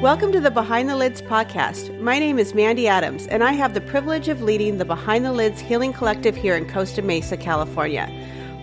Welcome 0.00 0.32
to 0.32 0.40
the 0.40 0.50
Behind 0.50 0.88
the 0.88 0.96
Lids 0.96 1.20
podcast. 1.20 2.00
My 2.00 2.18
name 2.18 2.38
is 2.38 2.54
Mandy 2.54 2.88
Adams, 2.88 3.26
and 3.26 3.44
I 3.44 3.52
have 3.52 3.74
the 3.74 3.82
privilege 3.82 4.28
of 4.28 4.40
leading 4.40 4.78
the 4.78 4.86
Behind 4.86 5.26
the 5.26 5.32
Lids 5.32 5.60
Healing 5.60 5.92
Collective 5.92 6.34
here 6.34 6.56
in 6.56 6.66
Costa 6.66 7.02
Mesa, 7.02 7.36
California. 7.36 8.10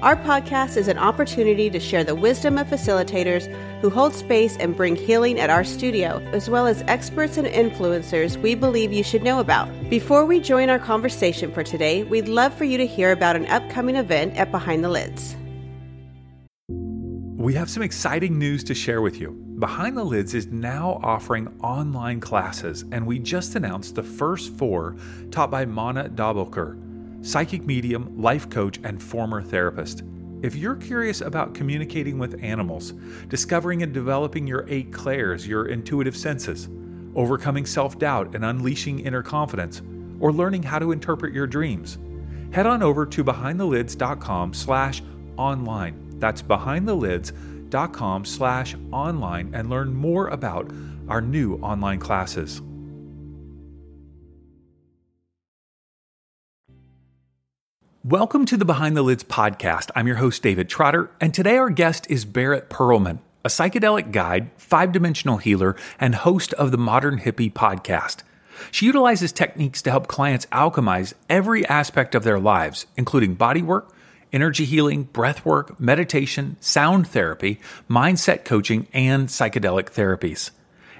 Our 0.01 0.15
podcast 0.15 0.77
is 0.77 0.87
an 0.87 0.97
opportunity 0.97 1.69
to 1.69 1.79
share 1.79 2.03
the 2.03 2.15
wisdom 2.15 2.57
of 2.57 2.65
facilitators 2.65 3.45
who 3.81 3.91
hold 3.91 4.15
space 4.15 4.57
and 4.57 4.75
bring 4.75 4.95
healing 4.95 5.39
at 5.39 5.51
our 5.51 5.63
studio, 5.63 6.27
as 6.31 6.49
well 6.49 6.65
as 6.65 6.81
experts 6.87 7.37
and 7.37 7.45
influencers 7.45 8.35
we 8.41 8.55
believe 8.55 8.91
you 8.91 9.03
should 9.03 9.21
know 9.21 9.39
about. 9.39 9.69
Before 9.91 10.25
we 10.25 10.39
join 10.39 10.71
our 10.71 10.79
conversation 10.79 11.51
for 11.51 11.61
today, 11.61 12.01
we'd 12.01 12.27
love 12.27 12.51
for 12.55 12.63
you 12.63 12.79
to 12.79 12.87
hear 12.87 13.11
about 13.11 13.35
an 13.35 13.45
upcoming 13.45 13.95
event 13.95 14.35
at 14.37 14.49
Behind 14.49 14.83
the 14.83 14.89
Lids. 14.89 15.35
We 16.67 17.53
have 17.53 17.69
some 17.69 17.83
exciting 17.83 18.39
news 18.39 18.63
to 18.63 18.73
share 18.73 19.03
with 19.03 19.19
you. 19.19 19.46
Behind 19.59 19.97
the 19.97 20.03
Lids 20.03 20.35
is 20.35 20.45
now 20.47 20.99
offering 21.01 21.47
online 21.63 22.19
classes, 22.19 22.85
and 22.91 23.07
we 23.07 23.17
just 23.17 23.55
announced 23.55 23.95
the 23.95 24.03
first 24.03 24.53
four 24.53 24.95
taught 25.31 25.49
by 25.49 25.65
Mana 25.65 26.09
Dobelker 26.09 26.83
psychic 27.25 27.65
medium, 27.65 28.21
life 28.21 28.47
coach, 28.51 28.79
and 28.83 29.01
former 29.01 29.41
therapist. 29.41 30.03
If 30.43 30.55
you're 30.55 30.75
curious 30.75 31.21
about 31.21 31.55
communicating 31.55 32.19
with 32.19 32.41
animals, 32.43 32.93
discovering 33.29 33.81
and 33.81 33.91
developing 33.91 34.45
your 34.45 34.63
eight 34.69 34.93
clairs, 34.93 35.47
your 35.47 35.65
intuitive 35.65 36.15
senses, 36.15 36.69
overcoming 37.15 37.65
self 37.65 37.97
doubt 37.97 38.35
and 38.35 38.45
unleashing 38.45 38.99
inner 38.99 39.23
confidence, 39.23 39.81
or 40.19 40.31
learning 40.31 40.61
how 40.61 40.77
to 40.77 40.91
interpret 40.91 41.33
your 41.33 41.47
dreams, 41.47 41.97
head 42.51 42.67
on 42.67 42.83
over 42.83 43.07
to 43.07 43.23
behindthelids.com 43.23 44.53
slash 44.53 45.01
online. 45.35 46.19
That's 46.19 46.43
behindthelids.com 46.43 47.56
slash 48.23 48.75
online 48.91 49.53
and 49.53 49.69
learn 49.69 49.93
more 49.93 50.27
about 50.27 50.71
our 51.07 51.21
new 51.21 51.55
online 51.55 51.99
classes. 51.99 52.61
Welcome 58.03 58.45
to 58.45 58.55
the 58.55 58.63
Behind 58.63 58.95
the 58.95 59.01
Lids 59.01 59.25
podcast. 59.25 59.91
I'm 59.93 60.07
your 60.07 60.15
host, 60.15 60.41
David 60.41 60.69
Trotter, 60.69 61.11
and 61.19 61.33
today 61.33 61.57
our 61.57 61.69
guest 61.69 62.07
is 62.09 62.23
Barrett 62.23 62.69
Perlman, 62.69 63.19
a 63.43 63.49
psychedelic 63.49 64.13
guide, 64.13 64.49
five 64.55 64.93
dimensional 64.93 65.35
healer, 65.35 65.75
and 65.99 66.15
host 66.15 66.53
of 66.53 66.71
the 66.71 66.77
Modern 66.77 67.19
Hippie 67.19 67.51
podcast. 67.51 68.23
She 68.71 68.85
utilizes 68.85 69.33
techniques 69.33 69.81
to 69.81 69.91
help 69.91 70.07
clients 70.07 70.45
alchemize 70.47 71.15
every 71.29 71.65
aspect 71.67 72.15
of 72.15 72.23
their 72.23 72.39
lives, 72.39 72.85
including 72.95 73.35
body 73.35 73.61
work, 73.61 73.93
energy 74.33 74.65
healing, 74.65 75.03
breath 75.03 75.45
work, 75.45 75.79
meditation, 75.79 76.57
sound 76.59 77.07
therapy, 77.07 77.59
mindset 77.89 78.45
coaching, 78.45 78.87
and 78.93 79.27
psychedelic 79.27 79.91
therapies. 79.91 80.51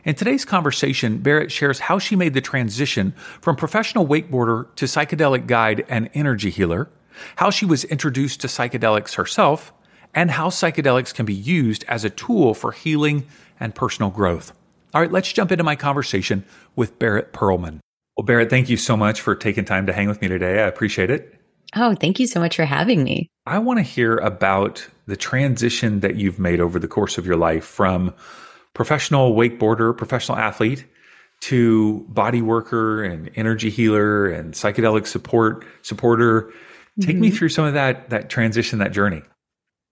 In 0.04 0.16
today's 0.16 0.46
conversation, 0.46 1.18
Barrett 1.18 1.52
shares 1.52 1.80
how 1.80 2.00
she 2.00 2.16
made 2.16 2.34
the 2.34 2.42
transition 2.42 3.12
from 3.42 3.56
professional 3.56 4.08
wakeboarder 4.08 4.74
to 4.76 4.86
psychedelic 4.86 5.48
guide 5.48 5.86
and 5.90 6.10
energy 6.14 6.50
healer, 6.50 6.90
how 7.36 7.50
she 7.50 7.66
was 7.66 7.84
introduced 7.84 8.40
to 8.42 8.48
psychedelics 8.48 9.16
herself, 9.16 9.74
and 10.14 10.32
how 10.32 10.48
psychedelics 10.48 11.14
can 11.14 11.26
be 11.26 11.34
used 11.34 11.84
as 11.88 12.06
a 12.06 12.10
tool 12.10 12.54
for 12.54 12.72
healing 12.72 13.28
and 13.60 13.76
personal 13.76 14.10
growth. 14.10 14.54
All 14.94 15.02
right, 15.02 15.12
let's 15.12 15.34
jump 15.34 15.52
into 15.52 15.64
my 15.64 15.76
conversation 15.76 16.46
with 16.76 16.98
Barrett 16.98 17.34
Perlman. 17.34 17.80
Well, 18.16 18.26
Barrett, 18.26 18.50
thank 18.50 18.70
you 18.70 18.78
so 18.78 18.98
much 18.98 19.22
for 19.22 19.36
taking 19.36 19.66
time 19.66 19.86
to 19.88 19.94
hang 19.94 20.08
with 20.08 20.22
me 20.22 20.28
today. 20.28 20.64
I 20.64 20.68
appreciate 20.68 21.12
it. 21.12 21.37
Oh, 21.76 21.96
thank 21.96 22.20
you 22.20 22.28
so 22.28 22.40
much 22.40 22.56
for 22.56 22.66
having 22.66 23.04
me. 23.04 23.30
I 23.46 23.60
want 23.60 23.80
to 23.80 23.84
hear 23.84 24.18
about 24.18 24.88
the 25.06 25.18
transition 25.18 26.00
that 26.02 26.16
you've 26.16 26.40
made 26.40 26.60
over 26.60 26.80
the 26.80 26.88
course 26.88 27.18
of 27.18 27.26
your 27.26 27.38
life 27.38 27.66
from 27.66 28.14
professional 28.74 29.36
wakeboarder, 29.36 29.96
professional 29.98 30.38
athlete 30.38 30.86
to 31.40 32.06
body 32.10 32.42
worker 32.42 33.04
and 33.04 33.30
energy 33.36 33.70
healer 33.70 34.28
and 34.28 34.54
psychedelic 34.54 35.06
support 35.06 35.66
supporter 35.84 36.52
Take 37.00 37.12
mm-hmm. 37.12 37.22
me 37.22 37.32
through 37.32 37.50
some 37.50 37.66
of 37.66 37.74
that 37.76 38.10
that 38.10 38.30
transition, 38.30 38.80
that 38.80 38.92
journey. 38.92 39.22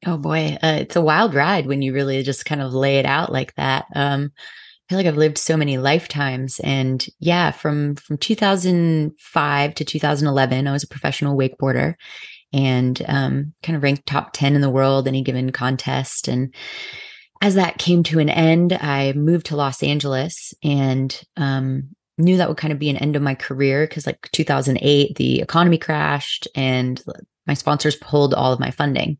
Oh 0.08 0.18
boy, 0.18 0.58
uh, 0.64 0.78
it's 0.82 0.96
a 0.96 1.02
wild 1.02 1.36
ride 1.36 1.68
when 1.68 1.82
you 1.82 1.94
really 1.94 2.24
just 2.24 2.46
kind 2.46 2.62
of 2.62 2.74
lay 2.74 2.98
it 2.98 3.06
out 3.06 3.32
like 3.32 3.54
that. 3.56 3.86
Um, 3.96 4.32
feel 4.90 4.98
like 4.98 5.08
I've 5.08 5.18
lived 5.18 5.38
so 5.38 5.58
many 5.58 5.78
lifetimes, 5.78 6.60
and 6.64 7.06
yeah, 7.20 7.52
from 7.52 7.96
from 7.96 8.18
2005 8.18 9.76
to 9.76 9.86
2011, 9.86 10.68
I 10.68 10.72
was 10.72 10.84
a 10.84 10.88
professional 10.88 11.38
wakeboarder, 11.38 11.96
and 12.54 13.02
um, 13.08 13.54
kind 13.64 13.76
of 13.76 13.84
ranked 13.84 14.06
top 14.06 14.32
10 14.34 14.56
in 14.56 14.62
the 14.62 14.70
world 14.70 15.08
any 15.08 15.22
given 15.22 15.52
contest. 15.52 16.28
And 16.28 16.54
as 17.42 17.56
that 17.56 17.78
came 17.78 18.04
to 18.04 18.20
an 18.20 18.30
end, 18.30 18.74
I 18.74 19.14
moved 19.14 19.48
to 19.48 19.56
Los 19.56 19.84
Angeles, 19.84 20.54
and 20.64 21.20
um, 21.38 21.96
knew 22.18 22.38
that 22.38 22.48
would 22.48 22.58
kind 22.58 22.72
of 22.72 22.80
be 22.80 22.90
an 22.90 22.98
end 22.98 23.16
of 23.16 23.22
my 23.22 23.36
career 23.36 23.88
because 23.88 24.06
like 24.06 24.30
2008 24.32 25.16
the 25.16 25.42
economy 25.42 25.78
crashed 25.78 26.48
and 26.56 27.04
my 27.46 27.54
sponsors 27.54 27.96
pulled 27.98 28.34
all 28.34 28.54
of 28.54 28.60
my 28.60 28.72
funding 28.72 29.18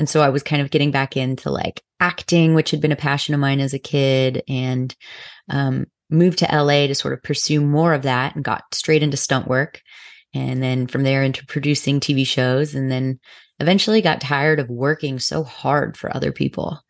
and 0.00 0.08
so 0.08 0.22
i 0.22 0.28
was 0.28 0.42
kind 0.42 0.62
of 0.62 0.70
getting 0.70 0.90
back 0.90 1.16
into 1.16 1.50
like 1.50 1.82
acting 2.00 2.54
which 2.54 2.70
had 2.70 2.80
been 2.80 2.90
a 2.90 2.96
passion 2.96 3.34
of 3.34 3.40
mine 3.40 3.60
as 3.60 3.74
a 3.74 3.78
kid 3.78 4.42
and 4.48 4.96
um, 5.50 5.84
moved 6.08 6.38
to 6.38 6.48
la 6.50 6.86
to 6.86 6.94
sort 6.94 7.14
of 7.14 7.22
pursue 7.22 7.60
more 7.60 7.92
of 7.92 8.02
that 8.02 8.34
and 8.34 8.42
got 8.42 8.64
straight 8.74 9.02
into 9.02 9.16
stunt 9.16 9.46
work 9.46 9.80
and 10.32 10.62
then 10.62 10.86
from 10.86 11.02
there 11.02 11.22
into 11.22 11.44
producing 11.46 12.00
tv 12.00 12.26
shows 12.26 12.74
and 12.74 12.90
then 12.90 13.20
eventually 13.60 14.00
got 14.00 14.20
tired 14.20 14.58
of 14.58 14.70
working 14.70 15.18
so 15.18 15.44
hard 15.44 15.96
for 15.96 16.14
other 16.16 16.32
people 16.32 16.80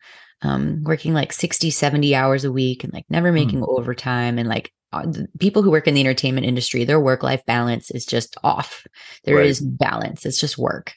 um, 0.43 0.81
working 0.85 1.13
like 1.13 1.33
60 1.33 1.69
70 1.69 2.15
hours 2.15 2.45
a 2.45 2.51
week 2.51 2.83
and 2.83 2.93
like 2.93 3.05
never 3.09 3.31
making 3.31 3.59
mm. 3.59 3.77
overtime 3.77 4.39
and 4.39 4.49
like 4.49 4.71
uh, 4.93 5.05
people 5.39 5.61
who 5.61 5.71
work 5.71 5.87
in 5.87 5.93
the 5.93 6.01
entertainment 6.01 6.45
industry, 6.45 6.83
their 6.83 6.99
work 6.99 7.23
life 7.23 7.45
balance 7.45 7.91
is 7.91 8.05
just 8.05 8.35
off. 8.43 8.85
There 9.23 9.37
right. 9.37 9.45
is 9.45 9.61
balance. 9.61 10.25
It's 10.25 10.39
just 10.39 10.57
work. 10.57 10.93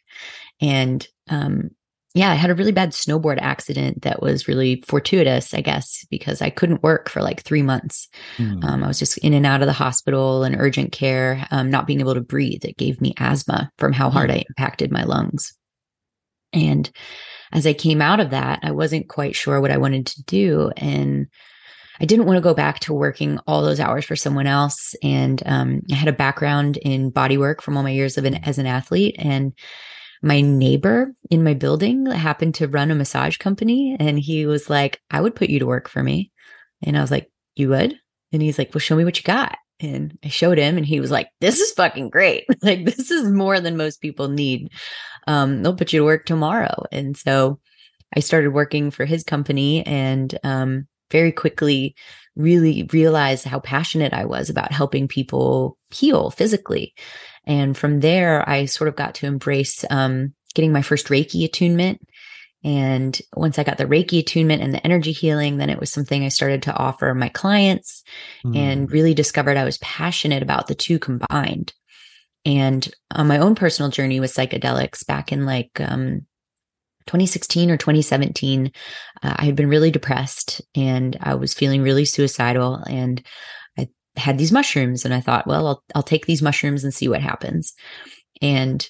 And 0.61 1.07
um, 1.29 1.71
yeah, 2.15 2.31
I 2.31 2.35
had 2.35 2.51
a 2.51 2.55
really 2.55 2.71
bad 2.71 2.91
snowboard 2.91 3.39
accident 3.41 4.03
that 4.03 4.23
was 4.23 4.47
really 4.47 4.85
fortuitous, 4.87 5.53
I 5.53 5.61
guess, 5.61 6.07
because 6.11 6.41
I 6.41 6.49
couldn't 6.49 6.85
work 6.85 7.09
for 7.09 7.21
like 7.21 7.43
three 7.43 7.63
months. 7.63 8.09
Mm. 8.37 8.63
Um, 8.63 8.85
I 8.85 8.87
was 8.87 9.01
just 9.01 9.19
in 9.19 9.35
and 9.35 9.45
out 9.45 9.63
of 9.63 9.67
the 9.67 9.73
hospital 9.73 10.45
and 10.45 10.55
urgent 10.57 10.93
care, 10.93 11.45
um, 11.51 11.71
not 11.71 11.89
being 11.89 11.99
able 11.99 12.15
to 12.15 12.21
breathe. 12.21 12.65
It 12.65 12.77
gave 12.77 13.01
me 13.01 13.15
asthma 13.19 13.73
from 13.79 13.93
how 13.93 14.11
hard 14.11 14.31
mm. 14.31 14.35
I 14.35 14.45
impacted 14.49 14.93
my 14.93 15.03
lungs. 15.03 15.53
And 16.53 16.89
as 17.53 17.67
I 17.67 17.73
came 17.73 18.01
out 18.01 18.21
of 18.21 18.31
that, 18.31 18.61
I 18.63 18.71
wasn't 18.71 19.09
quite 19.09 19.35
sure 19.35 19.61
what 19.61 19.73
I 19.73 19.79
wanted 19.79 20.07
to 20.07 20.23
do. 20.23 20.71
And 20.77 21.27
I 21.99 22.05
didn't 22.05 22.27
want 22.27 22.37
to 22.37 22.43
go 22.43 22.55
back 22.55 22.79
to 22.81 22.95
working 22.95 23.41
all 23.49 23.63
those 23.63 23.81
hours 23.81 24.05
for 24.05 24.15
someone 24.15 24.47
else. 24.47 24.95
And 25.03 25.43
um, 25.47 25.83
I 25.91 25.97
had 25.97 26.09
a 26.09 26.13
background 26.13 26.77
in 26.77 27.11
body 27.11 27.39
work 27.39 27.61
from 27.61 27.77
all 27.77 27.83
my 27.83 27.91
years 27.91 28.17
of 28.19 28.25
an, 28.25 28.37
as 28.45 28.59
an 28.59 28.67
athlete. 28.67 29.17
And 29.19 29.53
my 30.25 30.41
neighbor 30.41 31.15
in 31.31 31.45
my 31.45 31.53
building 31.53 32.07
happened 32.07 32.55
to 32.57 32.67
run 32.67 32.91
a 32.91 32.95
massage 32.95 33.37
company. 33.37 33.95
And 34.01 34.19
he 34.19 34.47
was 34.47 34.71
like, 34.71 35.01
I 35.11 35.21
would 35.21 35.35
put 35.35 35.51
you 35.51 35.59
to 35.59 35.67
work 35.67 35.89
for 35.89 36.03
me. 36.03 36.33
And 36.83 36.97
I 36.97 37.03
was 37.03 37.11
like, 37.11 37.31
You 37.55 37.69
would? 37.69 37.95
And 38.33 38.43
he's 38.43 38.59
like, 38.59 38.75
Well, 38.75 38.81
show 38.81 38.97
me 38.97 39.05
what 39.05 39.19
you 39.19 39.23
got. 39.23 39.57
And 39.81 40.19
I 40.25 40.29
showed 40.29 40.57
him, 40.57 40.77
and 40.77 40.87
he 40.87 40.99
was 40.99 41.11
like, 41.11 41.29
This 41.41 41.61
is 41.61 41.73
fucking 41.73 42.09
great. 42.09 42.45
like, 42.63 42.87
this 42.87 43.11
is 43.11 43.31
more 43.31 43.61
than 43.61 43.77
most 43.77 44.01
people 44.01 44.29
need. 44.29 44.71
Um, 45.27 45.63
they'll 45.63 45.77
put 45.77 45.93
you 45.93 46.01
to 46.01 46.07
work 46.07 46.25
tomorrow. 46.25 46.85
And 46.91 47.17
so 47.17 47.61
I 48.17 48.21
started 48.21 48.51
working 48.51 48.91
for 48.91 49.05
his 49.05 49.25
company 49.25 49.85
and 49.85 50.39
um, 50.43 50.87
very 51.11 51.33
quickly 51.33 51.95
really 52.37 52.89
realized 52.93 53.45
how 53.45 53.61
passionate 53.61 54.13
I 54.13 54.25
was 54.25 54.51
about 54.51 54.73
helping 54.73 55.09
people 55.09 55.79
heal 55.91 56.31
physically. 56.31 56.95
And 57.47 57.77
from 57.77 58.01
there, 58.01 58.49
I 58.49 58.65
sort 58.65 58.89
of 58.89 58.97
got 58.97 59.15
to 59.17 59.27
embrace 59.27 59.85
um, 59.91 60.35
getting 60.55 60.73
my 60.73 60.83
first 60.83 61.07
Reiki 61.07 61.45
attunement. 61.45 62.01
And 62.65 63.21
once 63.37 63.59
I 63.59 63.65
got 63.65 63.77
the 63.77 63.85
Reiki 63.85 64.21
attunement 64.21 64.63
and 64.63 64.73
the 64.73 64.85
energy 64.85 65.13
healing, 65.13 65.59
then 65.59 65.69
it 65.69 65.79
was 65.79 65.91
something 65.91 66.25
I 66.25 66.29
started 66.29 66.63
to 66.63 66.75
offer 66.75 67.15
my 67.15 67.29
clients 67.29 68.03
mm. 68.45 68.57
and 68.57 68.91
really 68.91 69.13
discovered 69.13 69.59
I 69.59 69.65
was 69.65 69.79
passionate 69.79 70.43
about 70.43 70.67
the 70.67 70.75
two 70.75 70.99
combined. 70.99 71.75
And 72.47 72.91
on 73.11 73.27
my 73.27 73.39
own 73.39 73.55
personal 73.55 73.91
journey 73.91 74.19
with 74.19 74.35
psychedelics 74.35 75.07
back 75.07 75.31
in 75.31 75.45
like 75.45 75.79
um, 75.79 76.27
2016 77.07 77.71
or 77.71 77.77
2017, 77.77 78.73
uh, 79.23 79.35
I 79.37 79.45
had 79.45 79.57
been 79.57 79.69
really 79.69 79.91
depressed 79.91 80.63
and 80.75 81.17
I 81.21 81.35
was 81.35 81.55
feeling 81.55 81.83
really 81.83 82.05
suicidal. 82.05 82.77
And 82.89 83.23
I 83.79 83.89
had 84.17 84.39
these 84.39 84.53
mushrooms, 84.53 85.05
and 85.05 85.13
I 85.13 85.21
thought, 85.21 85.47
well, 85.47 85.67
I'll, 85.67 85.85
I'll 85.95 86.03
take 86.03 86.27
these 86.27 86.43
mushrooms 86.43 86.85
and 86.85 86.95
see 86.95 87.09
what 87.09 87.21
happens. 87.21 87.75
And 88.41 88.89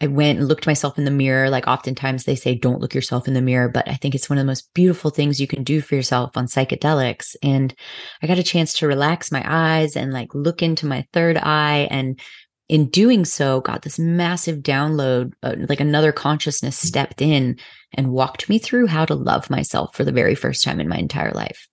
I 0.00 0.08
went 0.08 0.38
and 0.38 0.46
looked 0.46 0.66
myself 0.66 0.98
in 0.98 1.04
the 1.04 1.10
mirror. 1.10 1.48
Like 1.48 1.66
oftentimes 1.66 2.24
they 2.24 2.34
say, 2.34 2.54
don't 2.54 2.80
look 2.80 2.94
yourself 2.94 3.26
in 3.26 3.34
the 3.34 3.40
mirror, 3.40 3.68
but 3.68 3.88
I 3.88 3.94
think 3.94 4.14
it's 4.14 4.28
one 4.28 4.38
of 4.38 4.42
the 4.42 4.50
most 4.50 4.68
beautiful 4.74 5.10
things 5.10 5.40
you 5.40 5.46
can 5.46 5.64
do 5.64 5.80
for 5.80 5.94
yourself 5.94 6.36
on 6.36 6.46
psychedelics. 6.46 7.34
And 7.42 7.74
I 8.22 8.26
got 8.26 8.38
a 8.38 8.42
chance 8.42 8.74
to 8.74 8.86
relax 8.86 9.32
my 9.32 9.42
eyes 9.46 9.96
and 9.96 10.12
like 10.12 10.34
look 10.34 10.62
into 10.62 10.86
my 10.86 11.06
third 11.14 11.38
eye 11.38 11.88
and 11.90 12.20
in 12.68 12.88
doing 12.88 13.24
so 13.24 13.60
got 13.60 13.82
this 13.82 13.98
massive 13.98 14.58
download 14.58 15.32
uh, 15.42 15.54
like 15.68 15.80
another 15.80 16.12
consciousness 16.12 16.76
stepped 16.76 17.22
in 17.22 17.58
and 17.94 18.12
walked 18.12 18.48
me 18.48 18.58
through 18.58 18.86
how 18.86 19.04
to 19.04 19.14
love 19.14 19.48
myself 19.50 19.94
for 19.94 20.04
the 20.04 20.12
very 20.12 20.34
first 20.34 20.64
time 20.64 20.80
in 20.80 20.88
my 20.88 20.96
entire 20.96 21.32
life 21.32 21.68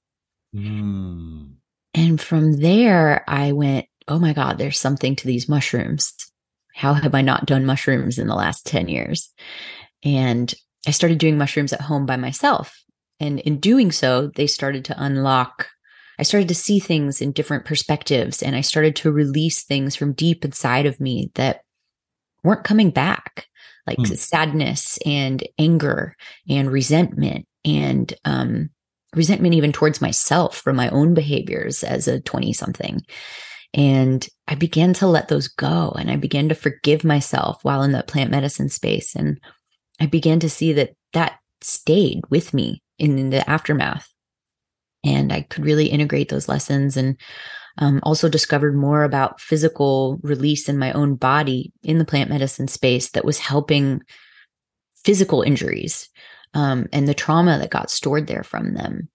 Mm. 0.56 1.54
And 1.94 2.22
from 2.22 2.60
there, 2.60 3.24
I 3.28 3.52
went, 3.52 3.86
oh 4.08 4.20
my 4.20 4.34
God, 4.34 4.58
there's 4.58 4.80
something 4.80 5.16
to 5.16 5.28
these 5.28 5.50
mushrooms. 5.50 6.14
How 6.76 6.94
have 6.94 7.14
I 7.14 7.22
not 7.22 7.46
done 7.46 7.66
mushrooms 7.66 8.18
in 8.18 8.28
the 8.28 8.36
last 8.36 8.66
10 8.66 8.88
years? 8.88 9.32
And 10.04 10.54
I 10.88 10.92
started 10.92 11.18
doing 11.18 11.38
mushrooms 11.38 11.72
at 11.72 11.82
home 11.82 12.06
by 12.06 12.18
myself. 12.18 12.76
And 13.20 13.40
in 13.40 13.60
doing 13.60 13.92
so, 13.92 14.28
they 14.28 14.48
started 14.48 14.86
to 14.86 15.04
unlock. 15.04 15.68
I 16.24 16.26
started 16.26 16.48
to 16.48 16.56
see 16.56 16.80
things 16.80 17.20
in 17.20 17.34
different 17.34 17.66
perspectives 17.66 18.42
and 18.42 18.56
I 18.56 18.62
started 18.62 18.96
to 18.96 19.12
release 19.12 19.64
things 19.64 19.94
from 19.94 20.14
deep 20.14 20.46
inside 20.46 20.86
of 20.86 21.02
me 21.02 21.32
that 21.36 21.64
weren't 22.46 22.64
coming 22.64 22.92
back, 22.92 23.46
like 23.86 23.98
mm. 23.98 24.18
sadness 24.18 24.98
and 25.06 25.46
anger 25.60 26.16
and 26.48 26.72
resentment 26.72 27.46
and 27.66 28.14
um, 28.24 28.70
resentment 29.14 29.54
even 29.54 29.74
towards 29.74 30.00
myself 30.00 30.56
for 30.56 30.72
my 30.72 30.88
own 30.92 31.14
behaviors 31.14 31.84
as 31.84 32.08
a 32.08 32.22
20 32.22 32.54
something. 32.54 33.02
And 33.74 34.26
I 34.48 34.56
began 34.56 34.94
to 34.94 35.08
let 35.08 35.28
those 35.28 35.50
go 35.50 35.94
and 36.00 36.10
I 36.10 36.16
began 36.16 36.48
to 36.48 36.56
forgive 36.56 37.04
myself 37.04 37.60
while 37.64 37.84
in 37.84 37.92
the 37.92 38.02
plant 38.02 38.32
medicine 38.32 38.70
space. 38.70 39.14
And 39.14 39.42
I 40.00 40.06
began 40.06 40.40
to 40.40 40.50
see 40.50 40.72
that 40.72 40.92
that 41.12 41.38
stayed 41.60 42.22
with 42.30 42.54
me 42.54 42.82
in, 42.98 43.20
in 43.20 43.30
the 43.30 43.50
aftermath. 43.50 44.13
And 45.04 45.34
I 45.34 45.42
could 45.42 45.66
really 45.66 45.88
integrate 45.88 46.30
those 46.30 46.48
lessons 46.48 46.98
and 46.98 47.18
um, 47.78 48.00
also 48.04 48.30
discovered 48.30 48.76
more 48.76 49.04
about 49.04 49.42
physical 49.42 50.20
release 50.22 50.70
in 50.70 50.78
my 50.78 50.92
own 50.94 51.16
body 51.16 51.72
in 51.82 51.98
the 51.98 52.06
plant 52.06 52.30
medicine 52.30 52.68
space 52.68 53.10
that 53.12 53.26
was 53.26 53.40
helping 53.40 54.02
physical 55.04 55.42
injuries 55.42 56.10
um, 56.54 56.88
and 56.94 57.08
the 57.08 57.14
trauma 57.14 57.58
that 57.58 57.72
got 57.72 57.90
stored 57.90 58.28
there 58.28 58.44
from 58.44 58.74
them. 58.74 59.10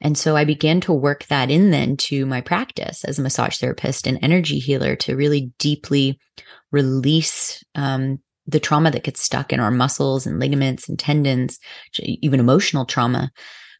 And 0.00 0.16
so 0.16 0.36
I 0.36 0.44
began 0.44 0.80
to 0.82 0.92
work 0.92 1.26
that 1.26 1.50
in 1.50 1.70
then 1.70 1.96
to 1.96 2.24
my 2.24 2.40
practice 2.40 3.04
as 3.04 3.18
a 3.18 3.22
massage 3.22 3.58
therapist 3.58 4.06
and 4.06 4.18
energy 4.22 4.58
healer 4.58 4.94
to 4.96 5.16
really 5.16 5.52
deeply 5.58 6.18
release 6.70 7.62
um, 7.74 8.20
the 8.46 8.60
trauma 8.60 8.90
that 8.90 9.02
gets 9.02 9.20
stuck 9.20 9.52
in 9.52 9.60
our 9.60 9.70
muscles 9.70 10.26
and 10.26 10.38
ligaments 10.38 10.88
and 10.88 10.98
tendons, 10.98 11.58
even 12.00 12.40
emotional 12.40 12.86
trauma, 12.86 13.30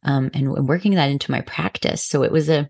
um, 0.03 0.31
and, 0.35 0.69
working 0.69 0.95
that 0.95 1.11
into 1.11 1.31
my 1.31 1.41
practice. 1.43 2.03
So 2.03 2.23
it 2.23 2.33
was 2.33 2.49
a 2.49 2.69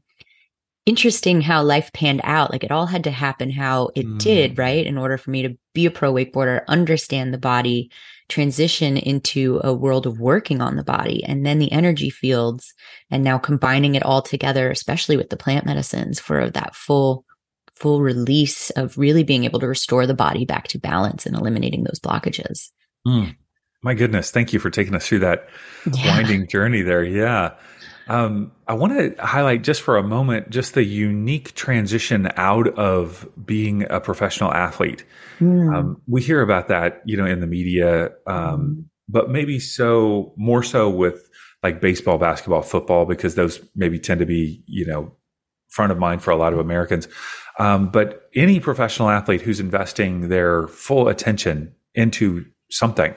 interesting 0.87 1.41
how 1.41 1.63
life 1.63 1.93
panned 1.93 2.23
out. 2.25 2.51
Like 2.51 2.65
it 2.65 2.71
all 2.71 2.87
had 2.87 3.05
to 3.05 3.11
happen 3.11 3.51
how 3.51 3.91
it 3.95 4.07
mm. 4.07 4.19
did, 4.19 4.57
right? 4.57 4.87
In 4.87 4.97
order 4.97 5.19
for 5.19 5.31
me 5.31 5.43
to 5.43 5.59
be 5.75 5.87
a 5.87 5.91
pro 5.91 6.13
wakeboarder, 6.13 6.63
understand 6.67 7.35
the 7.35 7.39
body, 7.39 7.91
transition 8.29 8.97
into 8.97 9.61
a 9.65 9.73
world 9.73 10.07
of 10.07 10.21
working 10.21 10.61
on 10.61 10.77
the 10.77 10.85
body 10.85 11.25
and 11.25 11.47
then 11.47 11.59
the 11.59 11.73
energy 11.73 12.11
fields 12.11 12.75
and 13.11 13.25
now 13.25 13.39
combining 13.39 13.95
it 13.95 14.03
all 14.03 14.21
together 14.21 14.71
especially 14.71 15.17
with 15.17 15.31
the 15.31 15.37
plant 15.37 15.65
medicines 15.65 16.21
for 16.21 16.51
that 16.51 16.75
full 16.75 17.25
full 17.73 18.03
release 18.03 18.71
of 18.71 18.99
really 18.99 19.23
being 19.23 19.45
able 19.45 19.61
to 19.61 19.67
restore 19.67 20.07
the 20.07 20.15
body 20.15 20.45
back 20.45 20.69
to 20.69 20.79
balance 20.79 21.25
and 21.25 21.37
eliminating 21.37 21.85
those 21.85 22.01
blockages 22.01 22.71
mm. 23.07 23.35
My 23.83 23.95
goodness 23.95 24.31
thank 24.31 24.53
you 24.53 24.59
for 24.59 24.71
taking 24.71 24.95
us 24.95 25.07
through 25.07 25.19
that 25.21 25.49
yeah. 25.93 26.17
winding 26.17 26.47
journey 26.49 26.83
there 26.83 27.05
yeah 27.05 27.55
um, 28.09 28.53
I 28.67 28.73
want 28.73 28.95
to 28.95 29.23
highlight 29.23 29.63
just 29.63 29.83
for 29.83 29.99
a 29.99 30.03
moment 30.03 30.49
just 30.49 30.73
the 30.75 30.83
unique 30.83 31.55
transition 31.55 32.33
out 32.37 32.69
of 32.79 33.29
being 33.45 33.87
a 33.91 34.01
professional 34.01 34.53
athlete. 34.53 35.05
Mm. 35.41 35.75
Um, 35.75 36.03
we 36.07 36.23
hear 36.23 36.41
about 36.41 36.69
that, 36.69 37.03
you 37.05 37.19
know, 37.19 37.27
in 37.27 37.41
the 37.41 37.47
media, 37.47 38.07
um, 38.27 38.79
mm. 38.79 38.85
but 39.11 39.29
maybe 39.31 39.61
so 39.61 40.33
more 40.37 40.63
so 40.63 40.89
with 40.89 41.29
like 41.63 41.83
baseball, 41.83 42.17
basketball, 42.17 42.63
football, 42.63 43.05
because 43.05 43.35
those 43.35 43.61
maybe 43.75 43.99
tend 43.99 44.21
to 44.21 44.27
be, 44.27 44.63
you 44.67 44.87
know, 44.87 45.13
front 45.69 45.93
of 45.93 45.99
mind 45.99 46.23
for 46.23 46.31
a 46.31 46.37
lot 46.37 46.55
of 46.55 46.59
Americans. 46.59 47.09
Um, 47.59 47.91
but 47.91 48.31
any 48.35 48.59
professional 48.59 49.11
athlete 49.11 49.43
who's 49.43 49.61
investing 49.61 50.29
their 50.29 50.67
full 50.69 51.09
attention 51.09 51.75
into 51.95 52.47
something, 52.71 53.15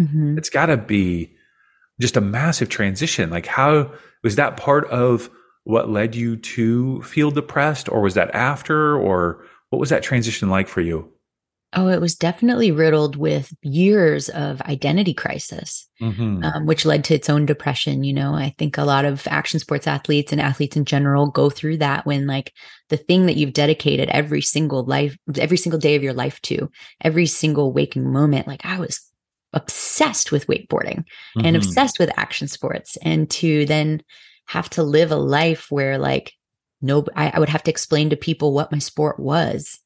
mm-hmm. 0.00 0.38
it's 0.38 0.50
got 0.50 0.66
to 0.66 0.76
be 0.76 1.34
just 2.00 2.16
a 2.16 2.20
massive 2.20 2.68
transition. 2.68 3.30
Like 3.30 3.46
how 3.46 3.92
was 4.22 4.36
that 4.36 4.56
part 4.56 4.88
of 4.90 5.30
what 5.64 5.90
led 5.90 6.14
you 6.14 6.36
to 6.36 7.02
feel 7.02 7.30
depressed 7.30 7.88
or 7.88 8.00
was 8.00 8.14
that 8.14 8.34
after 8.34 8.96
or 8.96 9.44
what 9.68 9.78
was 9.78 9.90
that 9.90 10.02
transition 10.02 10.48
like 10.48 10.68
for 10.68 10.80
you? 10.80 11.12
Oh, 11.72 11.86
it 11.86 12.00
was 12.00 12.16
definitely 12.16 12.72
riddled 12.72 13.14
with 13.14 13.54
years 13.62 14.28
of 14.30 14.60
identity 14.62 15.14
crisis, 15.14 15.88
mm-hmm. 16.02 16.42
um, 16.42 16.66
which 16.66 16.84
led 16.84 17.04
to 17.04 17.14
its 17.14 17.30
own 17.30 17.46
depression. 17.46 18.02
You 18.02 18.12
know, 18.12 18.34
I 18.34 18.56
think 18.58 18.76
a 18.76 18.82
lot 18.82 19.04
of 19.04 19.24
action 19.28 19.60
sports 19.60 19.86
athletes 19.86 20.32
and 20.32 20.40
athletes 20.40 20.76
in 20.76 20.84
general 20.84 21.28
go 21.28 21.48
through 21.48 21.76
that 21.76 22.04
when, 22.04 22.26
like, 22.26 22.52
the 22.88 22.96
thing 22.96 23.26
that 23.26 23.36
you've 23.36 23.52
dedicated 23.52 24.08
every 24.08 24.42
single 24.42 24.82
life, 24.84 25.16
every 25.38 25.56
single 25.56 25.78
day 25.78 25.94
of 25.94 26.02
your 26.02 26.12
life 26.12 26.40
to, 26.42 26.68
every 27.02 27.26
single 27.26 27.72
waking 27.72 28.12
moment, 28.12 28.48
like, 28.48 28.66
I 28.66 28.80
was 28.80 29.08
obsessed 29.52 30.30
with 30.30 30.46
wakeboarding 30.46 30.98
mm-hmm. 30.98 31.44
and 31.44 31.56
obsessed 31.56 31.98
with 31.98 32.10
action 32.16 32.48
sports 32.48 32.96
and 33.02 33.28
to 33.30 33.64
then 33.66 34.02
have 34.46 34.70
to 34.70 34.82
live 34.82 35.10
a 35.10 35.16
life 35.16 35.70
where 35.70 35.98
like 35.98 36.32
no 36.80 37.04
I, 37.14 37.30
I, 37.30 37.38
would 37.38 37.48
have 37.48 37.62
to 37.64 37.70
explain 37.70 38.10
to 38.10 38.16
people 38.16 38.52
what 38.52 38.72
my 38.72 38.78
sport 38.78 39.18
was. 39.18 39.78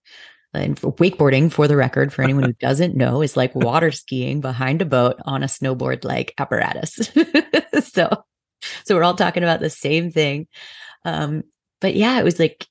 And 0.52 0.78
for 0.78 0.93
wakeboarding 0.94 1.50
for 1.50 1.66
the 1.66 1.76
record 1.76 2.12
for 2.12 2.22
anyone 2.22 2.44
who 2.44 2.52
doesn't 2.61 2.94
know 2.94 3.22
is 3.22 3.37
like 3.37 3.55
water 3.55 3.90
skiing 3.90 4.40
behind 4.40 4.82
a 4.82 4.87
boat 4.87 5.16
on 5.25 5.43
a 5.43 5.46
snowboard 5.46 6.05
like 6.05 6.34
apparatus. 6.38 7.11
So 7.82 8.08
so 8.84 8.94
we're 8.94 9.02
all 9.02 9.14
talking 9.14 9.43
about 9.43 9.61
the 9.61 9.70
same 9.70 10.11
thing. 10.11 10.46
Um 11.05 11.43
but 11.81 11.94
yeah 11.94 12.19
it 12.19 12.25
was 12.25 12.38
like 12.38 12.66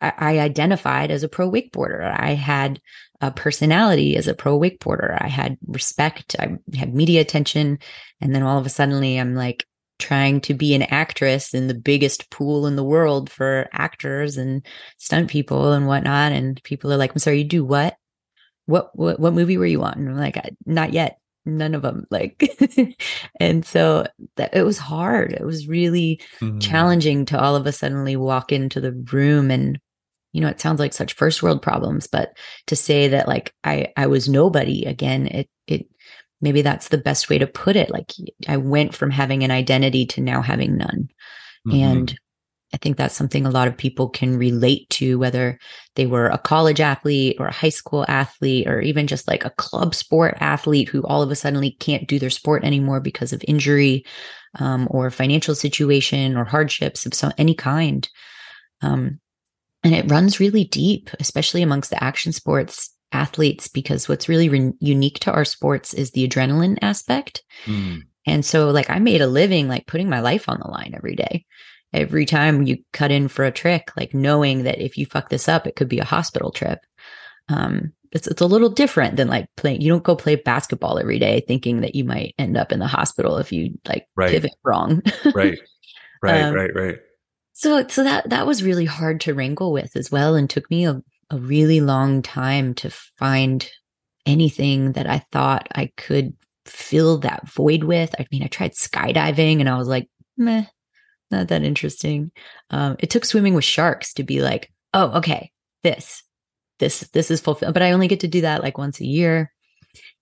I, 0.00 0.12
I 0.16 0.38
identified 0.38 1.10
as 1.10 1.22
a 1.22 1.28
pro 1.28 1.50
wakeboarder. 1.50 2.02
I 2.18 2.34
had 2.34 2.80
a 3.20 3.30
personality 3.30 4.16
as 4.16 4.26
a 4.26 4.34
pro 4.34 4.58
wakeboarder. 4.58 5.16
I 5.20 5.28
had 5.28 5.58
respect. 5.66 6.36
I 6.38 6.56
had 6.76 6.94
media 6.94 7.20
attention. 7.20 7.78
And 8.20 8.34
then 8.34 8.42
all 8.42 8.58
of 8.58 8.66
a 8.66 8.70
suddenly 8.70 9.18
I'm 9.18 9.34
like 9.34 9.66
trying 9.98 10.40
to 10.40 10.54
be 10.54 10.74
an 10.74 10.82
actress 10.82 11.52
in 11.52 11.66
the 11.66 11.74
biggest 11.74 12.30
pool 12.30 12.66
in 12.66 12.76
the 12.76 12.84
world 12.84 13.30
for 13.30 13.68
actors 13.72 14.38
and 14.38 14.66
stunt 14.98 15.30
people 15.30 15.72
and 15.72 15.86
whatnot. 15.86 16.32
And 16.32 16.60
people 16.62 16.92
are 16.92 16.96
like, 16.96 17.12
I'm 17.12 17.18
sorry, 17.18 17.38
you 17.38 17.44
do 17.44 17.64
what? 17.64 17.96
What, 18.66 18.90
what, 18.96 19.20
what 19.20 19.34
movie 19.34 19.58
were 19.58 19.66
you 19.66 19.82
on? 19.82 19.94
And 19.94 20.08
I'm 20.08 20.16
like, 20.16 20.38
not 20.64 20.92
yet. 20.92 21.18
None 21.46 21.74
of 21.74 21.82
them 21.82 22.06
like, 22.10 22.38
and 23.40 23.64
so 23.64 24.06
that 24.36 24.54
it 24.54 24.62
was 24.62 24.76
hard. 24.76 25.32
It 25.32 25.44
was 25.44 25.66
really 25.66 26.20
mm-hmm. 26.38 26.58
challenging 26.58 27.24
to 27.26 27.40
all 27.40 27.56
of 27.56 27.66
a 27.66 27.72
suddenly 27.72 28.14
walk 28.14 28.52
into 28.52 28.80
the 28.80 28.92
room 28.92 29.50
and 29.50 29.80
you 30.32 30.40
know 30.40 30.48
it 30.48 30.60
sounds 30.60 30.80
like 30.80 30.92
such 30.92 31.14
first 31.14 31.42
world 31.42 31.62
problems 31.62 32.06
but 32.06 32.36
to 32.66 32.76
say 32.76 33.08
that 33.08 33.28
like 33.28 33.54
i 33.64 33.92
i 33.96 34.06
was 34.06 34.28
nobody 34.28 34.84
again 34.84 35.26
it 35.26 35.48
it 35.66 35.86
maybe 36.40 36.62
that's 36.62 36.88
the 36.88 36.96
best 36.96 37.28
way 37.28 37.36
to 37.36 37.46
put 37.46 37.76
it. 37.76 37.90
Like 37.90 38.12
i 38.48 38.56
went 38.56 38.94
from 38.94 39.10
having 39.10 39.44
an 39.44 39.50
identity 39.50 40.06
to 40.06 40.20
now 40.20 40.42
having 40.42 40.76
none. 40.76 41.08
Mm-hmm. 41.68 41.76
and 41.76 42.18
i 42.72 42.78
think 42.78 42.96
that's 42.96 43.14
something 43.14 43.44
a 43.44 43.50
lot 43.50 43.68
of 43.68 43.76
people 43.76 44.08
can 44.08 44.38
relate 44.38 44.88
to 44.88 45.18
whether 45.18 45.58
they 45.94 46.06
were 46.06 46.28
a 46.28 46.38
college 46.38 46.80
athlete 46.80 47.36
or 47.38 47.48
a 47.48 47.52
high 47.52 47.68
school 47.68 48.06
athlete 48.08 48.66
or 48.66 48.80
even 48.80 49.06
just 49.06 49.28
like 49.28 49.44
a 49.44 49.50
club 49.50 49.94
sport 49.94 50.38
athlete 50.40 50.88
who 50.88 51.02
all 51.02 51.20
of 51.20 51.30
a 51.30 51.36
sudden 51.36 51.70
can't 51.78 52.08
do 52.08 52.18
their 52.18 52.30
sport 52.30 52.64
anymore 52.64 52.98
because 52.98 53.34
of 53.34 53.44
injury 53.46 54.06
um, 54.58 54.88
or 54.90 55.10
financial 55.10 55.54
situation 55.54 56.36
or 56.36 56.44
hardships 56.44 57.06
of 57.06 57.14
some 57.14 57.32
any 57.38 57.54
kind. 57.54 58.08
Um, 58.82 59.20
and 59.82 59.94
it 59.94 60.10
runs 60.10 60.40
really 60.40 60.64
deep, 60.64 61.10
especially 61.20 61.62
amongst 61.62 61.90
the 61.90 62.02
action 62.02 62.32
sports 62.32 62.94
athletes, 63.12 63.68
because 63.68 64.08
what's 64.08 64.28
really 64.28 64.48
re- 64.48 64.72
unique 64.78 65.18
to 65.20 65.32
our 65.32 65.44
sports 65.44 65.94
is 65.94 66.10
the 66.10 66.26
adrenaline 66.28 66.78
aspect. 66.82 67.42
Mm. 67.64 68.02
And 68.26 68.44
so, 68.44 68.70
like, 68.70 68.90
I 68.90 68.98
made 68.98 69.22
a 69.22 69.26
living 69.26 69.68
like 69.68 69.86
putting 69.86 70.08
my 70.08 70.20
life 70.20 70.48
on 70.48 70.60
the 70.60 70.70
line 70.70 70.92
every 70.94 71.16
day. 71.16 71.44
Every 71.92 72.24
time 72.24 72.62
you 72.62 72.78
cut 72.92 73.10
in 73.10 73.26
for 73.26 73.44
a 73.44 73.50
trick, 73.50 73.90
like 73.96 74.14
knowing 74.14 74.62
that 74.62 74.80
if 74.80 74.96
you 74.96 75.06
fuck 75.06 75.28
this 75.28 75.48
up, 75.48 75.66
it 75.66 75.74
could 75.74 75.88
be 75.88 75.98
a 75.98 76.04
hospital 76.04 76.52
trip. 76.52 76.78
Um, 77.48 77.92
it's 78.12 78.28
it's 78.28 78.40
a 78.40 78.46
little 78.46 78.68
different 78.68 79.16
than 79.16 79.28
like 79.28 79.48
playing. 79.56 79.80
You 79.80 79.88
don't 79.88 80.04
go 80.04 80.14
play 80.14 80.36
basketball 80.36 80.98
every 80.98 81.18
day 81.18 81.42
thinking 81.48 81.80
that 81.80 81.96
you 81.96 82.04
might 82.04 82.34
end 82.38 82.56
up 82.56 82.70
in 82.70 82.78
the 82.78 82.86
hospital 82.86 83.38
if 83.38 83.50
you 83.50 83.76
like 83.88 84.06
right. 84.14 84.30
pivot 84.30 84.52
wrong. 84.64 85.02
right, 85.34 85.58
right, 86.22 86.42
um, 86.42 86.54
right, 86.54 86.70
right 86.74 86.98
so 87.60 87.86
so 87.88 88.04
that 88.04 88.30
that 88.30 88.46
was 88.46 88.62
really 88.62 88.86
hard 88.86 89.20
to 89.20 89.34
wrangle 89.34 89.70
with 89.70 89.94
as 89.94 90.10
well 90.10 90.34
and 90.34 90.48
took 90.48 90.70
me 90.70 90.86
a, 90.86 91.02
a 91.28 91.36
really 91.36 91.80
long 91.82 92.22
time 92.22 92.72
to 92.72 92.88
find 93.18 93.68
anything 94.24 94.92
that 94.92 95.06
i 95.06 95.18
thought 95.30 95.68
i 95.74 95.90
could 95.96 96.34
fill 96.66 97.18
that 97.18 97.48
void 97.48 97.84
with. 97.84 98.14
I 98.18 98.26
mean 98.32 98.42
i 98.42 98.46
tried 98.46 98.72
skydiving 98.72 99.60
and 99.60 99.68
i 99.68 99.76
was 99.76 99.88
like 99.88 100.08
meh 100.36 100.64
not 101.30 101.46
that 101.46 101.62
interesting. 101.62 102.32
Um, 102.70 102.96
it 102.98 103.08
took 103.08 103.24
swimming 103.24 103.54
with 103.54 103.64
sharks 103.64 104.14
to 104.14 104.22
be 104.22 104.40
like 104.40 104.72
oh 104.94 105.18
okay 105.18 105.52
this 105.82 106.22
this 106.78 107.00
this 107.12 107.30
is 107.30 107.40
fulfilled 107.40 107.74
but 107.74 107.82
i 107.82 107.92
only 107.92 108.08
get 108.08 108.20
to 108.20 108.28
do 108.28 108.40
that 108.40 108.62
like 108.62 108.78
once 108.78 109.00
a 109.00 109.06
year. 109.06 109.52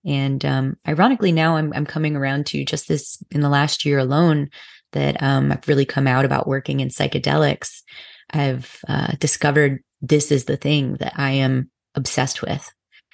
And 0.05 0.43
um, 0.45 0.77
ironically 0.87 1.31
now 1.31 1.57
I'm, 1.57 1.73
I'm 1.73 1.85
coming 1.85 2.15
around 2.15 2.47
to 2.47 2.65
just 2.65 2.87
this 2.87 3.21
in 3.31 3.41
the 3.41 3.49
last 3.49 3.85
year 3.85 3.97
alone 3.97 4.49
that 4.93 5.21
um, 5.21 5.51
I've 5.51 5.67
really 5.67 5.85
come 5.85 6.07
out 6.07 6.25
about 6.25 6.47
working 6.47 6.79
in 6.79 6.89
psychedelics, 6.89 7.81
I've 8.31 8.79
uh, 8.87 9.13
discovered 9.19 9.83
this 10.01 10.31
is 10.31 10.45
the 10.45 10.57
thing 10.57 10.95
that 10.99 11.13
I 11.15 11.31
am 11.31 11.69
obsessed 11.95 12.41
with. 12.41 12.71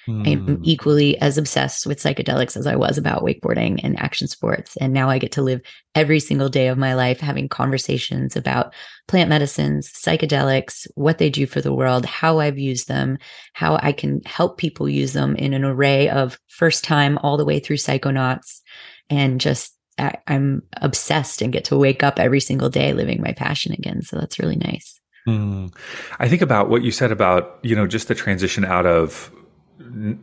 Mm. 0.08 0.27
I'm 0.27 0.58
hmm. 0.58 0.62
equally 0.63 1.17
as 1.20 1.38
obsessed 1.38 1.88
with 1.88 1.98
psychedelics 1.98 2.55
as 2.55 2.67
I 2.67 2.75
was 2.75 2.98
about 2.98 3.24
wakeboarding 3.24 3.79
and 3.84 4.00
action 4.00 4.27
sports. 4.27 4.77
And 4.77 4.94
now 4.94 5.10
I 5.10 5.17
get 5.17 5.32
to 5.34 5.41
live 5.41 5.62
every 5.96 6.20
single 6.20 6.50
day 6.50 6.67
of 6.67 6.77
my 6.77 6.94
life 6.94 7.20
having 7.20 7.50
conversations 7.50 8.36
about 8.36 8.74
plant 9.08 9.29
medicines, 9.29 9.91
psychedelics, 9.91 10.88
what 10.94 11.17
they 11.17 11.32
do 11.32 11.48
for 11.48 11.60
the 11.60 11.74
world, 11.74 12.05
how 12.05 12.39
I've 12.39 12.60
used 12.60 12.88
them, 12.88 13.17
how 13.53 13.79
I 13.82 13.91
can 13.91 14.22
help 14.25 14.58
people 14.60 14.88
use 14.88 15.13
them 15.13 15.36
in 15.38 15.53
an 15.53 15.63
array 15.63 16.10
of 16.10 16.39
first 16.50 16.84
time 16.84 17.17
all 17.24 17.38
the 17.38 17.46
way 17.46 17.60
through 17.60 17.77
psychonauts 17.77 18.62
and 19.10 19.41
just 19.41 19.75
I, 19.97 20.17
am 20.27 20.63
obsessed 20.81 21.41
and 21.41 21.53
get 21.53 21.65
to 21.65 21.77
wake 21.77 22.03
up 22.03 22.19
every 22.19 22.39
single 22.39 22.69
day 22.69 22.93
living 22.93 23.21
my 23.21 23.33
passion 23.33 23.73
again. 23.73 24.01
So 24.01 24.17
that's 24.17 24.39
really 24.39 24.57
nice. 24.57 24.99
Mm. 25.27 25.75
I 26.19 26.27
think 26.27 26.41
about 26.41 26.69
what 26.69 26.83
you 26.83 26.91
said 26.91 27.11
about, 27.11 27.59
you 27.63 27.75
know, 27.75 27.87
just 27.87 28.07
the 28.07 28.15
transition 28.15 28.63
out 28.63 28.85
of 28.85 29.31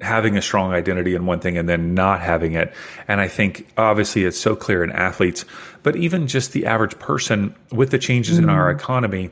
having 0.00 0.36
a 0.36 0.42
strong 0.42 0.72
identity 0.72 1.14
in 1.14 1.26
one 1.26 1.40
thing 1.40 1.58
and 1.58 1.68
then 1.68 1.94
not 1.94 2.20
having 2.20 2.54
it. 2.54 2.72
And 3.08 3.20
I 3.20 3.28
think 3.28 3.68
obviously 3.76 4.24
it's 4.24 4.38
so 4.38 4.56
clear 4.56 4.82
in 4.82 4.90
athletes, 4.92 5.44
but 5.82 5.96
even 5.96 6.26
just 6.26 6.52
the 6.52 6.66
average 6.66 6.98
person 6.98 7.54
with 7.70 7.90
the 7.90 7.98
changes 7.98 8.36
mm-hmm. 8.36 8.48
in 8.48 8.50
our 8.50 8.70
mm-hmm. 8.70 8.80
economy, 8.80 9.30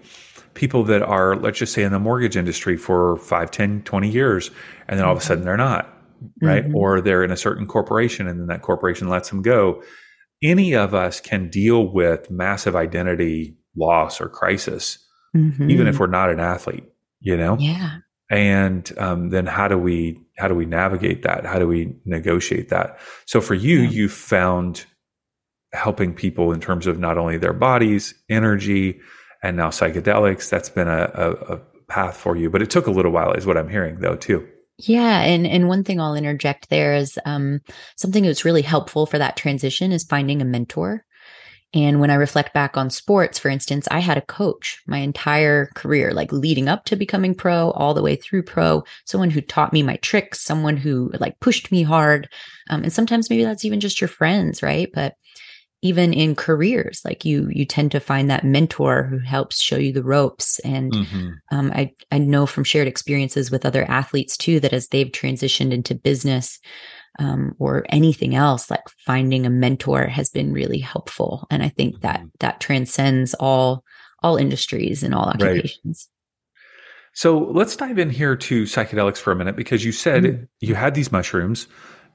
people 0.55 0.85
that 0.85 1.03
are, 1.03 1.37
let's 1.37 1.59
just 1.59 1.73
say 1.73 1.83
in 1.83 1.93
the 1.93 1.99
mortgage 1.99 2.37
industry 2.37 2.77
for 2.77 3.17
5, 3.17 3.51
10, 3.51 3.83
20 3.83 4.09
years, 4.09 4.51
and 4.89 4.99
then 4.99 5.07
all 5.07 5.13
of 5.13 5.19
a 5.19 5.23
sudden 5.23 5.45
they're 5.45 5.57
not, 5.57 5.89
right? 6.43 6.65
Mm-hmm. 6.65 6.77
Or 6.77 7.01
they're 7.01 7.25
in 7.25 7.31
a 7.31 7.37
certain 7.37 7.67
corporation 7.67 8.27
and 8.27 8.41
then 8.41 8.47
that 8.49 8.63
corporation 8.63 9.09
lets 9.09 9.31
them 9.31 9.43
go. 9.43 9.83
Any 10.43 10.75
of 10.75 10.95
us 10.95 11.21
can 11.21 11.51
deal 11.51 11.87
with 11.87 12.31
massive 12.31 12.75
identity 12.75 13.57
loss 13.77 14.21
or 14.21 14.29
crisis, 14.29 14.99
mm-hmm. 15.37 15.71
even 15.71 15.87
if 15.87 15.99
we're 15.99 16.07
not 16.07 16.31
an 16.31 16.41
athlete, 16.41 16.85
you 17.21 17.37
know? 17.37 17.57
Yeah 17.59 17.99
and 18.31 18.97
um, 18.97 19.31
then 19.31 19.45
how 19.45 19.69
do 19.69 19.77
we 19.77 20.19
how 20.39 20.49
do 20.49 20.55
we 20.55 20.65
navigate 20.65 21.23
that 21.23 21.45
how 21.45 21.59
do 21.59 21.67
we 21.67 21.95
negotiate 22.05 22.69
that 22.69 22.99
so 23.27 23.41
for 23.41 23.55
you 23.55 23.81
yeah. 23.81 23.91
you 23.91 24.09
found 24.09 24.87
helping 25.73 26.15
people 26.15 26.53
in 26.53 26.61
terms 26.61 26.87
of 26.87 26.99
not 26.99 27.19
only 27.19 27.37
their 27.37 27.53
bodies 27.53 28.15
energy 28.29 28.99
and 29.43 29.57
now 29.57 29.69
psychedelics 29.69 30.49
that's 30.49 30.69
been 30.69 30.89
a, 30.89 31.11
a, 31.15 31.31
a 31.55 31.61
path 31.89 32.17
for 32.17 32.37
you 32.37 32.49
but 32.49 32.63
it 32.63 32.71
took 32.71 32.87
a 32.87 32.91
little 32.91 33.13
while 33.13 33.33
is 33.33 33.47
what 33.47 33.59
i'm 33.59 33.69
hearing 33.69 33.99
though 33.99 34.17
too 34.17 34.47
yeah, 34.89 35.21
and 35.21 35.47
and 35.47 35.69
one 35.69 35.85
thing 35.85 36.01
I'll 36.01 36.15
interject 36.15 36.71
there 36.71 36.95
is 36.95 37.19
um, 37.25 37.61
something 37.97 38.25
that's 38.25 38.45
really 38.45 38.63
helpful 38.63 39.07
for 39.07 39.19
that 39.19 39.37
transition 39.37 39.93
is 39.93 40.05
finding 40.05 40.41
a 40.43 40.45
mentor. 40.45 41.05
And 41.73 42.01
when 42.01 42.11
I 42.11 42.15
reflect 42.15 42.53
back 42.53 42.77
on 42.77 42.91
sports, 42.91 43.39
for 43.39 43.49
instance, 43.49 43.87
I 43.93 44.01
had 44.01 44.19
a 44.19 44.23
coach 44.23 44.81
my 44.89 44.99
entire 44.99 45.71
career, 45.77 46.13
like 46.13 46.33
leading 46.33 46.69
up 46.69 46.85
to 46.87 46.97
becoming 46.97 47.33
pro, 47.33 47.71
all 47.71 47.95
the 47.95 48.03
way 48.03 48.17
through 48.17 48.43
pro, 48.43 48.83
someone 49.05 49.31
who 49.31 49.41
taught 49.41 49.73
me 49.73 49.85
my 49.85 49.95
tricks, 49.97 50.41
someone 50.41 50.77
who 50.77 51.13
like 51.21 51.39
pushed 51.39 51.71
me 51.71 51.85
hard. 51.85 52.29
Um, 52.71 52.83
and 52.83 52.93
sometimes 52.93 53.31
maybe 53.31 53.45
that's 53.45 53.65
even 53.65 53.79
just 53.79 54.01
your 54.01 54.09
friends, 54.09 54.65
right? 54.65 54.89
But 54.93 55.15
even 55.83 56.13
in 56.13 56.35
careers, 56.35 57.01
like 57.05 57.25
you, 57.25 57.49
you 57.51 57.65
tend 57.65 57.91
to 57.93 58.01
find 58.01 58.31
that 58.31 58.45
mentor 58.45 59.05
who 59.05 59.19
helps 59.19 59.61
show 59.61 59.77
you 59.77 59.93
the 59.93 60.03
ropes. 60.03 60.59
And 60.61 60.93
mm-hmm. 60.93 61.29
um, 61.51 61.73
I, 61.75 61.93
I 62.13 62.19
know 62.19 62.45
from 62.47 62.65
shared 62.65 62.89
experiences 62.89 63.51
with 63.51 63.65
other 63.65 63.85
athletes 63.91 64.37
too 64.37 64.61
that 64.61 64.73
as 64.73 64.89
they've 64.89 65.11
transitioned 65.11 65.73
into 65.73 65.95
business, 65.95 66.59
um, 67.19 67.55
or 67.59 67.85
anything 67.89 68.35
else, 68.35 68.71
like 68.71 68.89
finding 69.05 69.45
a 69.45 69.51
mentor 69.51 70.07
has 70.07 70.31
been 70.31 70.53
really 70.53 70.79
helpful. 70.79 71.47
And 71.51 71.63
I 71.63 71.69
think 71.69 72.01
that 72.03 72.19
mm-hmm. 72.21 72.29
that 72.39 72.61
transcends 72.61 73.35
all 73.35 73.85
all 74.23 74.37
industries 74.37 75.03
and 75.03 75.15
all 75.15 75.25
occupations. 75.25 76.09
Right. 76.09 76.17
So 77.13 77.39
let's 77.39 77.75
dive 77.75 77.99
in 77.99 78.11
here 78.11 78.37
to 78.37 78.65
psychedelics 78.65 79.17
for 79.17 79.33
a 79.33 79.37
minute 79.37 79.57
because 79.57 79.85
you 79.85 79.93
said 79.93 80.23
mm-hmm. 80.23 80.45
you 80.61 80.75
had 80.75 80.95
these 80.95 81.11
mushrooms, 81.11 81.67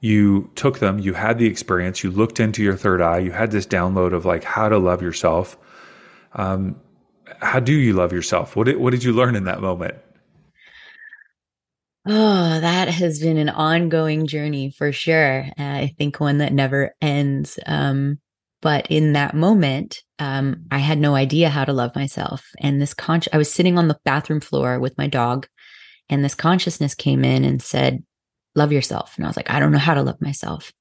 you 0.06 0.50
took 0.54 0.78
them, 0.78 0.98
you 0.98 1.14
had 1.14 1.38
the 1.38 1.46
experience, 1.46 2.04
you 2.04 2.10
looked 2.10 2.38
into 2.38 2.62
your 2.62 2.76
third 2.76 3.02
eye, 3.02 3.18
you 3.18 3.32
had 3.32 3.50
this 3.50 3.66
download 3.66 4.12
of 4.12 4.24
like 4.24 4.44
how 4.44 4.68
to 4.68 4.78
love 4.78 5.02
yourself. 5.02 5.58
Um, 6.34 6.80
how 7.40 7.58
do 7.60 7.72
you 7.72 7.92
love 7.92 8.12
yourself? 8.12 8.54
What 8.54 8.66
did, 8.66 8.76
what 8.76 8.92
did 8.92 9.02
you 9.02 9.12
learn 9.12 9.34
in 9.34 9.44
that 9.44 9.60
moment? 9.60 9.96
Oh, 12.06 12.60
that 12.60 12.88
has 12.88 13.18
been 13.18 13.36
an 13.36 13.48
ongoing 13.48 14.28
journey 14.28 14.70
for 14.70 14.92
sure. 14.92 15.46
I 15.58 15.92
think 15.98 16.20
one 16.20 16.38
that 16.38 16.52
never 16.52 16.94
ends. 17.02 17.58
Um, 17.66 18.20
but 18.62 18.86
in 18.90 19.14
that 19.14 19.34
moment, 19.34 20.02
um, 20.20 20.66
I 20.70 20.78
had 20.78 20.98
no 20.98 21.16
idea 21.16 21.48
how 21.48 21.64
to 21.64 21.72
love 21.72 21.96
myself. 21.96 22.46
And 22.60 22.80
this 22.80 22.94
con- 22.94 23.22
I 23.32 23.38
was 23.38 23.52
sitting 23.52 23.76
on 23.76 23.88
the 23.88 23.98
bathroom 24.04 24.40
floor 24.40 24.78
with 24.78 24.96
my 24.96 25.08
dog, 25.08 25.48
and 26.08 26.24
this 26.24 26.36
consciousness 26.36 26.94
came 26.94 27.24
in 27.24 27.44
and 27.44 27.60
said, 27.60 28.04
Love 28.56 28.72
yourself. 28.72 29.16
And 29.16 29.24
I 29.24 29.28
was 29.28 29.36
like, 29.36 29.50
I 29.50 29.60
don't 29.60 29.72
know 29.72 29.78
how 29.78 29.94
to 29.94 30.02
love 30.02 30.20
myself. 30.20 30.72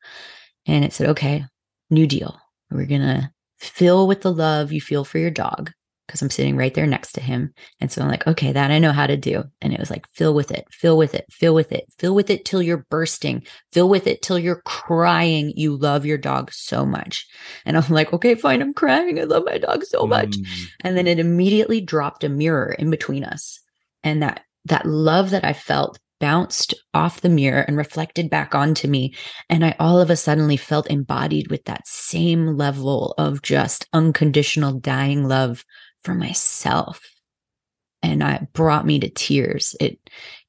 And 0.65 0.84
it 0.84 0.94
said, 0.94 1.10
Okay, 1.10 1.46
new 1.89 2.08
deal. 2.08 2.39
We're 2.72 2.86
going 2.86 3.01
to 3.01 3.32
fill 3.58 4.08
with 4.08 4.22
the 4.22 4.34
love 4.34 4.72
you 4.72 4.82
feel 4.82 5.05
for 5.05 5.20
your 5.20 5.32
dog 5.32 5.72
because 6.05 6.22
I'm 6.22 6.29
sitting 6.29 6.55
right 6.55 6.74
there 6.74 6.86
next 6.86 7.13
to 7.13 7.22
him. 7.22 7.53
And 7.79 7.91
so 7.91 8.01
I'm 8.01 8.08
like, 8.08 8.27
okay, 8.27 8.51
that 8.51 8.72
I 8.72 8.79
know 8.79 8.91
how 8.91 9.08
to 9.08 9.17
do. 9.17 9.44
And 9.62 9.74
it 9.74 9.79
was 9.79 9.89
like, 9.89 10.08
fill 10.12 10.34
with 10.34 10.51
it, 10.51 10.67
fill 10.70 10.98
with 10.98 11.15
it, 11.15 11.25
fill 11.32 11.55
with 11.55 11.72
it, 11.72 11.86
fill 11.98 12.13
with 12.13 12.29
it 12.29 12.46
till 12.46 12.62
you're 12.62 12.86
bursting, 12.89 13.46
fill 13.72 13.89
with 13.89 14.05
it 14.05 14.22
till 14.22 14.38
you're 14.38 14.62
crying. 14.65 15.51
You 15.55 15.75
love 15.75 16.05
your 16.05 16.17
dog 16.17 16.51
so 16.51 16.86
much. 16.86 17.27
And 17.65 17.75
I'm 17.75 17.91
like, 17.91 18.13
okay, 18.13 18.36
fine, 18.36 18.62
I'm 18.62 18.74
crying. 18.74 19.20
I 19.20 19.24
love 19.24 19.44
my 19.46 19.58
dog 19.58 19.84
so 19.84 20.05
much. 20.05 20.29
Mm. 20.38 20.67
And 20.82 20.98
then 20.98 21.08
it 21.08 21.20
immediately 21.20 21.82
dropped 21.82 22.24
a 22.24 22.29
mirror 22.29 22.72
in 22.72 22.91
between 22.91 23.24
us. 23.24 23.60
And 24.03 24.22
that, 24.22 24.41
that 24.65 24.86
love 24.86 25.32
that 25.32 25.44
I 25.44 25.53
felt 25.53 26.00
bounced 26.19 26.74
off 26.93 27.22
the 27.22 27.29
mirror 27.29 27.62
and 27.62 27.77
reflected 27.77 28.29
back 28.29 28.55
onto 28.55 28.88
me. 28.88 29.13
And 29.50 29.65
I 29.65 29.75
all 29.79 30.00
of 30.00 30.10
a 30.10 30.15
sudden 30.15 30.55
felt 30.57 30.89
embodied 30.89 31.50
with 31.50 31.65
that 31.65 31.88
same 31.88 32.57
level 32.57 33.13
of 33.17 33.41
just 33.41 33.88
unconditional 33.93 34.79
dying 34.79 35.27
love 35.27 35.63
for 36.03 36.13
myself 36.13 37.01
and 38.05 38.22
it 38.22 38.53
brought 38.53 38.86
me 38.86 39.00
to 39.00 39.10
tears 39.10 39.75
it 39.79 40.00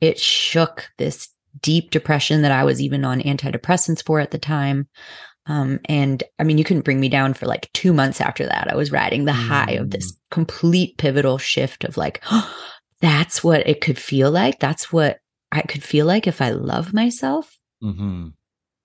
it 0.01 0.19
shook 0.19 0.89
this 0.99 1.29
deep 1.63 1.91
depression 1.91 2.43
that 2.43 2.53
i 2.53 2.63
was 2.65 2.81
even 2.81 3.05
on 3.05 3.21
antidepressants 3.21 4.05
for 4.05 4.21
at 4.21 4.31
the 4.31 4.39
time 4.39 4.87
um, 5.47 5.81
and 5.87 6.23
i 6.39 6.45
mean 6.45 6.59
you 6.59 6.65
couldn't 6.65 6.85
bring 6.85 7.01
me 7.01 7.09
down 7.09 7.33
for 7.33 7.47
like 7.47 7.71
two 7.73 7.93
months 7.93 8.21
after 8.21 8.45
that 8.47 8.71
i 8.71 8.77
was 8.77 8.93
riding 8.93 9.25
the 9.25 9.33
mm. 9.33 9.49
high 9.49 9.73
of 9.73 9.91
this 9.91 10.13
mm. 10.13 10.17
complete 10.31 10.97
pivotal 10.99 11.39
shift 11.39 11.85
of 11.85 11.97
like 11.97 12.23
oh, 12.31 12.55
that's 13.01 13.45
what 13.45 13.67
it 13.67 13.81
could 13.81 13.99
feel 13.99 14.31
like 14.31 14.59
that's 14.59 14.93
what 14.93 15.19
i 15.53 15.63
could 15.63 15.83
feel 15.83 16.07
like 16.07 16.27
if 16.27 16.41
i 16.41 16.51
love 16.51 16.93
myself 16.93 17.57
mm-hmm. 17.83 18.29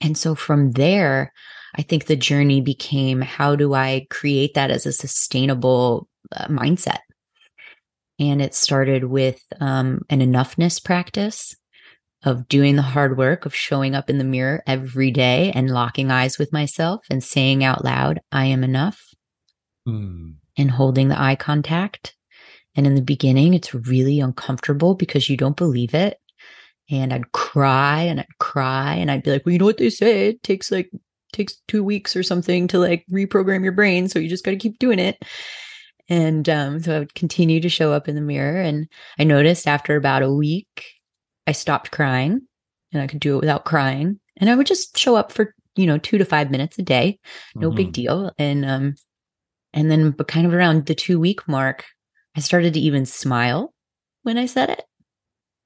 and 0.01 0.17
so 0.17 0.35
from 0.35 0.71
there 0.71 1.31
I 1.75 1.83
think 1.83 2.05
the 2.05 2.15
journey 2.15 2.61
became 2.61 3.21
how 3.21 3.55
do 3.55 3.73
I 3.73 4.07
create 4.09 4.55
that 4.55 4.71
as 4.71 4.85
a 4.85 4.91
sustainable 4.91 6.07
uh, 6.35 6.47
mindset. 6.47 6.99
And 8.19 8.41
it 8.41 8.53
started 8.53 9.05
with 9.05 9.41
um, 9.59 10.01
an 10.09 10.19
enoughness 10.19 10.83
practice 10.83 11.55
of 12.23 12.47
doing 12.47 12.75
the 12.75 12.83
hard 12.83 13.17
work 13.17 13.45
of 13.45 13.55
showing 13.55 13.95
up 13.95 14.09
in 14.09 14.19
the 14.19 14.23
mirror 14.23 14.61
every 14.67 15.09
day 15.09 15.51
and 15.55 15.71
locking 15.71 16.11
eyes 16.11 16.37
with 16.37 16.53
myself 16.53 17.01
and 17.09 17.23
saying 17.23 17.63
out 17.63 17.83
loud, 17.83 18.19
I 18.31 18.45
am 18.45 18.63
enough, 18.63 19.01
mm. 19.87 20.35
and 20.55 20.71
holding 20.71 21.07
the 21.07 21.19
eye 21.19 21.35
contact. 21.35 22.15
And 22.75 22.85
in 22.85 22.93
the 22.93 23.01
beginning, 23.01 23.53
it's 23.53 23.73
really 23.73 24.19
uncomfortable 24.19 24.93
because 24.93 25.29
you 25.29 25.35
don't 25.35 25.57
believe 25.57 25.95
it. 25.95 26.17
And 26.91 27.13
I'd 27.13 27.31
cry 27.31 28.01
and 28.01 28.19
I'd 28.19 28.37
cry 28.39 28.95
and 28.95 29.09
I'd 29.09 29.23
be 29.23 29.31
like, 29.31 29.45
well, 29.45 29.53
you 29.53 29.59
know 29.59 29.65
what 29.65 29.77
they 29.77 29.89
say? 29.89 30.27
It 30.29 30.43
takes 30.43 30.71
like 30.71 30.91
takes 31.31 31.61
two 31.67 31.83
weeks 31.83 32.15
or 32.15 32.23
something 32.23 32.67
to 32.67 32.79
like 32.79 33.05
reprogram 33.11 33.63
your 33.63 33.71
brain. 33.71 34.09
So 34.09 34.19
you 34.19 34.27
just 34.27 34.43
got 34.43 34.51
to 34.51 34.57
keep 34.57 34.77
doing 34.79 34.99
it. 34.99 35.23
And 36.09 36.49
um, 36.49 36.81
so 36.81 36.95
I 36.95 36.99
would 36.99 37.15
continue 37.15 37.61
to 37.61 37.69
show 37.69 37.93
up 37.93 38.09
in 38.09 38.15
the 38.15 38.21
mirror. 38.21 38.61
And 38.61 38.87
I 39.17 39.23
noticed 39.23 39.67
after 39.67 39.95
about 39.95 40.23
a 40.23 40.33
week, 40.33 40.85
I 41.47 41.53
stopped 41.53 41.91
crying 41.91 42.41
and 42.91 43.01
I 43.01 43.07
could 43.07 43.21
do 43.21 43.37
it 43.37 43.39
without 43.39 43.63
crying. 43.63 44.19
And 44.37 44.49
I 44.49 44.55
would 44.55 44.67
just 44.67 44.97
show 44.97 45.15
up 45.15 45.31
for, 45.31 45.55
you 45.75 45.87
know, 45.87 45.97
two 45.97 46.17
to 46.17 46.25
five 46.25 46.51
minutes 46.51 46.77
a 46.77 46.83
day. 46.83 47.19
No 47.55 47.69
mm-hmm. 47.69 47.77
big 47.77 47.93
deal. 47.93 48.31
And, 48.37 48.65
um, 48.65 48.95
and 49.71 49.89
then, 49.89 50.11
but 50.11 50.27
kind 50.27 50.45
of 50.45 50.53
around 50.53 50.85
the 50.85 50.95
two 50.95 51.17
week 51.19 51.47
mark, 51.47 51.85
I 52.35 52.41
started 52.41 52.73
to 52.73 52.79
even 52.81 53.05
smile 53.05 53.73
when 54.23 54.37
I 54.37 54.47
said 54.47 54.69
it. 54.69 54.83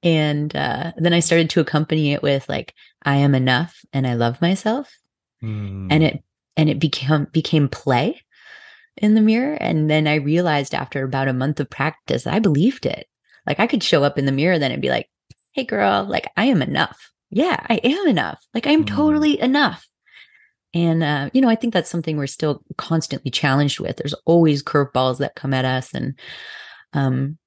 And 0.02 0.54
uh, 0.54 0.92
then 0.96 1.12
I 1.12 1.20
started 1.20 1.50
to 1.50 1.60
accompany 1.60 2.12
it 2.12 2.22
with 2.22 2.48
like, 2.48 2.74
I 3.02 3.16
am 3.16 3.34
enough 3.34 3.80
and 3.92 4.06
I 4.06 4.14
love 4.14 4.40
myself. 4.40 4.92
Mm. 5.42 5.88
And 5.90 6.02
it, 6.02 6.22
and 6.56 6.68
it 6.68 6.78
became, 6.78 7.26
became 7.32 7.68
play 7.68 8.22
in 8.96 9.14
the 9.14 9.20
mirror. 9.20 9.54
And 9.54 9.90
then 9.90 10.06
I 10.06 10.16
realized 10.16 10.74
after 10.74 11.04
about 11.04 11.28
a 11.28 11.32
month 11.32 11.60
of 11.60 11.70
practice, 11.70 12.26
I 12.26 12.38
believed 12.38 12.86
it. 12.86 13.06
Like 13.46 13.60
I 13.60 13.66
could 13.66 13.82
show 13.82 14.02
up 14.02 14.18
in 14.18 14.26
the 14.26 14.32
mirror 14.32 14.58
then 14.58 14.72
and 14.72 14.82
be 14.82 14.90
like, 14.90 15.08
Hey 15.52 15.64
girl, 15.64 16.04
like 16.04 16.30
I 16.36 16.46
am 16.46 16.62
enough. 16.62 17.10
Yeah, 17.30 17.58
I 17.68 17.76
am 17.76 18.08
enough. 18.08 18.44
Like 18.54 18.66
I'm 18.66 18.84
mm. 18.84 18.88
totally 18.88 19.40
enough. 19.40 19.86
And, 20.74 21.02
uh, 21.02 21.30
you 21.32 21.40
know, 21.40 21.48
I 21.48 21.54
think 21.54 21.72
that's 21.72 21.88
something 21.88 22.16
we're 22.18 22.26
still 22.26 22.62
constantly 22.76 23.30
challenged 23.30 23.80
with. 23.80 23.96
There's 23.96 24.14
always 24.26 24.62
curveballs 24.62 25.18
that 25.18 25.34
come 25.34 25.54
at 25.54 25.64
us. 25.64 25.94
And, 25.94 26.18
um, 26.92 27.38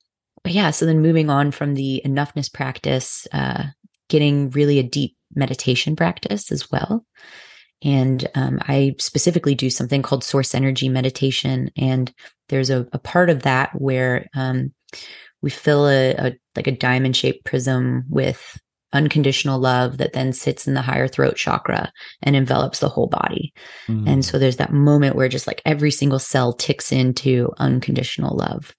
but 0.50 0.56
yeah, 0.56 0.72
so 0.72 0.88
then 0.88 1.00
moving 1.00 1.30
on 1.30 1.52
from 1.52 1.76
the 1.76 2.02
enoughness 2.04 2.52
practice, 2.52 3.28
uh, 3.32 3.66
getting 4.08 4.50
really 4.50 4.80
a 4.80 4.84
deep 4.84 5.16
meditation 5.36 5.96
practice 5.96 6.52
as 6.52 6.72
well. 6.72 7.06
And 7.84 8.28
um, 8.34 8.58
I 8.64 8.96
specifically 8.98 9.54
do 9.54 9.70
something 9.70 10.02
called 10.02 10.24
source 10.24 10.56
energy 10.56 10.90
meditation. 10.90 11.70
And 11.78 12.12
there's 12.48 12.72
a, 12.72 12.88
a 12.94 12.98
part 12.98 13.30
of 13.30 13.44
that 13.44 13.80
where 13.80 14.26
um, 14.36 14.74
we 15.44 15.52
fill 15.52 15.88
a, 15.88 16.14
a 16.16 16.36
like 16.56 16.66
a 16.66 16.72
diamond 16.72 17.16
shaped 17.16 17.46
prism 17.46 18.06
with 18.10 18.60
unconditional 18.92 19.60
love 19.60 20.00
that 20.00 20.14
then 20.14 20.34
sits 20.34 20.68
in 20.68 20.74
the 20.74 20.82
higher 20.82 21.08
throat 21.08 21.36
chakra 21.36 21.92
and 22.24 22.36
envelops 22.36 22.80
the 22.80 22.90
whole 22.90 23.06
body. 23.06 23.54
Mm. 23.88 24.10
And 24.10 24.26
so 24.26 24.40
there's 24.40 24.58
that 24.58 24.74
moment 24.74 25.16
where 25.16 25.30
just 25.30 25.46
like 25.46 25.62
every 25.64 25.92
single 25.92 26.18
cell 26.18 26.54
ticks 26.54 26.92
into 26.92 27.54
unconditional 27.60 28.36
love. 28.36 28.74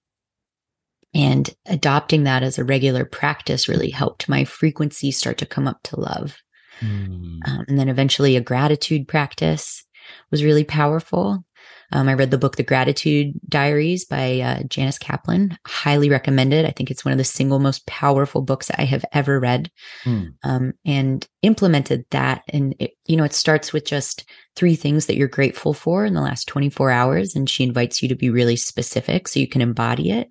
And 1.15 1.51
adopting 1.67 2.25
that 2.25 2.43
as 2.43 2.59
a 2.59 2.65
regular 2.65 3.05
practice 3.05 3.69
really 3.69 3.91
helped 3.91 4.29
my 4.29 4.45
frequency 4.45 5.11
start 5.11 5.39
to 5.39 5.47
come 5.47 5.67
up 5.67 5.83
to 5.85 5.99
love. 5.99 6.37
Mm. 6.81 7.41
Um, 7.47 7.65
and 7.69 7.79
then 7.79 7.89
eventually 7.89 8.37
a 8.37 8.41
gratitude 8.41 9.09
practice 9.09 9.85
was 10.31 10.45
really 10.45 10.65
powerful. 10.65 11.45
Um, 11.93 12.09
I 12.09 12.15
read 12.15 12.31
the 12.31 12.39
book 12.39 12.57
The 12.57 12.63
Gratitude 12.63 13.35
Diaries 13.49 14.05
by 14.05 14.41
uh, 14.41 14.63
Janice 14.69 14.99
Kaplan. 14.99 15.59
Highly 15.67 16.09
recommended. 16.09 16.65
I 16.65 16.71
think 16.71 16.91
it's 16.91 17.05
one 17.05 17.13
of 17.13 17.19
the 17.19 17.25
single 17.25 17.59
most 17.59 17.85
powerful 17.87 18.43
books 18.43 18.71
I 18.71 18.85
have 18.85 19.05
ever 19.13 19.41
read. 19.41 19.71
Mm. 20.05 20.35
Um, 20.45 20.73
and 20.85 21.27
implemented 21.43 22.05
that. 22.13 22.43
And 22.49 22.77
it, 22.79 22.93
you 23.07 23.17
know, 23.17 23.25
it 23.25 23.35
starts 23.35 23.73
with 23.73 23.85
just 23.85 24.25
three 24.55 24.77
things 24.77 25.07
that 25.07 25.17
you're 25.17 25.29
grateful 25.29 25.75
for 25.75 26.05
in 26.05 26.15
the 26.15 26.21
last 26.21 26.47
24 26.47 26.91
hours, 26.91 27.35
and 27.35 27.51
she 27.51 27.65
invites 27.65 28.03
you 28.03 28.09
to 28.09 28.17
be 28.17 28.31
really 28.31 28.57
specific 28.57 29.27
so 29.27 29.41
you 29.41 29.49
can 29.49 29.61
embody 29.61 30.13
it. 30.13 30.31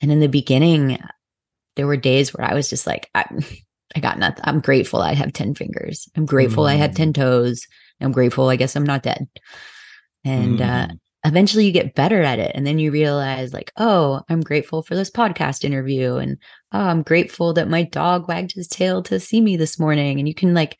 And 0.00 0.12
in 0.12 0.20
the 0.20 0.28
beginning, 0.28 0.98
there 1.76 1.86
were 1.86 1.96
days 1.96 2.34
where 2.34 2.48
I 2.48 2.54
was 2.54 2.68
just 2.68 2.86
like, 2.86 3.08
I, 3.14 3.24
I 3.96 4.00
got 4.00 4.18
nothing. 4.18 4.44
I'm 4.44 4.60
grateful 4.60 5.00
I 5.00 5.14
have 5.14 5.32
10 5.32 5.54
fingers. 5.54 6.08
I'm 6.16 6.26
grateful 6.26 6.64
mm. 6.64 6.70
I 6.70 6.74
have 6.74 6.94
10 6.94 7.14
toes. 7.14 7.66
I'm 8.00 8.12
grateful 8.12 8.48
I 8.48 8.56
guess 8.56 8.76
I'm 8.76 8.84
not 8.84 9.02
dead. 9.02 9.26
And 10.24 10.60
uh, 10.60 10.64
mm. 10.64 10.90
uh, 10.90 10.94
eventually 11.24 11.64
you 11.64 11.72
get 11.72 11.94
better 11.94 12.22
at 12.22 12.38
it. 12.38 12.52
And 12.54 12.66
then 12.66 12.78
you 12.78 12.90
realize, 12.90 13.52
like, 13.52 13.72
oh, 13.76 14.22
I'm 14.28 14.40
grateful 14.40 14.82
for 14.82 14.94
this 14.94 15.10
podcast 15.10 15.64
interview. 15.64 16.16
And 16.16 16.36
oh, 16.72 16.80
I'm 16.80 17.02
grateful 17.02 17.54
that 17.54 17.68
my 17.68 17.82
dog 17.82 18.28
wagged 18.28 18.52
his 18.52 18.68
tail 18.68 19.02
to 19.04 19.18
see 19.18 19.40
me 19.40 19.56
this 19.56 19.78
morning. 19.78 20.18
And 20.18 20.28
you 20.28 20.34
can, 20.34 20.54
like, 20.54 20.76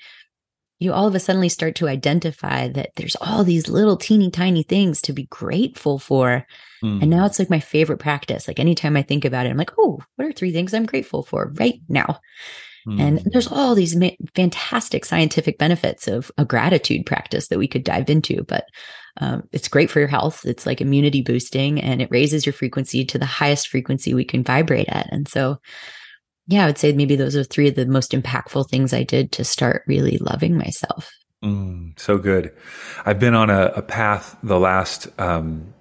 you 0.79 0.93
all 0.93 1.07
of 1.07 1.15
a 1.15 1.21
sudden 1.21 1.49
start 1.49 1.75
to 1.77 1.89
identify 1.89 2.69
that 2.69 2.91
there's 2.97 3.17
all 3.17 3.45
these 3.45 3.69
little 3.69 3.97
teeny 3.97 4.31
tiny 4.31 4.63
things 4.63 5.01
to 5.03 5.13
be 5.13 5.25
grateful 5.25 5.99
for. 5.99 6.47
Mm. 6.83 7.03
And 7.03 7.11
now 7.11 7.25
mm. 7.25 7.27
it's 7.27 7.39
like 7.39 7.51
my 7.51 7.61
favorite 7.61 7.99
practice. 7.99 8.47
Like 8.47 8.61
anytime 8.61 8.97
I 8.97 9.03
think 9.03 9.25
about 9.25 9.47
it, 9.47 9.51
I'm 9.51 9.57
like, 9.57 9.73
oh, 9.79 10.01
what 10.17 10.29
are 10.29 10.33
three 10.33 10.53
things 10.53 10.73
I'm 10.73 10.87
grateful 10.87 11.23
for 11.23 11.53
right 11.57 11.81
now? 11.89 12.21
And 12.99 13.19
mm. 13.19 13.33
there's 13.33 13.49
all 13.49 13.75
these 13.75 13.97
ma- 13.97 14.11
fantastic 14.35 15.05
scientific 15.05 15.59
benefits 15.59 16.09
of 16.09 16.31
a 16.39 16.45
gratitude 16.45 17.05
practice 17.05 17.49
that 17.49 17.59
we 17.59 17.69
could 17.69 17.85
dive 17.85 18.09
into, 18.09 18.45
but 18.45 18.65
um, 19.21 19.43
it's 19.53 19.69
great 19.69 19.91
for 19.91 19.99
your 19.99 20.09
health. 20.09 20.47
It's 20.47 20.65
like 20.65 20.81
immunity 20.81 21.21
boosting 21.21 21.81
and 21.81 22.01
it 22.01 22.11
raises 22.11 22.47
your 22.47 22.53
frequency 22.53 23.05
to 23.05 23.19
the 23.19 23.27
highest 23.27 23.69
frequency 23.69 24.15
we 24.15 24.25
can 24.25 24.43
vibrate 24.43 24.89
at. 24.89 25.13
And 25.13 25.29
so, 25.29 25.59
yeah, 26.49 26.65
I 26.65 26.67
would 26.67 26.79
say 26.79 26.93
maybe 26.93 27.15
those 27.15 27.37
are 27.37 27.45
three 27.45 27.69
of 27.69 27.77
the 27.77 27.87
most 27.87 28.13
impactful 28.13 28.69
things 28.69 28.93
I 28.93 29.05
did 29.05 29.31
to 29.33 29.45
start 29.45 29.85
really 29.87 30.19
loving 30.19 30.59
myself. 30.59 31.11
Mm, 31.45 31.99
so 31.99 32.19
good. 32.19 32.53
I've 33.07 33.21
been 33.21 33.35
on 33.35 33.49
a, 33.49 33.67
a 33.77 33.83
path 33.83 34.37
the 34.43 34.59
last 34.59 35.07
um, 35.21 35.73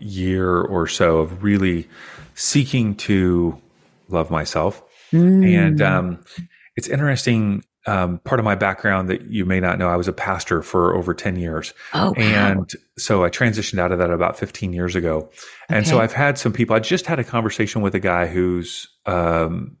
year 0.00 0.60
or 0.60 0.88
so 0.88 1.18
of 1.18 1.44
really 1.44 1.88
seeking 2.34 2.96
to 2.96 3.60
love 4.08 4.30
myself 4.30 4.82
Mm. 5.12 5.54
And 5.56 5.82
um, 5.82 6.24
it's 6.76 6.88
interesting. 6.88 7.64
Um, 7.86 8.18
part 8.18 8.38
of 8.38 8.44
my 8.44 8.54
background 8.54 9.08
that 9.08 9.22
you 9.30 9.46
may 9.46 9.58
not 9.58 9.78
know, 9.78 9.88
I 9.88 9.96
was 9.96 10.06
a 10.06 10.12
pastor 10.12 10.60
for 10.60 10.94
over 10.94 11.14
10 11.14 11.36
years. 11.36 11.72
Oh, 11.94 12.10
wow. 12.10 12.14
And 12.18 12.70
so 12.98 13.24
I 13.24 13.30
transitioned 13.30 13.78
out 13.78 13.90
of 13.90 13.98
that 13.98 14.10
about 14.10 14.38
15 14.38 14.74
years 14.74 14.94
ago. 14.94 15.16
Okay. 15.16 15.78
And 15.78 15.86
so 15.86 15.98
I've 15.98 16.12
had 16.12 16.36
some 16.36 16.52
people, 16.52 16.76
I 16.76 16.80
just 16.80 17.06
had 17.06 17.18
a 17.18 17.24
conversation 17.24 17.80
with 17.80 17.94
a 17.94 17.98
guy 17.98 18.26
who's, 18.26 18.86
um, 19.06 19.78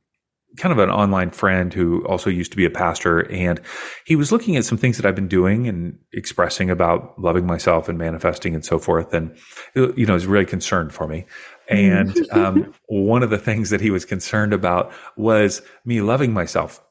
kind 0.56 0.72
of 0.72 0.78
an 0.78 0.90
online 0.90 1.30
friend 1.30 1.72
who 1.72 2.04
also 2.06 2.28
used 2.28 2.50
to 2.50 2.56
be 2.56 2.64
a 2.64 2.70
pastor 2.70 3.20
and 3.30 3.60
he 4.04 4.16
was 4.16 4.32
looking 4.32 4.56
at 4.56 4.64
some 4.64 4.76
things 4.76 4.96
that 4.96 5.06
I've 5.06 5.14
been 5.14 5.28
doing 5.28 5.68
and 5.68 5.96
expressing 6.12 6.70
about 6.70 7.16
loving 7.18 7.46
myself 7.46 7.88
and 7.88 7.96
manifesting 7.96 8.54
and 8.54 8.64
so 8.64 8.78
forth 8.78 9.14
and 9.14 9.36
you 9.74 10.04
know 10.06 10.14
is 10.14 10.26
really 10.26 10.46
concerned 10.46 10.92
for 10.92 11.06
me 11.06 11.24
and 11.70 12.10
mm. 12.10 12.36
um, 12.36 12.74
one 12.88 13.22
of 13.22 13.30
the 13.30 13.38
things 13.38 13.70
that 13.70 13.80
he 13.80 13.90
was 13.90 14.04
concerned 14.04 14.52
about 14.52 14.92
was 15.16 15.62
me 15.84 16.02
loving 16.02 16.32
myself. 16.32 16.84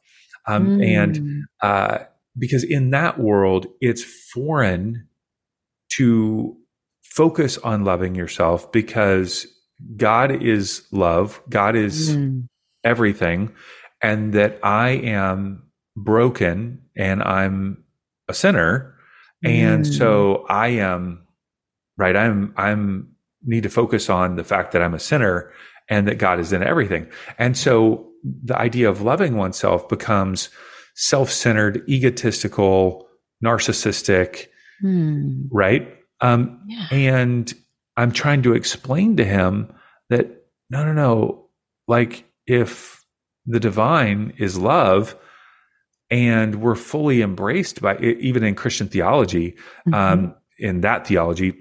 Um, 0.48 0.80
mm. 0.80 0.86
And 0.86 1.46
uh, 1.62 2.06
because 2.38 2.64
in 2.64 2.92
that 2.92 3.20
world, 3.20 3.68
it's 3.82 4.04
foreign 4.04 5.08
to 5.98 6.56
focus 7.04 7.58
on 7.58 7.84
loving 7.84 8.16
yourself 8.16 8.72
because 8.72 9.46
God 9.98 10.32
is 10.42 10.84
love, 10.92 11.42
God 11.50 11.76
is 11.76 12.16
mm. 12.16 12.48
Everything, 12.84 13.54
and 14.02 14.34
that 14.34 14.60
I 14.64 14.90
am 14.90 15.64
broken 15.96 16.82
and 16.96 17.22
I'm 17.24 17.84
a 18.28 18.34
sinner. 18.34 18.96
And 19.44 19.86
mm. 19.86 19.98
so 19.98 20.46
I 20.50 20.70
am 20.70 21.26
right. 21.98 22.16
I'm, 22.16 22.54
I'm 22.58 23.16
need 23.46 23.64
to 23.64 23.70
focus 23.70 24.10
on 24.10 24.36
the 24.36 24.44
fact 24.44 24.72
that 24.74 24.82
I'm 24.82 24.94
a 24.94 25.00
sinner 25.00 25.52
and 25.90 26.08
that 26.08 26.18
God 26.18 26.40
is 26.40 26.54
in 26.54 26.64
everything. 26.64 27.08
And 27.38 27.58
so 27.58 28.10
the 28.24 28.58
idea 28.58 28.90
of 28.90 29.02
loving 29.02 29.38
oneself 29.38 29.88
becomes 29.88 30.50
self 30.96 31.32
centered, 31.32 31.84
egotistical, 31.88 33.08
narcissistic, 33.44 34.48
hmm. 34.82 35.44
right? 35.52 35.96
Um, 36.22 36.62
yeah. 36.68 36.88
And 36.92 37.54
I'm 37.96 38.12
trying 38.12 38.44
to 38.44 38.54
explain 38.54 39.18
to 39.18 39.26
him 39.26 39.74
that 40.10 40.28
no, 40.70 40.86
no, 40.86 40.94
no. 40.94 41.46
Like 41.88 42.26
if 42.50 43.06
the 43.46 43.60
divine 43.60 44.34
is 44.38 44.58
love, 44.58 45.16
and 46.10 46.56
we're 46.56 46.76
fully 46.76 47.22
embraced 47.22 47.82
by 47.82 47.98
even 48.00 48.44
in 48.44 48.56
Christian 48.56 48.88
theology, 48.88 49.52
mm-hmm. 49.88 49.94
um, 49.94 50.36
in 50.58 50.82
that 50.82 51.06
theology, 51.08 51.54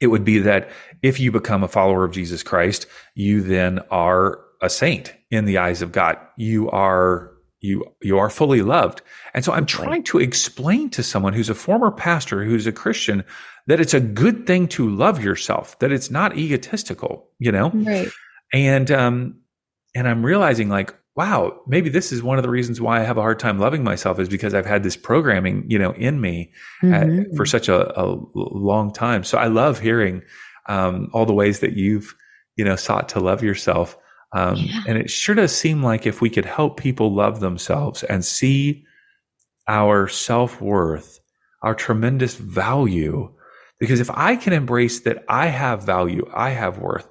it 0.00 0.06
would 0.06 0.24
be 0.24 0.38
that 0.38 0.70
if 1.02 1.18
you 1.20 1.32
become 1.32 1.62
a 1.62 1.68
follower 1.68 2.04
of 2.04 2.12
Jesus 2.12 2.42
Christ, 2.42 2.86
you 3.14 3.42
then 3.42 3.80
are 3.90 4.40
a 4.60 4.70
saint 4.70 5.12
in 5.30 5.44
the 5.44 5.58
eyes 5.58 5.82
of 5.82 5.92
God. 5.92 6.16
You 6.36 6.70
are 6.70 7.32
you 7.60 7.84
you 8.00 8.18
are 8.18 8.30
fully 8.30 8.62
loved. 8.62 9.02
And 9.34 9.44
so 9.44 9.52
I'm 9.52 9.66
trying 9.66 10.04
to 10.04 10.18
explain 10.18 10.90
to 10.90 11.02
someone 11.02 11.32
who's 11.32 11.50
a 11.50 11.54
former 11.54 11.90
pastor, 11.90 12.44
who's 12.44 12.66
a 12.66 12.72
Christian, 12.72 13.24
that 13.66 13.80
it's 13.80 13.94
a 13.94 14.00
good 14.00 14.46
thing 14.46 14.68
to 14.68 14.88
love 14.88 15.22
yourself, 15.22 15.78
that 15.78 15.92
it's 15.92 16.10
not 16.10 16.36
egotistical, 16.36 17.28
you 17.38 17.52
know? 17.52 17.70
Right. 17.70 18.08
And 18.52 18.90
um 18.90 19.41
and 19.94 20.08
I'm 20.08 20.24
realizing 20.24 20.68
like 20.68 20.94
wow, 21.14 21.60
maybe 21.66 21.90
this 21.90 22.10
is 22.10 22.22
one 22.22 22.38
of 22.38 22.42
the 22.42 22.50
reasons 22.50 22.80
why 22.80 23.00
I 23.00 23.04
have 23.04 23.18
a 23.18 23.22
hard 23.22 23.38
time 23.38 23.58
loving 23.58 23.84
myself 23.84 24.18
is 24.18 24.28
because 24.28 24.54
I've 24.54 24.66
had 24.66 24.82
this 24.82 24.96
programming, 24.96 25.64
you 25.68 25.78
know, 25.78 25.92
in 25.92 26.20
me 26.20 26.52
uh, 26.82 26.86
mm-hmm. 26.86 27.36
for 27.36 27.44
such 27.44 27.68
a, 27.68 28.00
a, 28.00 28.16
long 28.34 28.92
time. 28.92 29.22
So 29.22 29.36
I 29.36 29.48
love 29.48 29.78
hearing 29.78 30.22
um, 30.68 31.10
all 31.12 31.26
the 31.26 31.34
ways 31.34 31.60
that 31.60 31.74
you've, 31.74 32.14
you 32.56 32.64
know, 32.64 32.76
sought 32.76 33.10
to 33.10 33.20
love 33.20 33.42
yourself. 33.42 33.96
Um, 34.32 34.56
yeah. 34.56 34.82
And 34.88 34.98
it 34.98 35.10
sure 35.10 35.34
does 35.34 35.54
seem 35.54 35.82
like 35.82 36.06
if 36.06 36.22
we 36.22 36.30
could 36.30 36.46
help 36.46 36.78
people 36.78 37.14
love 37.14 37.40
themselves 37.40 38.02
and 38.04 38.24
see 38.24 38.84
our 39.68 40.08
self 40.08 40.62
worth, 40.62 41.20
our 41.60 41.74
tremendous 41.74 42.36
value, 42.36 43.30
because 43.78 44.00
if 44.00 44.10
I 44.10 44.36
can 44.36 44.54
embrace 44.54 45.00
that 45.00 45.24
I 45.28 45.48
have 45.48 45.84
value, 45.84 46.26
I 46.34 46.50
have 46.50 46.78
worth, 46.78 47.06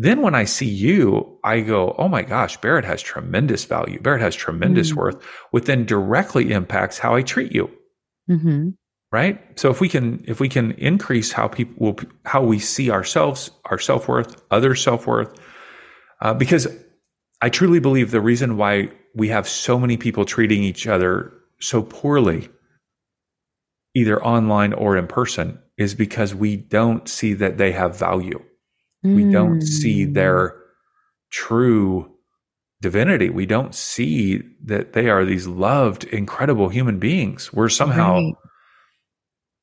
then 0.00 0.22
when 0.22 0.34
I 0.34 0.44
see 0.44 0.66
you, 0.66 1.38
I 1.44 1.60
go, 1.60 1.94
oh 1.98 2.08
my 2.08 2.22
gosh, 2.22 2.56
Barrett 2.56 2.86
has 2.86 3.02
tremendous 3.02 3.66
value. 3.66 4.00
Barrett 4.00 4.22
has 4.22 4.34
tremendous 4.34 4.88
mm-hmm. 4.88 4.98
worth, 4.98 5.22
which 5.50 5.64
then 5.64 5.84
directly 5.84 6.52
impacts 6.52 6.98
how 6.98 7.14
I 7.14 7.20
treat 7.20 7.52
you. 7.52 7.70
Mm-hmm. 8.26 8.70
Right. 9.12 9.38
So 9.58 9.68
if 9.68 9.78
we 9.78 9.90
can, 9.90 10.24
if 10.26 10.40
we 10.40 10.48
can 10.48 10.70
increase 10.72 11.32
how 11.32 11.48
people 11.48 11.74
will, 11.78 11.98
how 12.24 12.42
we 12.42 12.58
see 12.58 12.90
ourselves, 12.90 13.50
our 13.66 13.78
self 13.78 14.08
worth, 14.08 14.40
other 14.50 14.74
self 14.74 15.06
worth, 15.06 15.38
uh, 16.22 16.32
because 16.32 16.66
I 17.42 17.50
truly 17.50 17.78
believe 17.78 18.10
the 18.10 18.22
reason 18.22 18.56
why 18.56 18.88
we 19.14 19.28
have 19.28 19.46
so 19.46 19.78
many 19.78 19.98
people 19.98 20.24
treating 20.24 20.62
each 20.62 20.86
other 20.86 21.30
so 21.60 21.82
poorly, 21.82 22.48
either 23.94 24.24
online 24.24 24.72
or 24.72 24.96
in 24.96 25.08
person, 25.08 25.58
is 25.76 25.94
because 25.94 26.34
we 26.34 26.56
don't 26.56 27.06
see 27.06 27.34
that 27.34 27.58
they 27.58 27.72
have 27.72 27.98
value. 27.98 28.42
Mm. 29.04 29.14
We 29.14 29.32
don't 29.32 29.62
see 29.62 30.04
hmm. 30.04 30.12
their 30.12 30.56
true 31.30 32.10
divinity. 32.80 33.30
We 33.30 33.46
don't 33.46 33.74
see 33.74 34.42
that 34.64 34.92
they 34.92 35.08
are 35.08 35.24
these 35.24 35.46
loved, 35.46 36.04
incredible 36.04 36.68
human 36.68 36.98
beings. 36.98 37.52
We're 37.52 37.68
somehow 37.68 38.14
right. 38.14 38.34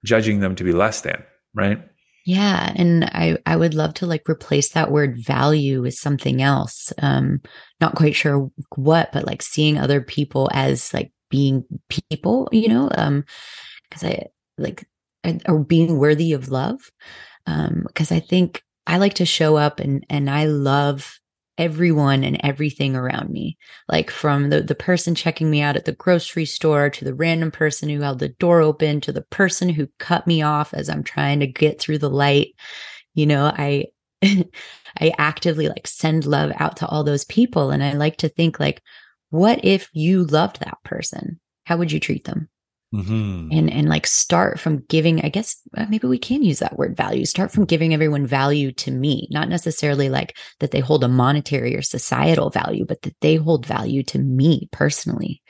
judging 0.05 0.39
them 0.39 0.55
to 0.55 0.63
be 0.63 0.71
less 0.71 1.01
than, 1.01 1.23
right? 1.53 1.81
Yeah. 2.25 2.73
And 2.75 3.05
I, 3.05 3.37
I 3.45 3.55
would 3.55 3.73
love 3.73 3.93
to 3.95 4.05
like 4.05 4.27
replace 4.29 4.71
that 4.71 4.91
word 4.91 5.17
value 5.17 5.81
with 5.81 5.93
something 5.93 6.41
else. 6.41 6.91
Um, 7.01 7.41
not 7.79 7.95
quite 7.95 8.15
sure 8.15 8.51
what, 8.75 9.11
but 9.13 9.25
like 9.25 9.41
seeing 9.41 9.77
other 9.77 10.01
people 10.01 10.49
as 10.53 10.93
like 10.93 11.11
being 11.29 11.63
people, 11.89 12.49
you 12.51 12.67
know, 12.67 12.89
um, 12.95 13.23
cause 13.91 14.03
I 14.03 14.25
like, 14.57 14.85
or 15.47 15.59
being 15.59 15.97
worthy 15.97 16.33
of 16.33 16.49
love. 16.49 16.91
Um, 17.45 17.85
cause 17.95 18.11
I 18.11 18.19
think 18.19 18.61
I 18.87 18.97
like 18.97 19.15
to 19.15 19.25
show 19.25 19.57
up 19.57 19.79
and, 19.79 20.05
and 20.09 20.29
I 20.29 20.45
love 20.45 21.19
everyone 21.57 22.23
and 22.23 22.39
everything 22.43 22.95
around 22.95 23.29
me. 23.29 23.57
Like 23.89 24.09
from 24.09 24.49
the 24.49 24.61
the 24.61 24.75
person 24.75 25.15
checking 25.15 25.49
me 25.49 25.61
out 25.61 25.75
at 25.75 25.85
the 25.85 25.91
grocery 25.91 26.45
store 26.45 26.89
to 26.89 27.05
the 27.05 27.13
random 27.13 27.51
person 27.51 27.89
who 27.89 28.01
held 28.01 28.19
the 28.19 28.29
door 28.29 28.61
open 28.61 29.01
to 29.01 29.11
the 29.11 29.23
person 29.23 29.69
who 29.69 29.87
cut 29.99 30.27
me 30.27 30.41
off 30.41 30.73
as 30.73 30.89
I'm 30.89 31.03
trying 31.03 31.39
to 31.41 31.47
get 31.47 31.81
through 31.81 31.97
the 31.97 32.09
light. 32.09 32.49
You 33.13 33.25
know 33.25 33.51
i 33.55 33.85
i 34.23 35.13
actively 35.19 35.67
like 35.67 35.87
send 35.87 36.25
love 36.25 36.51
out 36.57 36.77
to 36.77 36.87
all 36.87 37.03
those 37.03 37.25
people. 37.25 37.71
And 37.71 37.83
i 37.83 37.93
like 37.93 38.17
to 38.17 38.29
think 38.29 38.59
like 38.59 38.81
what 39.29 39.63
if 39.65 39.89
you 39.93 40.23
loved 40.23 40.59
that 40.61 40.77
person? 40.85 41.39
How 41.65 41.77
would 41.77 41.91
you 41.91 41.99
treat 41.99 42.23
them 42.23 42.49
Mm-hmm. 42.95 43.49
and 43.51 43.69
and 43.69 43.89
like 43.89 44.07
start 44.07 44.61
from 44.61 44.77
giving 44.87 45.19
i 45.19 45.27
guess 45.27 45.57
uh, 45.75 45.85
maybe 45.89 46.07
we 46.07 46.17
can 46.17 46.41
use 46.41 46.59
that 46.59 46.77
word 46.77 46.95
value 46.95 47.25
start 47.25 47.51
from 47.51 47.65
giving 47.65 47.93
everyone 47.93 48.25
value 48.25 48.71
to 48.71 48.91
me 48.91 49.27
not 49.29 49.49
necessarily 49.49 50.07
like 50.07 50.37
that 50.61 50.71
they 50.71 50.79
hold 50.79 51.03
a 51.03 51.09
monetary 51.09 51.75
or 51.75 51.81
societal 51.81 52.49
value 52.49 52.85
but 52.85 53.01
that 53.01 53.13
they 53.19 53.35
hold 53.35 53.65
value 53.65 54.03
to 54.03 54.19
me 54.19 54.69
personally 54.71 55.41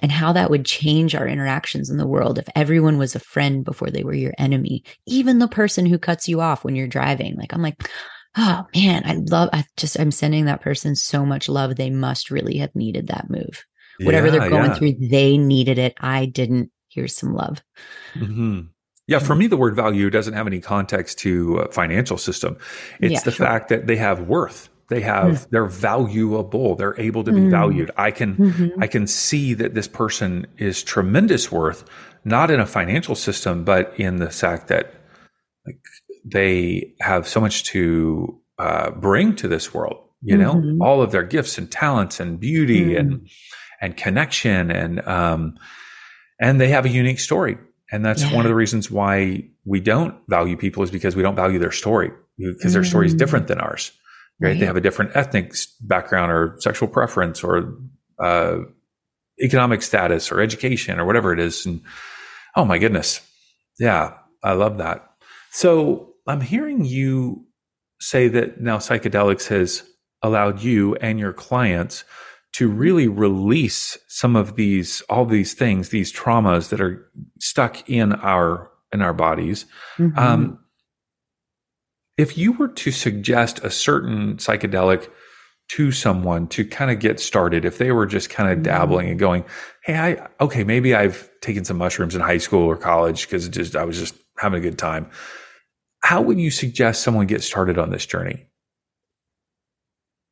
and 0.00 0.12
how 0.12 0.34
that 0.34 0.50
would 0.50 0.66
change 0.66 1.14
our 1.14 1.26
interactions 1.26 1.88
in 1.88 1.96
the 1.96 2.06
world 2.06 2.38
if 2.38 2.50
everyone 2.54 2.98
was 2.98 3.14
a 3.14 3.20
friend 3.20 3.64
before 3.64 3.88
they 3.88 4.04
were 4.04 4.12
your 4.12 4.34
enemy 4.36 4.84
even 5.06 5.38
the 5.38 5.48
person 5.48 5.86
who 5.86 5.98
cuts 5.98 6.28
you 6.28 6.42
off 6.42 6.64
when 6.64 6.76
you're 6.76 6.86
driving 6.86 7.34
like 7.36 7.54
i'm 7.54 7.62
like 7.62 7.88
oh 8.36 8.62
man 8.76 9.02
i 9.06 9.14
love 9.30 9.48
i 9.54 9.64
just 9.78 9.98
i'm 9.98 10.10
sending 10.10 10.44
that 10.44 10.60
person 10.60 10.94
so 10.94 11.24
much 11.24 11.48
love 11.48 11.76
they 11.76 11.88
must 11.88 12.30
really 12.30 12.58
have 12.58 12.74
needed 12.74 13.06
that 13.06 13.30
move 13.30 13.64
whatever 14.00 14.26
yeah, 14.26 14.32
they're 14.32 14.50
going 14.50 14.70
yeah. 14.70 14.74
through 14.74 14.92
they 15.08 15.38
needed 15.38 15.78
it 15.78 15.94
i 16.00 16.26
didn't 16.26 16.70
here's 16.94 17.16
some 17.16 17.34
love. 17.34 17.62
Mm-hmm. 18.14 18.60
Yeah, 19.06 19.18
for 19.18 19.34
me, 19.34 19.46
the 19.48 19.56
word 19.56 19.76
value 19.76 20.08
doesn't 20.08 20.32
have 20.32 20.46
any 20.46 20.60
context 20.60 21.18
to 21.20 21.56
a 21.58 21.72
financial 21.72 22.16
system. 22.16 22.56
It's 23.00 23.12
yeah, 23.12 23.20
the 23.20 23.32
sure. 23.32 23.46
fact 23.46 23.68
that 23.68 23.86
they 23.86 23.96
have 23.96 24.20
worth. 24.28 24.70
They 24.88 25.00
have 25.00 25.26
mm. 25.26 25.50
they're 25.50 25.66
valuable. 25.66 26.74
They're 26.76 26.98
able 26.98 27.24
to 27.24 27.32
be 27.32 27.40
mm. 27.40 27.50
valued. 27.50 27.90
I 27.96 28.10
can 28.10 28.36
mm-hmm. 28.36 28.82
I 28.82 28.86
can 28.86 29.06
see 29.06 29.54
that 29.54 29.74
this 29.74 29.88
person 29.88 30.46
is 30.58 30.82
tremendous 30.82 31.50
worth, 31.50 31.84
not 32.24 32.50
in 32.50 32.60
a 32.60 32.66
financial 32.66 33.14
system, 33.14 33.64
but 33.64 33.98
in 33.98 34.16
the 34.16 34.30
fact 34.30 34.68
that 34.68 34.94
like 35.66 35.80
they 36.24 36.94
have 37.00 37.26
so 37.26 37.40
much 37.40 37.64
to 37.64 38.40
uh, 38.58 38.90
bring 38.90 39.36
to 39.36 39.48
this 39.48 39.74
world. 39.74 40.00
You 40.26 40.38
know, 40.38 40.54
mm-hmm. 40.54 40.80
all 40.80 41.02
of 41.02 41.12
their 41.12 41.22
gifts 41.22 41.58
and 41.58 41.70
talents 41.70 42.18
and 42.18 42.40
beauty 42.40 42.94
mm. 42.94 42.98
and 42.98 43.28
and 43.82 43.96
connection 43.96 44.70
and 44.70 45.06
um, 45.06 45.58
and 46.40 46.60
they 46.60 46.68
have 46.68 46.84
a 46.84 46.88
unique 46.88 47.20
story. 47.20 47.58
And 47.92 48.04
that's 48.04 48.22
yeah. 48.22 48.34
one 48.34 48.44
of 48.44 48.48
the 48.48 48.54
reasons 48.54 48.90
why 48.90 49.44
we 49.64 49.80
don't 49.80 50.16
value 50.28 50.56
people 50.56 50.82
is 50.82 50.90
because 50.90 51.14
we 51.14 51.22
don't 51.22 51.36
value 51.36 51.58
their 51.58 51.70
story 51.70 52.10
because 52.38 52.70
mm. 52.70 52.74
their 52.74 52.84
story 52.84 53.06
is 53.06 53.14
different 53.14 53.46
than 53.46 53.60
ours. 53.60 53.92
Right? 54.40 54.48
right? 54.48 54.60
They 54.60 54.66
have 54.66 54.76
a 54.76 54.80
different 54.80 55.12
ethnic 55.14 55.54
background 55.80 56.32
or 56.32 56.56
sexual 56.58 56.88
preference 56.88 57.44
or 57.44 57.76
uh, 58.18 58.58
economic 59.40 59.82
status 59.82 60.32
or 60.32 60.40
education 60.40 60.98
or 60.98 61.04
whatever 61.04 61.32
it 61.32 61.38
is. 61.38 61.66
And 61.66 61.82
oh 62.56 62.64
my 62.64 62.78
goodness. 62.78 63.20
Yeah, 63.78 64.14
I 64.42 64.52
love 64.52 64.78
that. 64.78 65.08
So 65.50 66.14
I'm 66.26 66.40
hearing 66.40 66.84
you 66.84 67.44
say 68.00 68.28
that 68.28 68.60
now 68.60 68.78
psychedelics 68.78 69.48
has 69.48 69.82
allowed 70.22 70.62
you 70.62 70.94
and 70.96 71.18
your 71.18 71.32
clients 71.32 72.04
to 72.54 72.68
really 72.68 73.08
release 73.08 73.98
some 74.08 74.36
of 74.36 74.56
these 74.56 75.02
all 75.02 75.26
these 75.26 75.54
things 75.54 75.90
these 75.90 76.12
traumas 76.12 76.70
that 76.70 76.80
are 76.80 77.10
stuck 77.38 77.88
in 77.88 78.12
our 78.14 78.70
in 78.92 79.02
our 79.02 79.12
bodies 79.12 79.66
mm-hmm. 79.98 80.18
um, 80.18 80.58
if 82.16 82.38
you 82.38 82.52
were 82.52 82.68
to 82.68 82.90
suggest 82.90 83.58
a 83.64 83.70
certain 83.70 84.36
psychedelic 84.36 85.08
to 85.66 85.90
someone 85.90 86.46
to 86.46 86.64
kind 86.64 86.90
of 86.90 87.00
get 87.00 87.18
started 87.18 87.64
if 87.64 87.78
they 87.78 87.90
were 87.90 88.06
just 88.06 88.30
kind 88.30 88.50
of 88.50 88.56
mm-hmm. 88.56 88.64
dabbling 88.64 89.08
and 89.08 89.18
going 89.18 89.44
hey 89.82 89.96
i 89.96 90.28
okay 90.40 90.64
maybe 90.64 90.94
i've 90.94 91.28
taken 91.40 91.64
some 91.64 91.76
mushrooms 91.76 92.14
in 92.14 92.20
high 92.20 92.38
school 92.38 92.62
or 92.62 92.76
college 92.76 93.26
because 93.26 93.48
just 93.48 93.74
i 93.74 93.84
was 93.84 93.98
just 93.98 94.14
having 94.38 94.58
a 94.58 94.62
good 94.62 94.78
time 94.78 95.10
how 96.02 96.20
would 96.20 96.38
you 96.38 96.50
suggest 96.50 97.02
someone 97.02 97.26
get 97.26 97.42
started 97.42 97.78
on 97.78 97.90
this 97.90 98.06
journey 98.06 98.46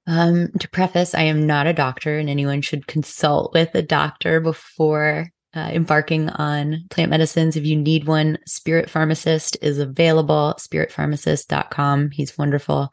um, 0.07 0.51
to 0.59 0.69
preface, 0.69 1.15
I 1.15 1.23
am 1.23 1.47
not 1.47 1.67
a 1.67 1.73
doctor, 1.73 2.19
and 2.19 2.29
anyone 2.29 2.62
should 2.62 2.87
consult 2.87 3.53
with 3.55 3.75
a 3.75 3.83
doctor 3.83 4.41
before 4.41 5.29
uh, 5.55 5.71
embarking 5.73 6.29
on 6.31 6.85
plant 6.91 7.11
medicines. 7.11 7.57
If 7.57 7.65
you 7.65 7.77
need 7.77 8.07
one, 8.07 8.38
Spirit 8.47 8.88
Pharmacist 8.88 9.57
is 9.61 9.79
available, 9.79 10.55
spiritpharmacist.com. 10.59 12.11
He's 12.11 12.38
wonderful. 12.38 12.91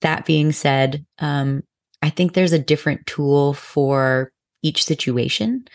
That 0.00 0.24
being 0.24 0.52
said, 0.52 1.04
um, 1.18 1.64
I 2.00 2.10
think 2.10 2.32
there's 2.32 2.52
a 2.52 2.58
different 2.58 3.06
tool 3.06 3.54
for 3.54 4.32
each 4.62 4.84
situation. 4.84 5.66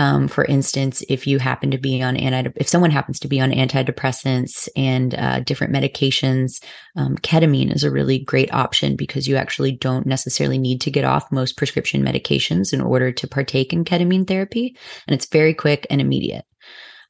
Um, 0.00 0.28
for 0.28 0.46
instance, 0.46 1.02
if 1.10 1.26
you 1.26 1.38
happen 1.38 1.70
to 1.72 1.78
be 1.78 2.02
on 2.02 2.16
anti, 2.16 2.50
if 2.56 2.66
someone 2.66 2.90
happens 2.90 3.20
to 3.20 3.28
be 3.28 3.38
on 3.38 3.50
antidepressants 3.50 4.66
and 4.74 5.14
uh, 5.14 5.40
different 5.40 5.74
medications, 5.74 6.64
um, 6.96 7.18
ketamine 7.18 7.74
is 7.74 7.84
a 7.84 7.90
really 7.90 8.18
great 8.18 8.50
option 8.54 8.96
because 8.96 9.28
you 9.28 9.36
actually 9.36 9.72
don't 9.72 10.06
necessarily 10.06 10.56
need 10.56 10.80
to 10.80 10.90
get 10.90 11.04
off 11.04 11.30
most 11.30 11.58
prescription 11.58 12.02
medications 12.02 12.72
in 12.72 12.80
order 12.80 13.12
to 13.12 13.28
partake 13.28 13.74
in 13.74 13.84
ketamine 13.84 14.26
therapy, 14.26 14.74
and 15.06 15.14
it's 15.14 15.26
very 15.26 15.52
quick 15.52 15.86
and 15.90 16.00
immediate. 16.00 16.46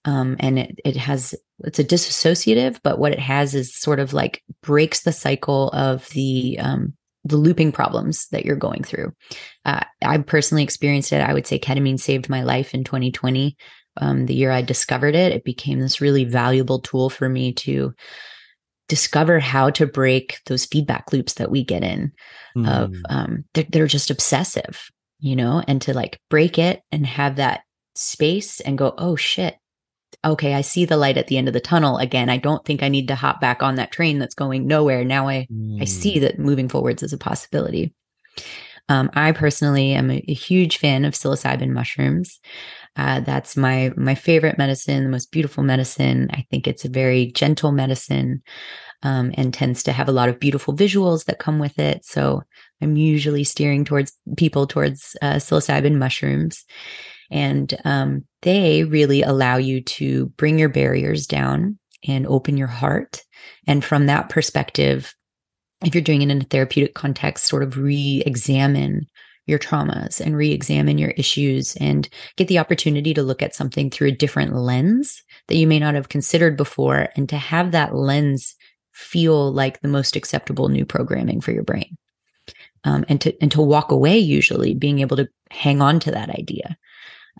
Um, 0.05 0.35
and 0.41 0.59
it 0.59 0.81
it 0.85 0.97
has 0.97 1.33
it's 1.61 1.79
a 1.79 1.85
disassociative, 1.85 2.81
but 2.83 2.99
what 2.99 3.13
it 3.13 3.21
has 3.21 3.55
is 3.55 3.73
sort 3.73 4.01
of 4.01 4.13
like 4.13 4.43
breaks 4.65 5.03
the 5.05 5.13
cycle 5.13 5.69
of 5.69 6.09
the 6.09 6.59
um, 6.59 6.95
the 7.25 7.37
looping 7.37 7.73
problems 7.73 8.29
that 8.29 8.45
you're 8.45 8.57
going 8.57 8.83
through. 8.83 9.13
Uh, 9.65 9.85
I 10.03 10.19
personally 10.19 10.63
experienced 10.63 11.13
it. 11.13 11.21
I 11.21 11.35
would 11.35 11.47
say 11.47 11.59
ketamine 11.59 12.01
saved 12.01 12.29
my 12.29 12.43
life 12.43 12.75
in 12.75 12.85
2020. 12.85 13.57
Um, 13.99 14.27
the 14.27 14.35
year 14.35 14.51
I 14.51 14.63
discovered 14.63 15.15
it, 15.15 15.33
it 15.33 15.45
became 15.45 15.81
this 15.81 16.01
really 16.01 16.25
valuable 16.25 16.81
tool 16.81 17.11
for 17.11 17.29
me 17.29 17.53
to 17.55 17.93
discover 18.89 19.39
how 19.39 19.71
to 19.71 19.87
break 19.87 20.39
those 20.47 20.65
feedback 20.65 21.13
loops 21.13 21.35
that 21.35 21.51
we 21.51 21.65
get 21.65 21.85
in 21.85 22.13
mm. 22.57 22.69
of 22.69 22.95
um, 23.09 23.45
they're, 23.55 23.67
they're 23.71 23.87
just 23.87 24.11
obsessive, 24.11 24.91
you 25.19 25.37
know, 25.37 25.63
and 25.69 25.83
to 25.83 25.95
like 25.95 26.19
break 26.29 26.59
it 26.59 26.83
and 26.91 27.07
have 27.07 27.37
that 27.37 27.61
space 27.95 28.61
and 28.61 28.79
go, 28.79 28.95
oh 28.99 29.17
shit, 29.17 29.57
okay, 30.25 30.55
I 30.55 30.61
see 30.61 30.85
the 30.85 30.97
light 30.97 31.17
at 31.17 31.27
the 31.27 31.39
end 31.39 31.49
of 31.49 31.55
the 31.55 31.61
tunnel 31.61 31.99
again. 31.99 32.29
I 32.29 32.37
don't 32.37 32.65
think 32.65 32.83
I 32.83 32.89
need 32.89 33.09
to 33.09 33.15
hop 33.15 33.41
back 33.41 33.63
on 33.63 33.77
that 33.77 33.93
train 33.93 34.19
that's 34.19 34.35
going 34.35 34.67
nowhere. 34.67 35.05
Now 35.05 35.29
I, 35.29 35.47
mm. 35.53 35.81
I 35.81 35.85
see 35.85 36.17
mm. 36.17 36.21
that 36.23 36.39
moving 36.39 36.69
forwards 36.69 37.03
is 37.03 37.13
a 37.13 37.19
possibility. 37.19 37.95
Um, 38.89 39.11
I 39.15 39.33
personally 39.33 39.93
am 39.93 40.11
a, 40.11 40.23
a, 40.27 40.35
huge 40.35 40.79
fan 40.79 41.05
of 41.05 41.15
psilocybin 41.15 41.71
mushrooms. 41.71 42.41
Uh, 42.97 43.21
that's 43.21 43.57
my 43.57 43.93
my 43.97 44.17
favorite 44.17 44.59
medicine, 44.59 45.05
the 45.05 45.11
most 45.11 45.31
beautiful 45.31 45.63
medicine. 45.63 46.29
I 46.33 46.45
think 46.51 46.67
it's 46.67 46.85
a 46.85 46.89
very 46.89 47.27
gentle 47.27 47.71
medicine, 47.71 48.43
um, 49.03 49.33
and 49.35 49.55
tends 49.55 49.85
to 49.85 49.93
have 49.93 50.09
a 50.09 50.13
lot 50.13 50.29
of 50.29 50.41
beautiful 50.41 50.75
visuals 50.75 51.27
that 51.27 51.39
come 51.39 51.61
with 51.61 51.79
it. 51.79 52.05
So 52.05 52.43
I'm 52.83 52.97
usually 52.97 53.45
steering 53.45 53.85
towards 53.85 54.13
people 54.37 54.67
towards 54.67 55.17
uh, 55.23 55.35
psilocybin 55.35 55.97
mushrooms. 55.97 56.65
And 57.31 57.73
um, 57.85 58.25
they 58.43 58.85
really 58.85 59.23
allow 59.23 59.57
you 59.57 59.83
to 59.83 60.27
bring 60.37 60.59
your 60.59 60.69
barriers 60.69 61.27
down 61.27 61.79
and 62.07 62.27
open 62.27 62.57
your 62.57 62.69
heart. 62.69 63.23
And 63.67 63.85
from 63.85 64.07
that 64.07 64.29
perspective, 64.29 65.15
if 65.85 65.95
you're 65.95 66.03
doing 66.03 66.23
it 66.23 66.31
in 66.31 66.43
a 66.43 66.45
therapeutic 66.45 66.95
context, 66.95 67.47
sort 67.47 67.63
of 67.63 67.77
re 67.77 68.23
examine 68.27 69.07
your 69.47 69.59
traumas 69.59 70.21
and 70.21 70.37
re 70.37 70.53
examine 70.53 70.99
your 70.99 71.11
issues 71.11 71.77
and 71.77 72.09
get 72.37 72.49
the 72.49 72.59
opportunity 72.59 73.13
to 73.15 73.23
look 73.23 73.43
at 73.43 73.55
something 73.55 73.91
through 73.91 74.09
a 74.09 74.13
different 74.13 74.55
lens 74.55 75.23
that 75.49 75.57
you 75.57 75.67
may 75.67 75.79
not 75.79 75.95
have 75.95 76.09
considered 76.09 76.57
before. 76.57 77.09
And 77.17 77.29
to 77.29 77.37
have 77.37 77.73
that 77.73 77.95
lens 77.95 78.55
feel 78.93 79.53
like 79.53 79.81
the 79.81 79.89
most 79.89 80.17
acceptable 80.17 80.69
new 80.69 80.85
programming 80.85 81.41
for 81.41 81.53
your 81.53 81.63
brain. 81.63 81.97
Um, 82.85 83.05
and 83.09 83.21
to 83.23 83.35
and 83.43 83.53
to 83.53 83.61
walk 83.61 83.91
away 83.91 84.19
usually 84.19 84.75
being 84.75 85.01
able 85.01 85.17
to 85.19 85.29
hang 85.51 85.83
on 85.83 86.01
to 86.01 86.11
that 86.13 86.31
idea 86.31 86.77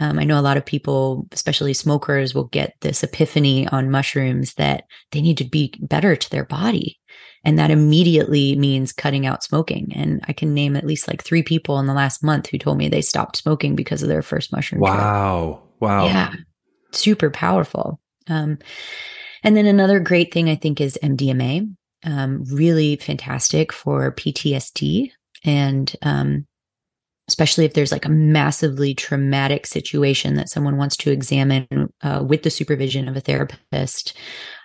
um, 0.01 0.19
I 0.19 0.25
know 0.25 0.39
a 0.39 0.43
lot 0.43 0.57
of 0.57 0.65
people, 0.65 1.27
especially 1.33 1.75
smokers, 1.75 2.35
will 2.35 2.45
get 2.45 2.75
this 2.81 3.03
epiphany 3.03 3.69
on 3.69 3.91
mushrooms 3.91 4.55
that 4.55 4.85
they 5.13 5.21
need 5.21 5.39
to 5.39 5.45
be 5.45 5.75
better 5.81 6.17
to 6.17 6.31
their 6.31 6.45
body. 6.45 6.99
And 7.45 7.59
that 7.59 7.71
immediately 7.71 8.57
means 8.57 8.93
cutting 8.93 9.27
out 9.27 9.45
smoking. 9.45 9.93
And 9.95 10.21
I 10.27 10.33
can 10.33 10.53
name 10.53 10.77
at 10.77 10.87
least 10.87 11.07
like 11.07 11.23
three 11.23 11.43
people 11.43 11.79
in 11.79 11.87
the 11.87 11.95
last 11.95 12.23
month 12.23 12.49
who 12.49 12.59
told 12.59 12.79
me 12.79 12.89
they 12.89 13.01
stopped 13.01 13.37
smoking 13.37 13.77
because 13.77 14.03
of 14.03 14.09
their 14.09 14.23
first 14.23 14.53
mushroom. 14.53 14.81
Wow. 14.81 15.61
Trip. 15.61 15.81
Wow. 15.81 16.05
Yeah. 16.07 16.35
Super 16.93 17.31
powerful. 17.31 18.01
Um, 18.29 18.59
And 19.43 19.57
then 19.57 19.67
another 19.67 20.01
great 20.01 20.33
thing 20.33 20.49
I 20.49 20.57
think 20.57 20.81
is 20.81 20.99
MDMA, 21.03 21.75
um, 22.05 22.45
really 22.51 22.97
fantastic 22.97 23.73
for 23.73 24.13
PTSD 24.13 25.11
and 25.45 25.95
um, 26.03 26.47
especially 27.31 27.65
if 27.65 27.75
there's 27.75 27.93
like 27.93 28.05
a 28.05 28.11
massively 28.11 28.93
traumatic 28.93 29.65
situation 29.65 30.35
that 30.35 30.49
someone 30.49 30.77
wants 30.77 30.97
to 30.97 31.13
examine 31.13 31.69
uh, 32.03 32.25
with 32.27 32.43
the 32.43 32.51
supervision 32.51 33.07
of 33.07 33.17
a 33.17 33.21
therapist. 33.21 34.19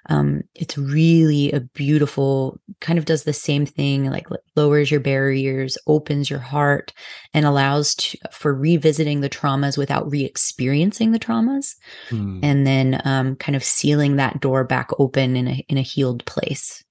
Um, 0.08 0.41
it's 0.56 0.75
really 0.78 1.51
a 1.51 1.60
beautiful 1.60 2.60
kind 2.82 2.97
of 2.97 3.06
does 3.06 3.23
the 3.23 3.34
same 3.34 3.67
thing, 3.67 4.10
like 4.10 4.28
lowers 4.56 4.89
your 4.89 4.99
barriers, 4.99 5.78
opens 5.86 6.28
your 6.28 6.39
heart, 6.39 6.91
and 7.36 7.45
allows 7.45 7.93
to, 7.95 8.17
for 8.32 8.54
revisiting 8.54 9.21
the 9.21 9.30
traumas 9.30 9.78
without 9.78 10.10
re-experiencing 10.10 11.12
the 11.12 11.19
traumas, 11.19 11.75
mm. 12.10 12.39
and 12.41 12.65
then 12.65 12.99
um, 13.06 13.36
kind 13.36 13.56
of 13.56 13.63
sealing 13.63 14.15
that 14.15 14.39
door 14.39 14.63
back 14.63 14.89
open 14.97 15.36
in 15.36 15.47
a 15.47 15.65
in 15.69 15.78
a 15.78 15.84
healed 15.84 16.25
place. 16.25 16.84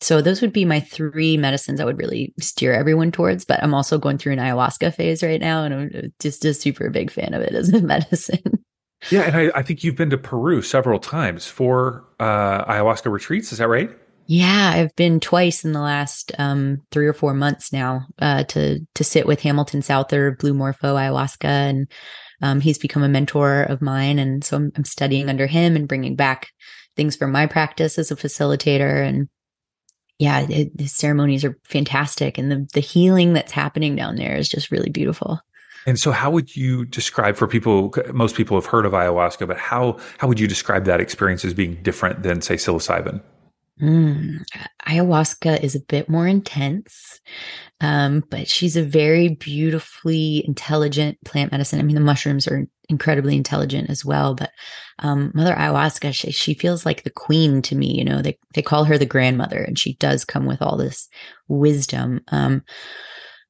So 0.00 0.20
those 0.20 0.42
would 0.42 0.52
be 0.52 0.64
my 0.64 0.80
three 0.80 1.36
medicines 1.36 1.80
I 1.80 1.84
would 1.84 1.98
really 1.98 2.34
steer 2.40 2.72
everyone 2.74 3.12
towards. 3.12 3.44
But 3.44 3.62
I'm 3.62 3.74
also 3.74 3.98
going 3.98 4.18
through 4.18 4.34
an 4.34 4.38
ayahuasca 4.38 4.94
phase 4.94 5.22
right 5.22 5.40
now, 5.40 5.64
and 5.64 5.74
I'm 5.74 6.12
just 6.20 6.44
a 6.44 6.54
super 6.54 6.90
big 6.90 7.10
fan 7.10 7.34
of 7.34 7.42
it 7.42 7.54
as 7.54 7.72
a 7.72 7.80
medicine. 7.82 8.64
Yeah, 9.10 9.22
and 9.22 9.36
I, 9.36 9.58
I 9.58 9.62
think 9.62 9.84
you've 9.84 9.96
been 9.96 10.10
to 10.10 10.18
Peru 10.18 10.62
several 10.62 10.98
times 10.98 11.46
for 11.46 12.04
uh, 12.20 12.64
ayahuasca 12.64 13.10
retreats. 13.10 13.52
Is 13.52 13.58
that 13.58 13.68
right? 13.68 13.90
Yeah, 14.26 14.72
I've 14.74 14.96
been 14.96 15.20
twice 15.20 15.64
in 15.64 15.72
the 15.72 15.80
last 15.80 16.32
um, 16.38 16.80
three 16.90 17.06
or 17.06 17.12
four 17.12 17.34
months 17.34 17.72
now 17.72 18.06
uh, 18.18 18.44
to 18.44 18.80
to 18.94 19.04
sit 19.04 19.26
with 19.26 19.42
Hamilton 19.42 19.82
Souther, 19.82 20.36
Blue 20.38 20.54
Morpho 20.54 20.96
Ayahuasca, 20.96 21.44
and 21.44 21.92
um, 22.40 22.60
he's 22.60 22.78
become 22.78 23.02
a 23.02 23.08
mentor 23.08 23.62
of 23.62 23.82
mine, 23.82 24.18
and 24.18 24.42
so 24.42 24.56
I'm, 24.56 24.72
I'm 24.76 24.84
studying 24.84 25.28
under 25.28 25.46
him 25.46 25.76
and 25.76 25.88
bringing 25.88 26.16
back 26.16 26.48
things 26.96 27.16
from 27.16 27.32
my 27.32 27.46
practice 27.46 27.98
as 27.98 28.10
a 28.10 28.16
facilitator 28.16 29.06
and 29.06 29.28
yeah, 30.18 30.46
it, 30.48 30.76
the 30.76 30.86
ceremonies 30.86 31.44
are 31.44 31.58
fantastic, 31.64 32.38
and 32.38 32.50
the 32.50 32.68
the 32.72 32.80
healing 32.80 33.32
that's 33.32 33.52
happening 33.52 33.96
down 33.96 34.16
there 34.16 34.36
is 34.36 34.48
just 34.48 34.70
really 34.70 34.90
beautiful. 34.90 35.40
And 35.86 35.98
so, 35.98 36.12
how 36.12 36.30
would 36.30 36.56
you 36.56 36.84
describe 36.86 37.36
for 37.36 37.46
people? 37.46 37.92
Most 38.12 38.36
people 38.36 38.56
have 38.56 38.66
heard 38.66 38.86
of 38.86 38.92
ayahuasca, 38.92 39.46
but 39.46 39.58
how 39.58 39.98
how 40.18 40.28
would 40.28 40.40
you 40.40 40.46
describe 40.46 40.84
that 40.84 41.00
experience 41.00 41.44
as 41.44 41.52
being 41.52 41.82
different 41.82 42.22
than, 42.22 42.40
say, 42.40 42.54
psilocybin? 42.54 43.20
Mm, 43.82 44.44
ayahuasca 44.86 45.62
is 45.62 45.74
a 45.74 45.80
bit 45.80 46.08
more 46.08 46.28
intense, 46.28 47.20
um, 47.80 48.22
but 48.30 48.46
she's 48.46 48.76
a 48.76 48.84
very 48.84 49.30
beautifully 49.30 50.44
intelligent 50.46 51.18
plant 51.24 51.50
medicine. 51.50 51.80
I 51.80 51.82
mean, 51.82 51.96
the 51.96 52.00
mushrooms 52.00 52.46
are 52.46 52.66
incredibly 52.88 53.36
intelligent 53.36 53.90
as 53.90 54.04
well, 54.04 54.34
but 54.34 54.50
um, 55.00 55.32
Mother 55.34 55.54
Ayahuasca, 55.54 56.14
she, 56.14 56.30
she, 56.30 56.54
feels 56.54 56.86
like 56.86 57.02
the 57.02 57.10
queen 57.10 57.62
to 57.62 57.74
me. 57.74 57.96
You 57.98 58.04
know, 58.04 58.22
they 58.22 58.38
they 58.54 58.62
call 58.62 58.84
her 58.84 58.96
the 58.96 59.06
grandmother, 59.06 59.58
and 59.58 59.78
she 59.78 59.94
does 59.94 60.24
come 60.24 60.46
with 60.46 60.62
all 60.62 60.76
this 60.76 61.08
wisdom. 61.48 62.20
Um, 62.28 62.62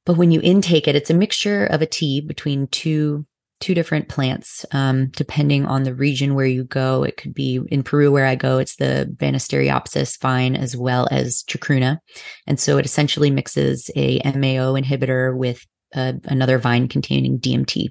but 0.05 0.17
when 0.17 0.31
you 0.31 0.41
intake 0.41 0.87
it, 0.87 0.95
it's 0.95 1.09
a 1.09 1.15
mixture 1.15 1.65
of 1.65 1.81
a 1.81 1.87
tea 1.87 2.21
between 2.21 2.67
two 2.67 3.25
two 3.61 3.73
different 3.73 4.09
plants, 4.09 4.65
um, 4.71 5.07
depending 5.15 5.65
on 5.65 5.83
the 5.83 5.95
region 5.95 6.35
where 6.35 6.45
you 6.45 6.63
go. 6.63 7.03
It 7.03 7.17
could 7.17 7.33
be 7.33 7.61
in 7.69 7.83
Peru 7.83 8.11
where 8.11 8.25
I 8.25 8.35
go, 8.35 8.57
it's 8.57 8.75
the 8.75 9.11
Banisteriopsis 9.15 10.19
vine 10.19 10.55
as 10.55 10.75
well 10.75 11.07
as 11.09 11.43
chacruna. 11.43 11.99
And 12.47 12.59
so 12.59 12.77
it 12.77 12.85
essentially 12.85 13.31
mixes 13.31 13.89
a 13.95 14.19
MAO 14.25 14.73
inhibitor 14.73 15.35
with 15.35 15.65
uh, 15.95 16.13
another 16.25 16.57
vine 16.59 16.87
containing 16.87 17.39
DMT. 17.39 17.89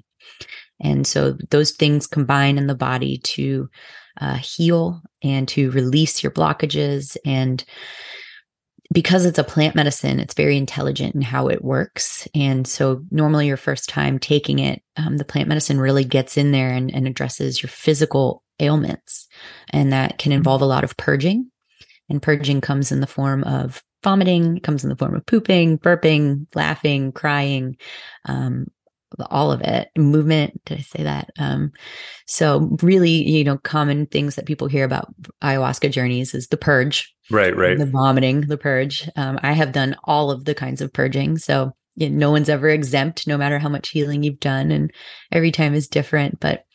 And 0.79 1.07
so 1.07 1.37
those 1.51 1.71
things 1.71 2.07
combine 2.07 2.57
in 2.57 2.67
the 2.67 2.75
body 2.75 3.19
to 3.19 3.69
uh, 4.19 4.35
heal 4.35 5.01
and 5.23 5.47
to 5.49 5.71
release 5.71 6.23
your 6.23 6.31
blockages 6.31 7.17
and 7.25 7.63
because 8.93 9.25
it's 9.25 9.39
a 9.39 9.43
plant 9.43 9.75
medicine, 9.75 10.19
it's 10.19 10.33
very 10.33 10.57
intelligent 10.57 11.15
in 11.15 11.21
how 11.21 11.47
it 11.47 11.63
works. 11.63 12.27
And 12.35 12.67
so, 12.67 13.03
normally, 13.11 13.47
your 13.47 13.57
first 13.57 13.89
time 13.89 14.19
taking 14.19 14.59
it, 14.59 14.81
um, 14.95 15.17
the 15.17 15.25
plant 15.25 15.49
medicine 15.49 15.79
really 15.79 16.03
gets 16.03 16.37
in 16.37 16.51
there 16.51 16.69
and, 16.69 16.93
and 16.93 17.07
addresses 17.07 17.61
your 17.61 17.69
physical 17.69 18.43
ailments. 18.59 19.27
And 19.71 19.91
that 19.91 20.17
can 20.17 20.31
mm-hmm. 20.31 20.37
involve 20.37 20.61
a 20.61 20.67
lot 20.67 20.83
of 20.83 20.95
purging. 20.97 21.49
And 22.09 22.21
purging 22.21 22.61
comes 22.61 22.91
in 22.91 22.99
the 22.99 23.07
form 23.07 23.43
of 23.43 23.81
vomiting, 24.03 24.59
comes 24.59 24.83
in 24.83 24.89
the 24.89 24.95
form 24.95 25.15
of 25.15 25.25
pooping, 25.25 25.79
burping, 25.79 26.45
laughing, 26.53 27.11
crying, 27.11 27.77
um, 28.25 28.67
all 29.29 29.51
of 29.51 29.61
it 29.61 29.89
movement 29.97 30.59
did 30.65 30.77
i 30.77 30.81
say 30.81 31.03
that? 31.03 31.29
Um 31.39 31.71
so 32.27 32.77
really 32.81 33.27
you 33.27 33.43
know 33.43 33.57
common 33.57 34.05
things 34.07 34.35
that 34.35 34.45
people 34.45 34.67
hear 34.67 34.85
about 34.85 35.13
ayahuasca 35.43 35.91
journeys 35.91 36.33
is 36.33 36.47
the 36.47 36.57
purge 36.57 37.13
right 37.31 37.55
right. 37.55 37.77
the 37.77 37.85
vomiting 37.85 38.41
the 38.41 38.57
purge. 38.57 39.09
Um, 39.15 39.39
i 39.43 39.53
have 39.53 39.71
done 39.71 39.95
all 40.03 40.31
of 40.31 40.45
the 40.45 40.55
kinds 40.55 40.81
of 40.81 40.93
purging. 40.93 41.37
So 41.37 41.73
you 41.95 42.09
know, 42.09 42.17
no 42.17 42.31
one's 42.31 42.49
ever 42.49 42.69
exempt 42.69 43.25
no 43.25 43.37
matter 43.37 43.57
how 43.57 43.69
much 43.69 43.89
healing 43.89 44.23
you've 44.23 44.39
done 44.39 44.71
and 44.71 44.91
every 45.31 45.51
time 45.51 45.73
is 45.73 45.87
different. 45.87 46.39
But 46.39 46.65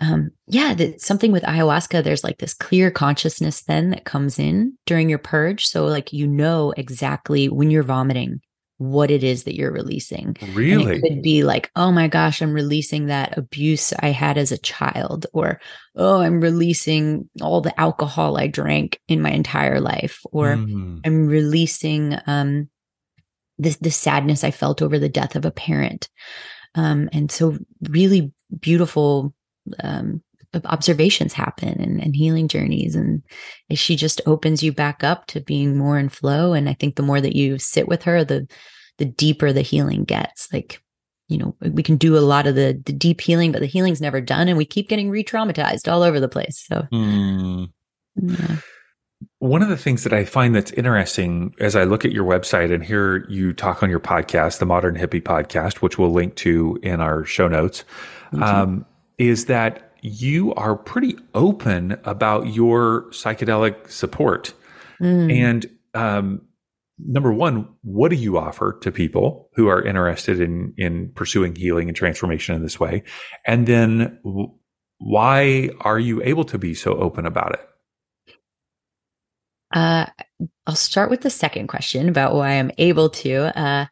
um 0.00 0.30
yeah 0.48 0.74
the, 0.74 0.98
something 0.98 1.30
with 1.30 1.44
ayahuasca 1.44 2.02
there's 2.02 2.24
like 2.24 2.38
this 2.38 2.52
clear 2.52 2.90
consciousness 2.90 3.62
then 3.62 3.90
that 3.90 4.04
comes 4.04 4.38
in 4.38 4.76
during 4.86 5.08
your 5.08 5.18
purge. 5.18 5.66
So 5.66 5.84
like 5.84 6.12
you 6.12 6.26
know 6.26 6.72
exactly 6.76 7.48
when 7.48 7.70
you're 7.70 7.82
vomiting 7.82 8.40
what 8.78 9.10
it 9.10 9.22
is 9.22 9.44
that 9.44 9.54
you're 9.54 9.72
releasing. 9.72 10.36
Really? 10.52 10.82
And 10.82 10.90
it 10.92 11.08
could 11.08 11.22
be 11.22 11.44
like, 11.44 11.70
oh 11.76 11.92
my 11.92 12.08
gosh, 12.08 12.42
I'm 12.42 12.52
releasing 12.52 13.06
that 13.06 13.38
abuse 13.38 13.92
I 14.00 14.08
had 14.08 14.36
as 14.36 14.50
a 14.50 14.58
child, 14.58 15.26
or 15.32 15.60
oh, 15.94 16.20
I'm 16.20 16.40
releasing 16.40 17.28
all 17.40 17.60
the 17.60 17.78
alcohol 17.80 18.36
I 18.36 18.48
drank 18.48 19.00
in 19.06 19.22
my 19.22 19.30
entire 19.30 19.80
life, 19.80 20.20
or 20.32 20.56
mm. 20.56 21.00
I'm 21.04 21.26
releasing 21.28 22.18
um 22.26 22.68
the 23.58 23.76
the 23.80 23.92
sadness 23.92 24.42
I 24.42 24.50
felt 24.50 24.82
over 24.82 24.98
the 24.98 25.08
death 25.08 25.36
of 25.36 25.44
a 25.44 25.52
parent. 25.52 26.08
Um, 26.74 27.08
and 27.12 27.30
so 27.30 27.56
really 27.88 28.32
beautiful 28.60 29.32
um 29.82 30.23
observations 30.64 31.32
happen 31.32 31.80
and, 31.80 32.00
and 32.00 32.16
healing 32.16 32.48
journeys 32.48 32.94
and 32.94 33.22
she 33.72 33.96
just 33.96 34.20
opens 34.26 34.62
you 34.62 34.72
back 34.72 35.04
up 35.04 35.26
to 35.26 35.40
being 35.40 35.76
more 35.76 35.98
in 35.98 36.08
flow 36.08 36.52
and 36.52 36.68
i 36.68 36.74
think 36.74 36.96
the 36.96 37.02
more 37.02 37.20
that 37.20 37.36
you 37.36 37.58
sit 37.58 37.88
with 37.88 38.02
her 38.02 38.24
the 38.24 38.46
the 38.98 39.04
deeper 39.04 39.52
the 39.52 39.62
healing 39.62 40.04
gets 40.04 40.52
like 40.52 40.80
you 41.28 41.38
know 41.38 41.56
we 41.60 41.82
can 41.82 41.96
do 41.96 42.16
a 42.16 42.20
lot 42.20 42.46
of 42.46 42.54
the, 42.54 42.80
the 42.86 42.92
deep 42.92 43.20
healing 43.20 43.52
but 43.52 43.60
the 43.60 43.66
healing's 43.66 44.00
never 44.00 44.20
done 44.20 44.48
and 44.48 44.58
we 44.58 44.64
keep 44.64 44.88
getting 44.88 45.10
re-traumatized 45.10 45.90
all 45.90 46.02
over 46.02 46.20
the 46.20 46.28
place 46.28 46.64
so 46.66 46.86
mm. 46.92 47.68
yeah. 48.16 48.56
One 49.38 49.62
of 49.62 49.68
the 49.68 49.76
things 49.76 50.04
that 50.04 50.12
I 50.12 50.24
find 50.24 50.54
that's 50.54 50.70
interesting 50.72 51.54
as 51.60 51.76
I 51.76 51.84
look 51.84 52.04
at 52.04 52.12
your 52.12 52.24
website 52.24 52.72
and 52.72 52.82
hear 52.84 53.26
you 53.28 53.52
talk 53.52 53.82
on 53.82 53.90
your 53.90 54.00
podcast, 54.00 54.58
the 54.58 54.66
Modern 54.66 54.96
Hippie 54.96 55.22
Podcast, 55.22 55.76
which 55.76 55.98
we'll 55.98 56.12
link 56.12 56.34
to 56.36 56.78
in 56.82 57.00
our 57.00 57.24
show 57.24 57.48
notes, 57.48 57.84
um, 58.40 58.86
is 59.18 59.46
that 59.46 59.83
you 60.04 60.52
are 60.54 60.76
pretty 60.76 61.16
open 61.34 61.98
about 62.04 62.52
your 62.52 63.06
psychedelic 63.10 63.90
support. 63.90 64.52
Mm. 65.00 65.32
And 65.32 65.66
um, 65.94 66.42
number 66.98 67.32
one, 67.32 67.66
what 67.82 68.10
do 68.10 68.16
you 68.16 68.36
offer 68.36 68.78
to 68.82 68.92
people 68.92 69.48
who 69.54 69.68
are 69.68 69.82
interested 69.82 70.40
in 70.40 70.74
in 70.76 71.10
pursuing 71.14 71.56
healing 71.56 71.88
and 71.88 71.96
transformation 71.96 72.54
in 72.54 72.62
this 72.62 72.78
way? 72.78 73.02
And 73.46 73.66
then, 73.66 74.20
why 74.98 75.70
are 75.80 75.98
you 75.98 76.22
able 76.22 76.44
to 76.44 76.58
be 76.58 76.74
so 76.74 76.94
open 76.96 77.24
about 77.24 77.54
it? 77.54 77.68
Uh, 79.72 80.06
I'll 80.66 80.76
start 80.76 81.08
with 81.08 81.22
the 81.22 81.30
second 81.30 81.68
question 81.68 82.10
about 82.10 82.34
why 82.34 82.50
I'm 82.50 82.70
able 82.76 83.08
to. 83.08 83.58
Uh, 83.58 83.86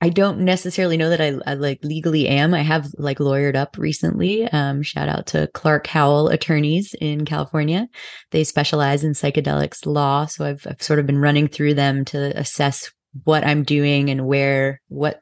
I 0.00 0.10
don't 0.10 0.40
necessarily 0.40 0.96
know 0.96 1.08
that 1.10 1.20
I, 1.20 1.38
I, 1.46 1.54
like 1.54 1.82
legally 1.82 2.28
am. 2.28 2.52
I 2.52 2.60
have 2.60 2.88
like 2.98 3.18
lawyered 3.18 3.56
up 3.56 3.78
recently. 3.78 4.44
Um, 4.44 4.82
shout 4.82 5.08
out 5.08 5.26
to 5.28 5.48
Clark 5.54 5.86
Howell 5.86 6.28
attorneys 6.28 6.94
in 6.94 7.24
California. 7.24 7.88
They 8.30 8.44
specialize 8.44 9.04
in 9.04 9.12
psychedelics 9.12 9.86
law. 9.86 10.26
So 10.26 10.44
I've, 10.44 10.66
I've 10.68 10.82
sort 10.82 10.98
of 10.98 11.06
been 11.06 11.18
running 11.18 11.48
through 11.48 11.74
them 11.74 12.04
to 12.06 12.38
assess 12.38 12.92
what 13.24 13.44
I'm 13.44 13.62
doing 13.62 14.10
and 14.10 14.26
where, 14.26 14.82
what 14.88 15.20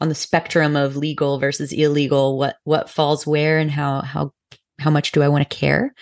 on 0.00 0.08
the 0.08 0.14
spectrum 0.14 0.74
of 0.74 0.96
legal 0.96 1.38
versus 1.38 1.72
illegal, 1.72 2.38
what, 2.38 2.56
what 2.64 2.88
falls 2.88 3.26
where 3.26 3.58
and 3.58 3.70
how, 3.70 4.00
how, 4.00 4.32
how 4.78 4.90
much 4.90 5.12
do 5.12 5.22
I 5.22 5.28
want 5.28 5.48
to 5.48 5.56
care? 5.56 5.94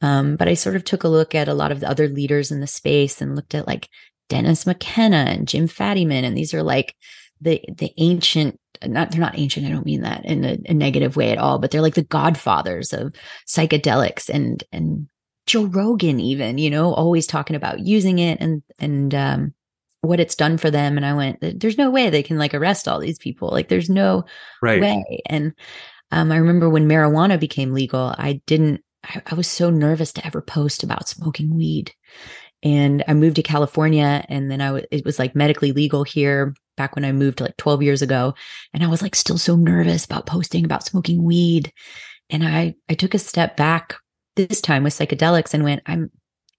Um, 0.00 0.36
but 0.36 0.46
I 0.46 0.54
sort 0.54 0.76
of 0.76 0.84
took 0.84 1.02
a 1.02 1.08
look 1.08 1.34
at 1.34 1.48
a 1.48 1.54
lot 1.54 1.72
of 1.72 1.80
the 1.80 1.90
other 1.90 2.08
leaders 2.08 2.52
in 2.52 2.60
the 2.60 2.68
space 2.68 3.20
and 3.20 3.34
looked 3.34 3.56
at 3.56 3.66
like 3.66 3.88
Dennis 4.28 4.64
McKenna 4.64 5.26
and 5.28 5.48
Jim 5.48 5.66
Fadiman. 5.66 6.22
And 6.22 6.36
these 6.36 6.54
are 6.54 6.62
like, 6.62 6.94
the 7.40 7.62
the 7.76 7.92
ancient 7.98 8.58
not 8.86 9.10
they're 9.10 9.20
not 9.20 9.38
ancient 9.38 9.66
i 9.66 9.70
don't 9.70 9.86
mean 9.86 10.02
that 10.02 10.24
in 10.24 10.44
a, 10.44 10.58
a, 10.66 10.74
negative 10.74 11.16
way 11.16 11.30
at 11.30 11.38
all 11.38 11.58
but 11.58 11.70
they're 11.70 11.82
like 11.82 11.94
the 11.94 12.02
godfathers 12.02 12.92
of 12.92 13.12
psychedelics 13.46 14.28
and 14.28 14.64
and 14.72 15.08
joe 15.46 15.64
rogan 15.64 16.20
even 16.20 16.58
you 16.58 16.70
know 16.70 16.92
always 16.94 17.26
talking 17.26 17.56
about 17.56 17.80
using 17.80 18.18
it 18.18 18.38
and 18.40 18.62
and 18.78 19.14
um 19.14 19.52
what 20.00 20.20
it's 20.20 20.36
done 20.36 20.56
for 20.56 20.70
them 20.70 20.96
and 20.96 21.04
i 21.04 21.12
went 21.12 21.38
there's 21.40 21.78
no 21.78 21.90
way 21.90 22.08
they 22.08 22.22
can 22.22 22.38
like 22.38 22.54
arrest 22.54 22.86
all 22.86 23.00
these 23.00 23.18
people 23.18 23.48
like 23.50 23.68
there's 23.68 23.90
no 23.90 24.24
right. 24.62 24.80
way 24.80 25.20
and 25.26 25.52
um 26.12 26.30
i 26.30 26.36
remember 26.36 26.70
when 26.70 26.88
marijuana 26.88 27.38
became 27.38 27.72
legal 27.72 28.14
i 28.16 28.40
didn't 28.46 28.80
I, 29.04 29.22
I 29.26 29.34
was 29.34 29.48
so 29.48 29.70
nervous 29.70 30.12
to 30.14 30.26
ever 30.26 30.40
post 30.40 30.82
about 30.82 31.08
smoking 31.08 31.54
weed. 31.54 31.92
And 32.62 33.04
I 33.06 33.14
moved 33.14 33.36
to 33.36 33.42
California 33.42 34.24
and 34.28 34.50
then 34.50 34.60
I 34.60 34.66
w- 34.66 34.86
it 34.90 35.04
was 35.04 35.18
like 35.18 35.34
medically 35.34 35.72
legal 35.72 36.04
here 36.04 36.54
back 36.76 36.94
when 36.94 37.04
I 37.04 37.12
moved 37.12 37.40
like 37.40 37.56
12 37.56 37.82
years 37.82 38.02
ago. 38.02 38.34
And 38.74 38.82
I 38.82 38.88
was 38.88 39.02
like 39.02 39.14
still 39.14 39.38
so 39.38 39.56
nervous 39.56 40.04
about 40.04 40.26
posting 40.26 40.64
about 40.64 40.84
smoking 40.84 41.22
weed. 41.22 41.72
And 42.30 42.44
I 42.44 42.74
I 42.88 42.94
took 42.94 43.14
a 43.14 43.18
step 43.18 43.56
back 43.56 43.94
this 44.36 44.60
time 44.60 44.84
with 44.84 44.94
psychedelics 44.94 45.54
and 45.54 45.64
went, 45.64 45.82
I'm 45.86 46.10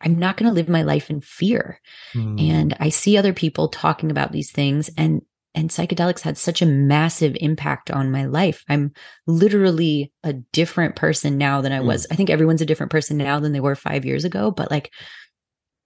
I'm 0.02 0.18
not 0.18 0.38
going 0.38 0.50
to 0.50 0.56
live 0.56 0.70
my 0.70 0.84
life 0.84 1.10
in 1.10 1.22
fear. 1.22 1.82
Mm. 2.14 2.42
And 2.50 2.78
I 2.80 2.90
see 2.90 3.18
other 3.18 3.34
people 3.34 3.68
talking 3.68 4.12
about 4.12 4.32
these 4.32 4.52
things 4.52 4.90
and 4.98 5.22
and 5.56 5.72
psychedelics 5.72 6.22
had 6.22 6.38
such 6.38 6.62
a 6.62 6.68
massive 6.68 7.36
impact 7.42 7.90
on 7.90 8.12
my 8.12 8.26
life. 8.26 8.64
I'm 8.70 8.92
literally 9.26 10.14
a 10.24 10.34
different 10.34 10.96
person 10.96 11.40
now 11.40 11.60
than 11.62 11.72
I 11.72 11.80
was. 11.80 12.06
Mm. 12.06 12.14
I 12.14 12.16
think 12.16 12.30
everyone's 12.30 12.62
a 12.62 12.68
different 12.68 12.92
person 12.92 13.18
now 13.18 13.40
than 13.40 13.52
they 13.52 13.60
were 13.60 13.76
5 13.76 14.06
years 14.06 14.26
ago, 14.26 14.52
but 14.52 14.70
like 14.70 14.92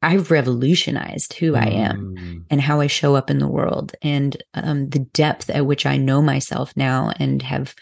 I've 0.03 0.31
revolutionized 0.31 1.33
who 1.33 1.53
mm. 1.53 1.61
I 1.61 1.69
am 1.69 2.15
mm. 2.15 2.43
and 2.49 2.61
how 2.61 2.81
I 2.81 2.87
show 2.87 3.15
up 3.15 3.29
in 3.29 3.39
the 3.39 3.47
world 3.47 3.95
and 4.01 4.41
um, 4.53 4.89
the 4.89 4.99
depth 4.99 5.49
at 5.49 5.65
which 5.65 5.85
I 5.85 5.97
know 5.97 6.21
myself 6.21 6.73
now 6.75 7.11
and 7.19 7.41
have 7.41 7.73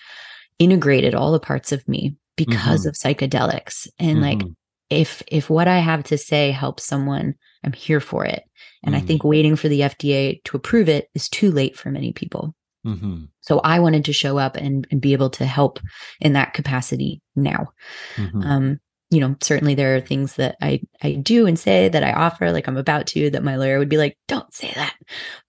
integrated 0.59 1.15
all 1.15 1.31
the 1.31 1.39
parts 1.39 1.71
of 1.71 1.87
me 1.87 2.15
because 2.35 2.81
mm-hmm. 2.81 2.89
of 2.89 2.95
psychedelics. 2.95 3.87
And 3.99 4.19
mm-hmm. 4.19 4.39
like, 4.39 4.41
if 4.89 5.23
if 5.27 5.49
what 5.49 5.67
I 5.67 5.79
have 5.79 6.03
to 6.05 6.17
say 6.17 6.51
helps 6.51 6.85
someone, 6.85 7.35
I'm 7.63 7.73
here 7.73 7.99
for 7.99 8.25
it. 8.25 8.43
And 8.83 8.93
mm-hmm. 8.93 9.03
I 9.03 9.07
think 9.07 9.23
waiting 9.23 9.55
for 9.55 9.69
the 9.69 9.81
FDA 9.81 10.43
to 10.45 10.57
approve 10.57 10.89
it 10.89 11.09
is 11.15 11.29
too 11.29 11.51
late 11.51 11.77
for 11.77 11.91
many 11.91 12.13
people. 12.13 12.55
Mm-hmm. 12.85 13.25
So 13.41 13.59
I 13.59 13.79
wanted 13.79 14.05
to 14.05 14.13
show 14.13 14.37
up 14.37 14.57
and, 14.57 14.87
and, 14.89 14.99
be 14.99 15.13
able 15.13 15.29
to 15.31 15.45
help 15.45 15.79
in 16.19 16.33
that 16.33 16.55
capacity 16.55 17.21
now. 17.35 17.67
Mm-hmm. 18.15 18.41
Um, 18.41 18.79
you 19.11 19.19
know, 19.19 19.35
certainly 19.41 19.75
there 19.75 19.95
are 19.95 20.01
things 20.01 20.35
that 20.35 20.55
I 20.61 20.81
I 21.03 21.13
do 21.13 21.45
and 21.45 21.59
say 21.59 21.89
that 21.89 22.03
I 22.03 22.13
offer, 22.13 22.51
like 22.51 22.67
I'm 22.67 22.77
about 22.77 23.07
to, 23.07 23.29
that 23.29 23.43
my 23.43 23.57
lawyer 23.57 23.77
would 23.77 23.89
be 23.89 23.97
like, 23.97 24.17
"Don't 24.27 24.51
say 24.53 24.71
that," 24.73 24.95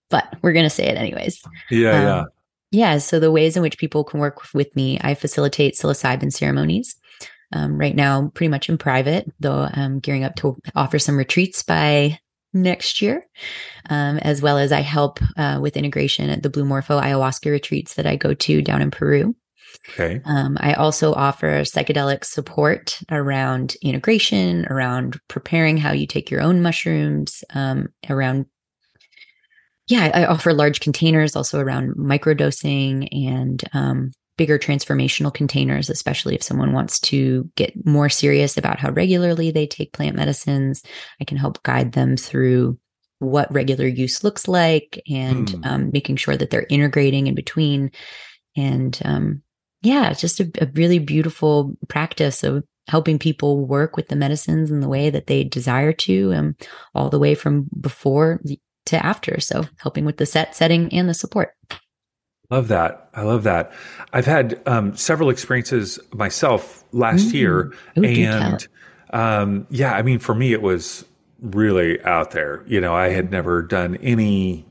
but 0.09 0.35
we're 0.41 0.53
gonna 0.53 0.69
say 0.69 0.85
it 0.85 0.97
anyways. 0.97 1.41
Yeah, 1.71 1.91
um, 1.91 2.03
yeah, 2.03 2.23
yeah. 2.71 2.97
So 2.97 3.19
the 3.19 3.31
ways 3.31 3.55
in 3.55 3.63
which 3.63 3.77
people 3.77 4.03
can 4.03 4.19
work 4.19 4.53
with 4.53 4.75
me, 4.75 4.99
I 5.01 5.15
facilitate 5.15 5.75
psilocybin 5.75 6.31
ceremonies. 6.31 6.95
Um, 7.53 7.77
right 7.77 7.95
now, 7.95 8.31
pretty 8.33 8.49
much 8.49 8.67
in 8.67 8.77
private, 8.77 9.31
though 9.39 9.69
I'm 9.71 9.99
gearing 9.99 10.23
up 10.23 10.35
to 10.37 10.57
offer 10.75 10.99
some 10.99 11.17
retreats 11.17 11.63
by 11.63 12.19
next 12.51 13.01
year, 13.01 13.25
um, 13.89 14.17
as 14.17 14.41
well 14.41 14.57
as 14.57 14.71
I 14.71 14.81
help 14.81 15.19
uh, 15.37 15.59
with 15.61 15.77
integration 15.77 16.29
at 16.29 16.43
the 16.43 16.49
Blue 16.49 16.65
Morpho 16.65 16.99
ayahuasca 16.99 17.49
retreats 17.49 17.93
that 17.95 18.07
I 18.07 18.15
go 18.15 18.33
to 18.33 18.61
down 18.61 18.81
in 18.81 18.91
Peru. 18.91 19.35
Okay. 19.89 20.21
Um, 20.25 20.57
I 20.61 20.73
also 20.73 21.13
offer 21.13 21.61
psychedelic 21.61 22.23
support 22.23 22.99
around 23.11 23.75
integration, 23.81 24.65
around 24.67 25.19
preparing 25.27 25.77
how 25.77 25.91
you 25.91 26.07
take 26.07 26.31
your 26.31 26.41
own 26.41 26.61
mushrooms, 26.61 27.43
um, 27.53 27.89
around 28.09 28.45
yeah, 29.87 30.11
I 30.13 30.25
offer 30.25 30.53
large 30.53 30.79
containers 30.79 31.35
also 31.35 31.59
around 31.59 31.95
microdosing 31.95 33.07
and 33.11 33.61
um, 33.73 34.11
bigger 34.37 34.57
transformational 34.57 35.33
containers, 35.33 35.89
especially 35.89 36.35
if 36.35 36.43
someone 36.43 36.73
wants 36.73 36.99
to 37.01 37.49
get 37.55 37.73
more 37.85 38.09
serious 38.09 38.57
about 38.57 38.79
how 38.79 38.91
regularly 38.91 39.51
they 39.51 39.67
take 39.67 39.93
plant 39.93 40.15
medicines. 40.15 40.83
I 41.19 41.25
can 41.25 41.37
help 41.37 41.61
guide 41.63 41.91
them 41.91 42.17
through 42.17 42.79
what 43.19 43.53
regular 43.53 43.85
use 43.85 44.23
looks 44.23 44.47
like 44.47 45.01
and 45.09 45.49
hmm. 45.49 45.63
um, 45.63 45.89
making 45.91 46.15
sure 46.15 46.35
that 46.35 46.49
they're 46.49 46.65
integrating 46.69 47.27
in 47.27 47.35
between. 47.35 47.91
And 48.55 48.99
um, 49.05 49.42
yeah, 49.83 50.09
it's 50.09 50.21
just 50.21 50.39
a, 50.39 50.49
a 50.61 50.67
really 50.73 50.99
beautiful 50.99 51.75
practice 51.89 52.43
of 52.43 52.63
helping 52.87 53.19
people 53.19 53.65
work 53.65 53.95
with 53.95 54.07
the 54.07 54.15
medicines 54.15 54.71
in 54.71 54.79
the 54.79 54.89
way 54.89 55.09
that 55.09 55.27
they 55.27 55.43
desire 55.43 55.93
to, 55.93 56.33
um, 56.33 56.55
all 56.95 57.09
the 57.09 57.19
way 57.19 57.35
from 57.35 57.67
before 57.79 58.41
to 58.85 59.05
after. 59.05 59.39
So 59.39 59.65
helping 59.77 60.05
with 60.05 60.17
the 60.17 60.25
set 60.25 60.55
setting 60.55 60.91
and 60.93 61.07
the 61.07 61.13
support. 61.13 61.53
Love 62.49 62.69
that. 62.69 63.09
I 63.13 63.23
love 63.23 63.43
that. 63.43 63.71
I've 64.11 64.25
had 64.25 64.61
um, 64.65 64.95
several 64.95 65.29
experiences 65.29 65.99
myself 66.13 66.83
last 66.91 67.29
mm. 67.29 67.33
year, 67.33 67.73
Ooh, 67.97 68.03
and 68.03 68.67
um, 69.11 69.67
yeah, 69.69 69.93
I 69.93 70.01
mean, 70.01 70.19
for 70.19 70.35
me, 70.35 70.53
it 70.53 70.61
was 70.61 71.05
really 71.41 72.01
out 72.03 72.31
there. 72.31 72.63
You 72.67 72.79
know, 72.81 72.93
I 72.93 73.09
had 73.09 73.31
never 73.31 73.61
done 73.61 73.95
any 73.97 74.65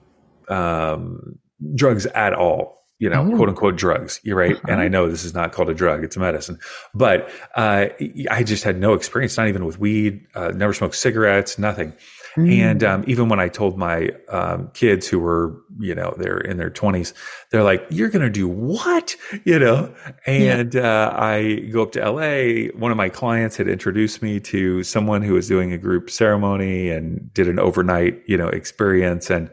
um, 0.48 1.38
drugs 1.74 2.06
at 2.06 2.34
all 2.34 2.81
you 3.02 3.10
know, 3.10 3.28
oh. 3.28 3.36
quote 3.36 3.48
unquote 3.48 3.74
drugs. 3.74 4.20
You're 4.22 4.36
right. 4.36 4.56
And 4.68 4.76
I 4.76 4.84
uh-huh. 4.84 4.88
know 4.88 5.10
this 5.10 5.24
is 5.24 5.34
not 5.34 5.50
called 5.50 5.68
a 5.68 5.74
drug, 5.74 6.04
it's 6.04 6.16
a 6.16 6.20
medicine. 6.20 6.60
But 6.94 7.28
uh, 7.56 7.86
I 8.30 8.44
just 8.44 8.62
had 8.62 8.78
no 8.78 8.94
experience, 8.94 9.36
not 9.36 9.48
even 9.48 9.64
with 9.64 9.80
weed, 9.80 10.24
uh, 10.36 10.52
never 10.54 10.72
smoked 10.72 10.94
cigarettes, 10.94 11.58
nothing. 11.58 11.94
Mm. 12.36 12.58
And 12.60 12.84
um, 12.84 13.04
even 13.08 13.28
when 13.28 13.40
I 13.40 13.48
told 13.48 13.76
my 13.76 14.10
um, 14.28 14.70
kids 14.72 15.08
who 15.08 15.18
were, 15.18 15.60
you 15.80 15.96
know, 15.96 16.14
they're 16.16 16.38
in 16.38 16.58
their 16.58 16.70
20s, 16.70 17.12
they're 17.50 17.64
like, 17.64 17.84
You're 17.90 18.08
going 18.08 18.22
to 18.22 18.30
do 18.30 18.46
what? 18.46 19.16
You 19.44 19.58
know? 19.58 19.92
And 20.24 20.72
yeah. 20.72 21.08
uh, 21.08 21.16
I 21.18 21.56
go 21.72 21.82
up 21.82 21.92
to 21.92 22.08
LA. 22.08 22.70
One 22.78 22.92
of 22.92 22.96
my 22.96 23.08
clients 23.08 23.56
had 23.56 23.66
introduced 23.66 24.22
me 24.22 24.38
to 24.40 24.84
someone 24.84 25.22
who 25.22 25.34
was 25.34 25.48
doing 25.48 25.72
a 25.72 25.78
group 25.78 26.08
ceremony 26.08 26.88
and 26.88 27.34
did 27.34 27.48
an 27.48 27.58
overnight, 27.58 28.22
you 28.26 28.36
know, 28.36 28.48
experience. 28.48 29.28
And 29.28 29.50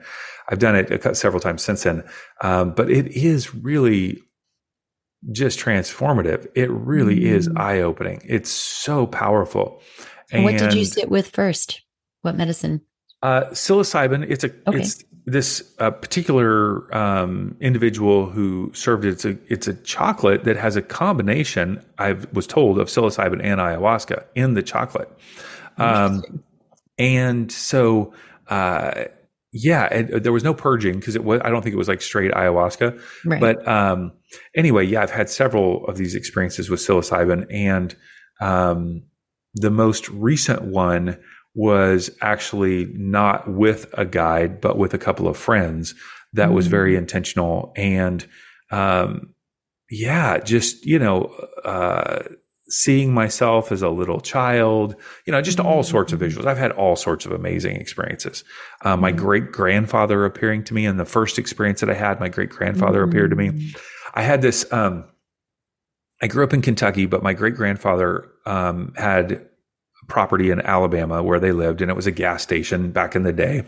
I've 0.49 0.59
done 0.59 0.75
it 0.75 1.15
several 1.15 1.39
times 1.39 1.61
since 1.61 1.83
then. 1.83 2.03
Um, 2.41 2.73
but 2.73 2.89
it 2.89 3.07
is 3.07 3.53
really 3.55 4.21
just 5.31 5.59
transformative. 5.59 6.47
It 6.55 6.69
really 6.71 7.19
mm. 7.21 7.25
is 7.25 7.49
eye 7.55 7.79
opening. 7.79 8.21
It's 8.25 8.49
so 8.49 9.05
powerful. 9.05 9.81
And 10.31 10.43
what 10.43 10.57
did 10.57 10.73
you 10.73 10.85
sit 10.85 11.09
with 11.09 11.29
first? 11.29 11.81
What 12.21 12.35
medicine? 12.35 12.81
Uh, 13.21 13.45
psilocybin. 13.51 14.29
It's 14.29 14.43
a 14.43 14.51
okay. 14.67 14.79
it's 14.79 15.03
this 15.25 15.73
uh, 15.79 15.91
particular 15.91 16.93
um, 16.95 17.55
individual 17.59 18.29
who 18.29 18.71
served 18.73 19.05
it. 19.05 19.09
It's 19.09 19.25
a 19.25 19.37
it's 19.47 19.67
a 19.67 19.73
chocolate 19.73 20.45
that 20.45 20.57
has 20.57 20.75
a 20.75 20.81
combination. 20.81 21.83
I 21.97 22.13
was 22.33 22.47
told 22.47 22.79
of 22.79 22.87
psilocybin 22.87 23.43
and 23.43 23.59
ayahuasca 23.59 24.23
in 24.35 24.53
the 24.53 24.63
chocolate. 24.63 25.09
Um, 25.77 26.43
and 26.97 27.51
so 27.51 28.13
uh, 28.49 29.05
yeah, 29.51 29.87
and 29.91 30.13
uh, 30.13 30.19
there 30.19 30.31
was 30.31 30.43
no 30.43 30.53
purging 30.53 30.99
because 30.99 31.15
it 31.15 31.23
was. 31.23 31.41
I 31.43 31.49
don't 31.49 31.63
think 31.63 31.73
it 31.73 31.77
was 31.77 31.87
like 31.87 32.01
straight 32.01 32.31
ayahuasca. 32.31 33.01
Right. 33.25 33.41
But 33.41 33.67
um, 33.67 34.11
anyway, 34.55 34.85
yeah, 34.85 35.01
I've 35.01 35.11
had 35.11 35.29
several 35.29 35.85
of 35.87 35.97
these 35.97 36.15
experiences 36.15 36.69
with 36.69 36.79
psilocybin, 36.79 37.47
and 37.51 37.95
um, 38.41 39.03
the 39.55 39.71
most 39.71 40.07
recent 40.09 40.63
one 40.63 41.17
was 41.55 42.11
actually 42.21 42.85
not 42.93 43.51
with 43.51 43.87
a 43.93 44.05
guide, 44.05 44.61
but 44.61 44.77
with 44.77 44.93
a 44.93 44.99
couple 44.99 45.27
of 45.27 45.35
friends. 45.35 45.95
That 46.33 46.49
mm. 46.49 46.53
was 46.53 46.67
very 46.67 46.93
mm. 46.93 46.99
intentional, 46.99 47.73
and 47.75 48.25
um, 48.71 49.33
yeah, 49.89 50.39
just 50.39 50.85
you 50.85 50.99
know. 50.99 51.33
Uh, 51.63 52.23
seeing 52.69 53.13
myself 53.13 53.71
as 53.71 53.81
a 53.81 53.89
little 53.89 54.19
child, 54.19 54.95
you 55.25 55.31
know, 55.31 55.41
just 55.41 55.59
all 55.59 55.83
sorts 55.83 56.13
of 56.13 56.19
mm-hmm. 56.19 56.39
visuals. 56.39 56.45
I've 56.45 56.57
had 56.57 56.71
all 56.71 56.95
sorts 56.95 57.25
of 57.25 57.31
amazing 57.31 57.75
experiences. 57.75 58.43
Uh, 58.83 58.95
my 58.95 59.11
mm-hmm. 59.11 59.19
great 59.19 59.51
grandfather 59.51 60.25
appearing 60.25 60.63
to 60.65 60.73
me, 60.73 60.85
and 60.85 60.99
the 60.99 61.05
first 61.05 61.39
experience 61.39 61.81
that 61.81 61.89
I 61.89 61.95
had, 61.95 62.19
my 62.19 62.29
great 62.29 62.49
grandfather 62.49 63.01
mm-hmm. 63.01 63.09
appeared 63.09 63.29
to 63.31 63.35
me. 63.35 63.49
Mm. 63.49 63.79
I 64.13 64.21
had 64.21 64.41
this. 64.41 64.71
Um, 64.71 65.05
I 66.21 66.27
grew 66.27 66.43
up 66.43 66.53
in 66.53 66.61
Kentucky, 66.61 67.05
but 67.05 67.23
my 67.23 67.33
great 67.33 67.55
grandfather 67.55 68.29
um, 68.45 68.93
had 68.97 69.49
property 70.09 70.49
in 70.51 70.59
Alabama 70.61 71.23
where 71.23 71.39
they 71.39 71.53
lived, 71.53 71.81
and 71.81 71.89
it 71.89 71.93
was 71.93 72.07
a 72.07 72.11
gas 72.11 72.43
station 72.43 72.91
back 72.91 73.15
in 73.15 73.23
the 73.23 73.31
day. 73.31 73.63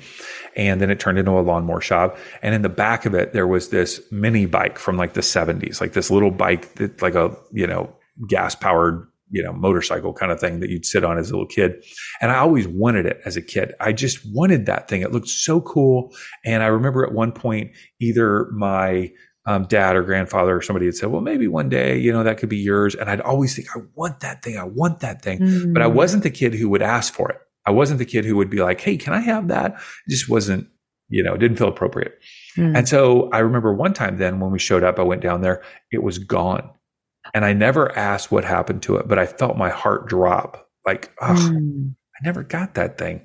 And 0.55 0.81
then 0.81 0.89
it 0.89 0.99
turned 0.99 1.17
into 1.17 1.31
a 1.31 1.39
lawnmower 1.39 1.79
shop. 1.79 2.17
And 2.41 2.53
in 2.53 2.61
the 2.61 2.69
back 2.69 3.05
of 3.05 3.13
it, 3.13 3.31
there 3.31 3.47
was 3.47 3.69
this 3.69 4.01
mini 4.11 4.45
bike 4.47 4.77
from 4.77 4.97
like 4.97 5.13
the 5.13 5.21
70s, 5.21 5.79
like 5.79 5.93
this 5.93 6.11
little 6.11 6.31
bike 6.31 6.73
that, 6.75 7.01
like 7.01 7.15
a, 7.15 7.37
you 7.51 7.67
know, 7.67 7.93
gas 8.27 8.55
powered 8.55 9.07
you 9.31 9.41
know 9.41 9.53
motorcycle 9.53 10.13
kind 10.13 10.31
of 10.31 10.39
thing 10.39 10.59
that 10.59 10.69
you'd 10.69 10.85
sit 10.85 11.03
on 11.03 11.17
as 11.17 11.29
a 11.29 11.33
little 11.33 11.47
kid. 11.47 11.83
And 12.21 12.31
i 12.31 12.37
always 12.37 12.67
wanted 12.67 13.05
it 13.05 13.19
as 13.25 13.37
a 13.37 13.41
kid. 13.41 13.73
I 13.79 13.93
just 13.93 14.19
wanted 14.31 14.65
that 14.67 14.87
thing. 14.87 15.01
It 15.01 15.11
looked 15.11 15.29
so 15.29 15.61
cool. 15.61 16.13
And 16.45 16.61
i 16.61 16.67
remember 16.67 17.05
at 17.05 17.13
one 17.13 17.31
point 17.31 17.71
either 17.99 18.49
my 18.51 19.11
um, 19.47 19.65
dad 19.65 19.95
or 19.95 20.03
grandfather 20.03 20.55
or 20.55 20.61
somebody 20.61 20.85
had 20.85 20.95
said 20.95 21.09
well 21.09 21.21
maybe 21.21 21.47
one 21.47 21.67
day 21.67 21.97
you 21.97 22.11
know 22.11 22.23
that 22.23 22.37
could 22.37 22.49
be 22.49 22.57
yours. 22.57 22.93
And 22.93 23.09
i'd 23.09 23.21
always 23.21 23.55
think 23.55 23.69
i 23.75 23.79
want 23.95 24.19
that 24.19 24.43
thing. 24.43 24.57
I 24.57 24.65
want 24.65 24.99
that 24.99 25.21
thing. 25.21 25.39
Mm. 25.39 25.73
but 25.73 25.81
i 25.81 25.87
wasn't 25.87 26.23
the 26.23 26.29
kid 26.29 26.53
who 26.53 26.69
would 26.69 26.83
ask 26.83 27.13
for 27.13 27.29
it. 27.31 27.37
I 27.65 27.71
wasn't 27.71 27.99
the 27.99 28.05
kid 28.05 28.25
who 28.25 28.35
would 28.35 28.49
be 28.49 28.61
like 28.61 28.81
hey 28.81 28.97
can 28.97 29.13
i 29.13 29.19
have 29.19 29.47
that? 29.47 29.73
It 30.07 30.11
just 30.11 30.29
wasn't 30.29 30.67
you 31.07 31.23
know 31.23 31.33
it 31.33 31.39
didn't 31.39 31.57
feel 31.57 31.69
appropriate. 31.69 32.19
Mm. 32.57 32.77
and 32.77 32.89
so 32.89 33.29
i 33.31 33.39
remember 33.39 33.73
one 33.73 33.93
time 33.93 34.17
then 34.17 34.41
when 34.41 34.51
we 34.51 34.59
showed 34.59 34.83
up 34.83 34.99
i 34.99 35.03
went 35.03 35.21
down 35.21 35.41
there 35.41 35.63
it 35.89 36.03
was 36.03 36.17
gone 36.17 36.69
and 37.33 37.45
I 37.45 37.53
never 37.53 37.95
asked 37.97 38.31
what 38.31 38.43
happened 38.43 38.81
to 38.83 38.97
it, 38.97 39.07
but 39.07 39.19
I 39.19 39.25
felt 39.25 39.57
my 39.57 39.69
heart 39.69 40.07
drop. 40.07 40.67
Like, 40.85 41.11
oh, 41.21 41.27
mm. 41.27 41.93
I 42.15 42.25
never 42.25 42.43
got 42.43 42.73
that 42.75 42.97
thing. 42.97 43.21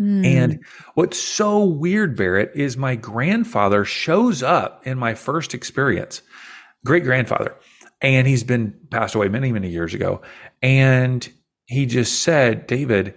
Mm. 0.00 0.26
And 0.26 0.64
what's 0.94 1.18
so 1.18 1.64
weird, 1.64 2.16
Barrett, 2.16 2.52
is 2.54 2.76
my 2.76 2.96
grandfather 2.96 3.84
shows 3.84 4.42
up 4.42 4.86
in 4.86 4.98
my 4.98 5.14
first 5.14 5.54
experience, 5.54 6.20
great 6.84 7.04
grandfather. 7.04 7.54
and 8.04 8.26
he's 8.26 8.44
been 8.44 8.74
passed 8.90 9.14
away 9.14 9.28
many, 9.28 9.50
many 9.50 9.70
years 9.70 9.94
ago. 9.94 10.20
And 10.62 11.26
he 11.66 11.86
just 11.86 12.22
said, 12.22 12.66
David, 12.66 13.14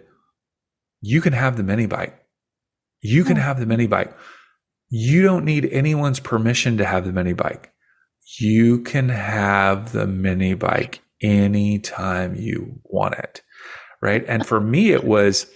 you 1.01 1.19
can 1.19 1.33
have 1.33 1.57
the 1.57 1.63
mini 1.63 1.85
bike. 1.85 2.17
You 3.01 3.23
can 3.23 3.35
have 3.35 3.59
the 3.59 3.65
mini 3.65 3.87
bike. 3.87 4.15
You 4.89 5.21
don't 5.21 5.43
need 5.43 5.65
anyone's 5.65 6.21
permission 6.21 6.77
to 6.77 6.85
have 6.85 7.05
the 7.05 7.11
mini 7.11 7.33
bike. 7.33 7.73
You 8.39 8.81
can 8.81 9.09
have 9.09 9.93
the 9.93 10.05
mini 10.05 10.53
bike 10.53 11.01
anytime 11.21 12.35
you 12.35 12.79
want 12.83 13.15
it. 13.15 13.41
Right. 14.01 14.23
And 14.27 14.45
for 14.45 14.59
me, 14.59 14.91
it 14.91 15.05
was, 15.05 15.47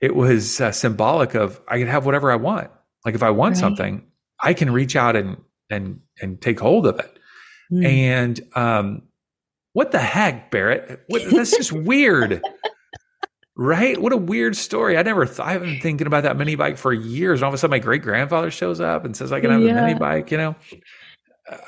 it 0.00 0.14
was 0.14 0.60
uh, 0.60 0.70
symbolic 0.70 1.34
of 1.34 1.60
I 1.66 1.78
can 1.78 1.88
have 1.88 2.06
whatever 2.06 2.30
I 2.30 2.36
want. 2.36 2.70
Like 3.04 3.14
if 3.14 3.22
I 3.22 3.30
want 3.30 3.54
right. 3.54 3.60
something, 3.60 4.06
I 4.40 4.54
can 4.54 4.72
reach 4.72 4.94
out 4.94 5.16
and, 5.16 5.38
and, 5.70 6.00
and 6.20 6.40
take 6.40 6.60
hold 6.60 6.86
of 6.86 6.98
it. 7.00 7.18
Mm. 7.72 7.86
And, 7.86 8.40
um, 8.54 9.02
what 9.72 9.90
the 9.92 9.98
heck, 9.98 10.50
Barrett? 10.50 11.04
What, 11.08 11.22
that's 11.30 11.56
just 11.56 11.72
weird. 11.72 12.42
Right? 13.56 14.00
What 14.00 14.12
a 14.12 14.16
weird 14.16 14.56
story. 14.56 14.96
I 14.96 15.02
never 15.02 15.26
thought, 15.26 15.48
I've 15.48 15.62
been 15.62 15.80
thinking 15.80 16.06
about 16.06 16.22
that 16.22 16.36
mini 16.36 16.54
bike 16.54 16.78
for 16.78 16.92
years. 16.92 17.40
And 17.40 17.44
all 17.44 17.48
of 17.48 17.54
a 17.54 17.58
sudden, 17.58 17.72
my 17.72 17.78
great 17.80 18.02
grandfather 18.02 18.50
shows 18.50 18.80
up 18.80 19.04
and 19.04 19.16
says, 19.16 19.32
I 19.32 19.40
can 19.40 19.50
have 19.50 19.60
yeah. 19.60 19.72
a 19.72 19.86
mini 19.86 19.98
bike, 19.98 20.30
you 20.30 20.36
know? 20.38 20.54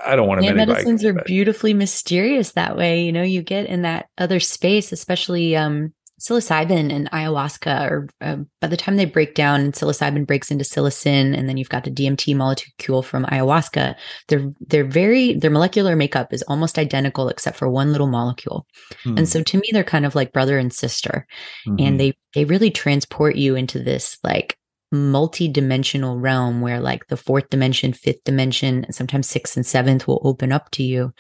I 0.05 0.17
don't 0.17 0.29
want 0.29 0.41
Plant 0.41 0.57
mini 0.57 0.67
medicines 0.67 1.03
bike, 1.03 1.11
are 1.11 1.15
but. 1.15 1.27
beautifully 1.27 1.75
mysterious 1.75 2.53
that 2.53 2.77
way. 2.77 3.03
You 3.03 3.13
know, 3.13 3.23
you 3.23 3.43
get 3.43 3.67
in 3.67 3.83
that 3.83 4.09
other 4.19 4.41
space, 4.41 4.93
especially 4.93 5.57
um, 5.57 5.93
psilocybin 6.21 6.93
and 6.95 7.11
ayahuasca 7.13 7.91
or 7.91 8.09
uh, 8.21 8.37
by 8.61 8.67
the 8.67 8.77
time 8.77 8.97
they 8.97 9.07
break 9.07 9.35
down 9.35 9.61
and 9.61 9.73
psilocybin 9.73 10.27
breaks 10.27 10.51
into 10.51 10.65
psilocin 10.65 11.37
and 11.37 11.49
then 11.49 11.57
you've 11.57 11.71
got 11.71 11.85
the 11.85 11.91
DMT 11.91 12.37
molecule 12.37 13.03
from 13.03 13.25
ayahuasca 13.25 13.95
they're 14.29 14.53
they're 14.61 14.85
very 14.85 15.33
their 15.35 15.51
molecular 15.51 15.97
makeup 15.97 16.33
is 16.33 16.43
almost 16.43 16.79
identical 16.79 17.29
except 17.31 17.57
for 17.57 17.71
one 17.71 17.91
little 17.91 18.07
molecule 18.07 18.67
mm. 19.05 19.17
and 19.17 19.29
so 19.29 19.43
to 19.43 19.57
me 19.57 19.71
they're 19.73 19.83
kind 19.83 20.05
of 20.05 20.15
like 20.15 20.33
brother 20.33 20.59
and 20.59 20.75
sister 20.75 21.27
mm-hmm. 21.67 21.77
and 21.79 21.99
they 21.99 22.13
they 22.35 22.45
really 22.45 22.71
transport 22.71 23.37
you 23.37 23.57
into 23.57 23.83
this 23.83 24.19
like 24.23 24.59
multi-dimensional 24.93 26.19
realm 26.19 26.61
where 26.61 26.81
like 26.81 27.07
the 27.07 27.17
fourth 27.17 27.49
dimension 27.51 27.93
fifth 27.93 28.25
dimension 28.25 28.85
and 28.85 28.95
sometimes 28.95 29.29
sixth 29.29 29.57
and 29.57 29.65
seventh 29.65 30.09
will 30.09 30.21
open 30.25 30.51
up 30.51 30.69
to 30.71 30.83
you 30.83 31.13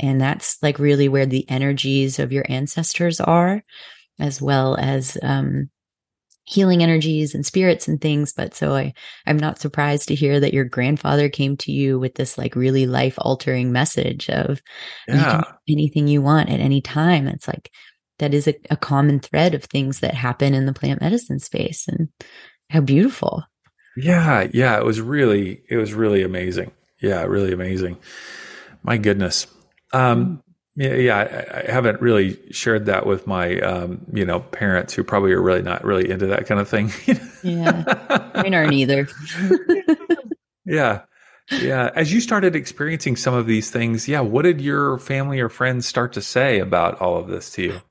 and 0.00 0.20
that's 0.20 0.60
like 0.62 0.78
really 0.78 1.08
where 1.08 1.26
the 1.26 1.48
energies 1.48 2.18
of 2.18 2.32
your 2.32 2.44
ancestors 2.48 3.20
are 3.20 3.62
as 4.18 4.42
well 4.42 4.76
as 4.76 5.16
um, 5.22 5.70
healing 6.44 6.82
energies 6.82 7.34
and 7.34 7.46
spirits 7.46 7.88
and 7.88 8.00
things. 8.00 8.32
But 8.32 8.54
so 8.54 8.74
I, 8.74 8.94
I'm 9.26 9.38
not 9.38 9.58
surprised 9.58 10.08
to 10.08 10.14
hear 10.14 10.40
that 10.40 10.52
your 10.52 10.64
grandfather 10.64 11.28
came 11.28 11.56
to 11.58 11.72
you 11.72 11.98
with 11.98 12.14
this 12.14 12.36
like 12.36 12.56
really 12.56 12.86
life 12.86 13.14
altering 13.18 13.72
message 13.72 14.28
of 14.28 14.60
yeah. 15.08 15.42
you 15.66 15.74
anything 15.74 16.08
you 16.08 16.22
want 16.22 16.50
at 16.50 16.60
any 16.60 16.80
time. 16.80 17.28
It's 17.28 17.46
like 17.46 17.70
that 18.18 18.34
is 18.34 18.48
a, 18.48 18.54
a 18.70 18.76
common 18.76 19.20
thread 19.20 19.54
of 19.54 19.64
things 19.64 20.00
that 20.00 20.14
happen 20.14 20.54
in 20.54 20.66
the 20.66 20.72
plant 20.72 21.00
medicine 21.00 21.38
space 21.38 21.86
and 21.88 22.08
how 22.72 22.80
beautiful. 22.80 23.44
Yeah, 23.96 24.48
yeah, 24.52 24.78
it 24.78 24.84
was 24.84 25.00
really, 25.00 25.62
it 25.68 25.76
was 25.76 25.92
really 25.92 26.22
amazing. 26.22 26.72
Yeah, 27.00 27.22
really 27.24 27.52
amazing. 27.52 27.98
My 28.82 28.96
goodness. 28.96 29.46
Um, 29.92 30.26
mm. 30.26 30.42
Yeah, 30.74 30.94
yeah, 30.94 31.18
I, 31.18 31.58
I, 31.68 31.70
haven't 31.70 32.00
really 32.00 32.50
shared 32.50 32.86
that 32.86 33.04
with 33.04 33.26
my, 33.26 33.60
um, 33.60 34.06
you 34.10 34.24
know, 34.24 34.40
parents 34.40 34.94
who 34.94 35.04
probably 35.04 35.32
are 35.32 35.42
really 35.42 35.60
not 35.60 35.84
really 35.84 36.08
into 36.08 36.28
that 36.28 36.46
kind 36.46 36.58
of 36.58 36.66
thing. 36.66 36.90
yeah, 37.42 38.30
mine 38.34 38.54
aren't 38.54 38.72
either. 38.72 39.06
yeah, 40.64 41.02
yeah. 41.50 41.90
As 41.94 42.10
you 42.10 42.22
started 42.22 42.56
experiencing 42.56 43.16
some 43.16 43.34
of 43.34 43.44
these 43.44 43.70
things, 43.70 44.08
yeah, 44.08 44.20
what 44.20 44.42
did 44.42 44.62
your 44.62 44.98
family 44.98 45.40
or 45.40 45.50
friends 45.50 45.86
start 45.86 46.14
to 46.14 46.22
say 46.22 46.58
about 46.58 46.98
all 47.02 47.18
of 47.18 47.28
this 47.28 47.50
to 47.50 47.62
you? 47.64 47.82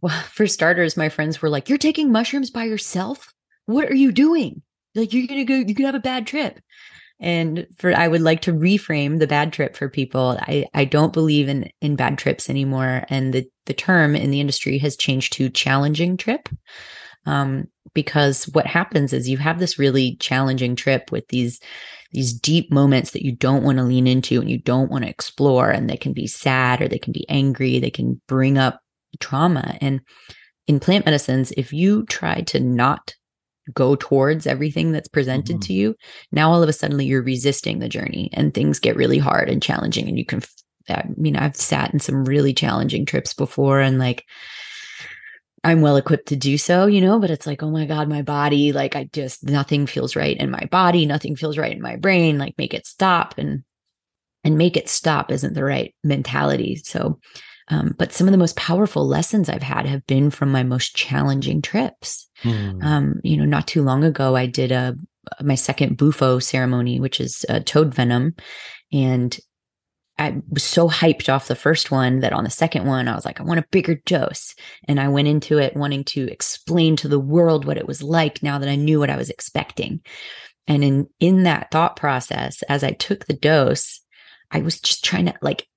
Well, 0.00 0.18
for 0.32 0.46
starters, 0.46 0.96
my 0.96 1.10
friends 1.10 1.42
were 1.42 1.50
like, 1.50 1.68
"You're 1.68 1.76
taking 1.76 2.10
mushrooms 2.10 2.50
by 2.50 2.64
yourself? 2.64 3.34
What 3.68 3.90
are 3.90 3.94
you 3.94 4.12
doing? 4.12 4.62
Like, 4.94 5.12
you're 5.12 5.26
gonna 5.26 5.44
go? 5.44 5.56
You 5.56 5.74
could 5.74 5.86
have 5.86 5.94
a 5.94 6.00
bad 6.00 6.26
trip." 6.26 6.58
And 7.20 7.66
for 7.76 7.92
I 7.94 8.08
would 8.08 8.20
like 8.22 8.42
to 8.42 8.52
reframe 8.52 9.18
the 9.18 9.26
bad 9.26 9.52
trip 9.52 9.76
for 9.76 9.88
people. 9.88 10.38
I, 10.40 10.66
I 10.72 10.84
don't 10.84 11.12
believe 11.12 11.48
in 11.48 11.70
in 11.80 11.96
bad 11.96 12.16
trips 12.16 12.48
anymore. 12.48 13.04
And 13.08 13.32
the, 13.32 13.44
the 13.66 13.74
term 13.74 14.14
in 14.14 14.30
the 14.30 14.40
industry 14.40 14.78
has 14.78 14.96
changed 14.96 15.32
to 15.34 15.50
challenging 15.50 16.16
trip. 16.16 16.48
Um, 17.26 17.66
because 17.94 18.44
what 18.50 18.66
happens 18.66 19.12
is 19.12 19.28
you 19.28 19.38
have 19.38 19.58
this 19.58 19.78
really 19.78 20.16
challenging 20.16 20.76
trip 20.76 21.10
with 21.10 21.26
these 21.28 21.60
these 22.12 22.32
deep 22.32 22.72
moments 22.72 23.10
that 23.10 23.24
you 23.24 23.32
don't 23.32 23.64
want 23.64 23.76
to 23.76 23.84
lean 23.84 24.06
into 24.06 24.40
and 24.40 24.48
you 24.48 24.58
don't 24.58 24.90
want 24.90 25.04
to 25.04 25.10
explore 25.10 25.70
and 25.70 25.90
they 25.90 25.96
can 25.96 26.14
be 26.14 26.26
sad 26.26 26.80
or 26.80 26.88
they 26.88 26.98
can 26.98 27.12
be 27.12 27.28
angry 27.28 27.78
they 27.78 27.90
can 27.90 28.20
bring 28.28 28.56
up 28.56 28.80
trauma 29.20 29.76
and 29.80 30.00
in 30.66 30.80
plant 30.80 31.04
medicines 31.04 31.52
if 31.56 31.72
you 31.72 32.06
try 32.06 32.40
to 32.42 32.60
not 32.60 33.14
go 33.74 33.96
towards 33.96 34.46
everything 34.46 34.92
that's 34.92 35.08
presented 35.08 35.56
mm-hmm. 35.56 35.66
to 35.66 35.72
you 35.72 35.94
now 36.32 36.50
all 36.50 36.62
of 36.62 36.68
a 36.68 36.72
sudden 36.72 36.98
you're 37.00 37.22
resisting 37.22 37.78
the 37.78 37.88
journey 37.88 38.30
and 38.32 38.54
things 38.54 38.78
get 38.78 38.96
really 38.96 39.18
hard 39.18 39.48
and 39.48 39.62
challenging 39.62 40.08
and 40.08 40.18
you 40.18 40.24
can 40.24 40.42
i 40.88 41.04
mean 41.16 41.36
i've 41.36 41.56
sat 41.56 41.92
in 41.92 42.00
some 42.00 42.24
really 42.24 42.52
challenging 42.52 43.04
trips 43.04 43.34
before 43.34 43.80
and 43.80 43.98
like 43.98 44.24
i'm 45.64 45.80
well 45.80 45.96
equipped 45.96 46.28
to 46.28 46.36
do 46.36 46.56
so 46.58 46.86
you 46.86 47.00
know 47.00 47.18
but 47.18 47.30
it's 47.30 47.46
like 47.46 47.62
oh 47.62 47.70
my 47.70 47.86
god 47.86 48.08
my 48.08 48.22
body 48.22 48.72
like 48.72 48.96
i 48.96 49.04
just 49.12 49.44
nothing 49.44 49.86
feels 49.86 50.16
right 50.16 50.36
in 50.38 50.50
my 50.50 50.64
body 50.70 51.06
nothing 51.06 51.36
feels 51.36 51.58
right 51.58 51.72
in 51.72 51.82
my 51.82 51.96
brain 51.96 52.38
like 52.38 52.54
make 52.58 52.74
it 52.74 52.86
stop 52.86 53.34
and 53.38 53.62
and 54.44 54.56
make 54.56 54.76
it 54.76 54.88
stop 54.88 55.30
isn't 55.30 55.54
the 55.54 55.64
right 55.64 55.94
mentality 56.04 56.76
so 56.76 57.18
um, 57.70 57.94
but 57.98 58.12
some 58.12 58.26
of 58.26 58.32
the 58.32 58.38
most 58.38 58.56
powerful 58.56 59.06
lessons 59.06 59.48
I've 59.48 59.62
had 59.62 59.86
have 59.86 60.06
been 60.06 60.30
from 60.30 60.50
my 60.50 60.62
most 60.62 60.94
challenging 60.96 61.62
trips. 61.62 62.26
Mm. 62.42 62.82
Um, 62.82 63.20
you 63.22 63.36
know, 63.36 63.44
not 63.44 63.66
too 63.66 63.82
long 63.82 64.04
ago, 64.04 64.36
I 64.36 64.46
did 64.46 64.72
a 64.72 64.96
my 65.42 65.56
second 65.56 65.98
bufo 65.98 66.38
ceremony, 66.38 67.00
which 67.00 67.20
is 67.20 67.44
uh, 67.48 67.60
toad 67.60 67.94
venom, 67.94 68.34
and 68.92 69.38
I 70.18 70.42
was 70.48 70.64
so 70.64 70.88
hyped 70.88 71.32
off 71.32 71.46
the 71.46 71.54
first 71.54 71.90
one 71.92 72.20
that 72.20 72.32
on 72.32 72.42
the 72.42 72.50
second 72.50 72.86
one, 72.86 73.06
I 73.06 73.14
was 73.14 73.24
like, 73.24 73.40
I 73.40 73.44
want 73.44 73.60
a 73.60 73.66
bigger 73.70 73.94
dose. 74.04 74.54
And 74.88 74.98
I 74.98 75.08
went 75.08 75.28
into 75.28 75.58
it 75.58 75.76
wanting 75.76 76.02
to 76.04 76.28
explain 76.28 76.96
to 76.96 77.08
the 77.08 77.20
world 77.20 77.64
what 77.64 77.76
it 77.76 77.86
was 77.86 78.02
like 78.02 78.42
now 78.42 78.58
that 78.58 78.68
I 78.68 78.74
knew 78.74 78.98
what 78.98 79.10
I 79.10 79.16
was 79.16 79.30
expecting. 79.30 80.00
And 80.66 80.82
in, 80.82 81.08
in 81.20 81.44
that 81.44 81.70
thought 81.70 81.94
process, 81.94 82.62
as 82.62 82.82
I 82.82 82.90
took 82.90 83.26
the 83.26 83.32
dose, 83.32 84.00
I 84.50 84.60
was 84.60 84.80
just 84.80 85.04
trying 85.04 85.26
to 85.26 85.34
like, 85.40 85.68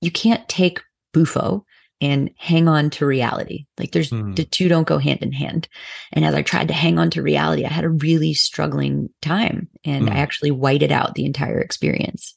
you 0.00 0.12
can't 0.12 0.48
take 0.48 0.80
bufo 1.18 1.64
and 2.00 2.30
hang 2.36 2.68
on 2.68 2.90
to 2.90 3.06
reality. 3.06 3.66
Like 3.76 3.90
there's 3.90 4.10
mm. 4.10 4.36
the 4.36 4.44
two 4.44 4.68
don't 4.68 4.86
go 4.86 4.98
hand 4.98 5.20
in 5.20 5.32
hand. 5.32 5.68
And 6.12 6.24
as 6.24 6.34
I 6.34 6.42
tried 6.42 6.68
to 6.68 6.74
hang 6.74 6.98
on 6.98 7.10
to 7.10 7.22
reality, 7.22 7.64
I 7.64 7.72
had 7.72 7.84
a 7.84 7.90
really 7.90 8.34
struggling 8.34 9.08
time 9.20 9.68
and 9.84 10.06
mm. 10.06 10.12
I 10.12 10.18
actually 10.18 10.52
whited 10.52 10.92
out 10.92 11.14
the 11.14 11.24
entire 11.24 11.60
experience. 11.60 12.34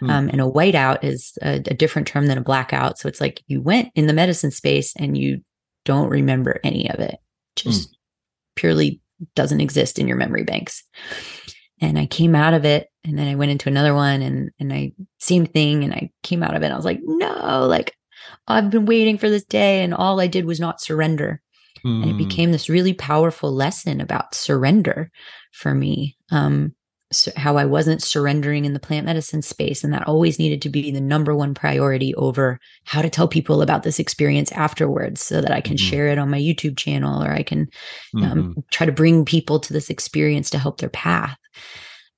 Mm. 0.00 0.10
Um, 0.10 0.28
and 0.30 0.40
a 0.40 0.50
whiteout 0.50 1.04
is 1.04 1.38
a, 1.42 1.54
a, 1.54 1.74
different 1.74 2.08
term 2.08 2.26
than 2.26 2.38
a 2.38 2.42
blackout. 2.42 2.98
So 2.98 3.08
it's 3.08 3.20
like 3.20 3.40
you 3.46 3.62
went 3.62 3.90
in 3.94 4.08
the 4.08 4.12
medicine 4.12 4.50
space 4.50 4.92
and 4.96 5.16
you 5.16 5.42
don't 5.84 6.08
remember 6.08 6.58
any 6.64 6.90
of 6.90 6.98
it, 6.98 7.16
just 7.54 7.90
hmm. 7.90 7.94
purely 8.56 9.00
doesn't 9.36 9.60
exist 9.60 9.98
in 9.98 10.08
your 10.08 10.16
memory 10.16 10.42
banks. 10.42 10.82
And 11.80 11.98
I 11.98 12.06
came 12.06 12.34
out 12.34 12.54
of 12.54 12.64
it 12.64 12.88
and 13.04 13.18
then 13.18 13.28
I 13.28 13.34
went 13.34 13.50
into 13.50 13.68
another 13.68 13.94
one 13.94 14.22
and, 14.22 14.50
and 14.58 14.72
I 14.72 14.92
same 15.20 15.46
thing. 15.46 15.84
And 15.84 15.92
I 15.92 16.10
came 16.22 16.42
out 16.42 16.56
of 16.56 16.62
it. 16.62 16.72
I 16.72 16.76
was 16.76 16.84
like, 16.84 17.00
no, 17.02 17.66
like 17.68 17.94
I've 18.46 18.70
been 18.70 18.86
waiting 18.86 19.18
for 19.18 19.28
this 19.28 19.44
day. 19.44 19.82
And 19.82 19.94
all 19.94 20.20
I 20.20 20.26
did 20.26 20.44
was 20.44 20.60
not 20.60 20.80
surrender. 20.80 21.40
Mm. 21.84 22.02
And 22.02 22.10
it 22.10 22.12
hmm. 22.12 22.18
became 22.18 22.52
this 22.52 22.68
really 22.68 22.94
powerful 22.94 23.52
lesson 23.52 24.00
about 24.00 24.34
surrender 24.34 25.10
for 25.52 25.74
me. 25.74 26.16
Um, 26.30 26.74
so 27.12 27.30
how 27.36 27.56
I 27.56 27.64
wasn't 27.64 28.02
surrendering 28.02 28.64
in 28.64 28.72
the 28.72 28.80
plant 28.80 29.06
medicine 29.06 29.42
space. 29.42 29.84
And 29.84 29.92
that 29.92 30.06
always 30.08 30.38
needed 30.38 30.62
to 30.62 30.68
be 30.68 30.90
the 30.90 31.00
number 31.00 31.34
one 31.34 31.54
priority 31.54 32.14
over 32.16 32.58
how 32.84 33.02
to 33.02 33.10
tell 33.10 33.28
people 33.28 33.62
about 33.62 33.82
this 33.82 33.98
experience 33.98 34.50
afterwards 34.52 35.22
so 35.22 35.40
that 35.40 35.52
I 35.52 35.60
can 35.60 35.76
mm-hmm. 35.76 35.86
share 35.86 36.08
it 36.08 36.18
on 36.18 36.30
my 36.30 36.38
YouTube 36.38 36.76
channel 36.76 37.22
or 37.22 37.30
I 37.30 37.42
can 37.42 37.68
um, 38.16 38.22
mm-hmm. 38.22 38.60
try 38.70 38.86
to 38.86 38.92
bring 38.92 39.24
people 39.24 39.60
to 39.60 39.72
this 39.72 39.90
experience 39.90 40.50
to 40.50 40.58
help 40.58 40.78
their 40.78 40.88
path. 40.88 41.38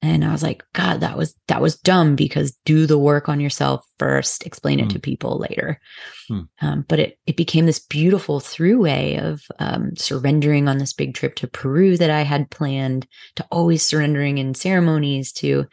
And 0.02 0.24
I 0.24 0.30
was 0.30 0.42
like, 0.42 0.62
God, 0.74 1.00
that 1.00 1.16
was 1.16 1.34
that 1.48 1.62
was 1.62 1.76
dumb 1.76 2.16
because 2.16 2.56
do 2.64 2.86
the 2.86 2.98
work 2.98 3.28
on 3.28 3.40
yourself 3.40 3.84
first, 3.98 4.44
explain 4.44 4.78
it 4.78 4.86
mm. 4.86 4.92
to 4.92 4.98
people 4.98 5.38
later. 5.38 5.80
Mm. 6.30 6.48
Um, 6.60 6.84
but 6.86 6.98
it 6.98 7.18
it 7.26 7.36
became 7.36 7.66
this 7.66 7.78
beautiful 7.78 8.40
throughway 8.40 9.18
of 9.22 9.42
um, 9.58 9.96
surrendering 9.96 10.68
on 10.68 10.78
this 10.78 10.92
big 10.92 11.14
trip 11.14 11.34
to 11.36 11.48
Peru 11.48 11.96
that 11.96 12.10
I 12.10 12.22
had 12.22 12.50
planned, 12.50 13.06
to 13.36 13.46
always 13.50 13.86
surrendering 13.86 14.38
in 14.38 14.54
ceremonies, 14.54 15.32
to 15.32 15.66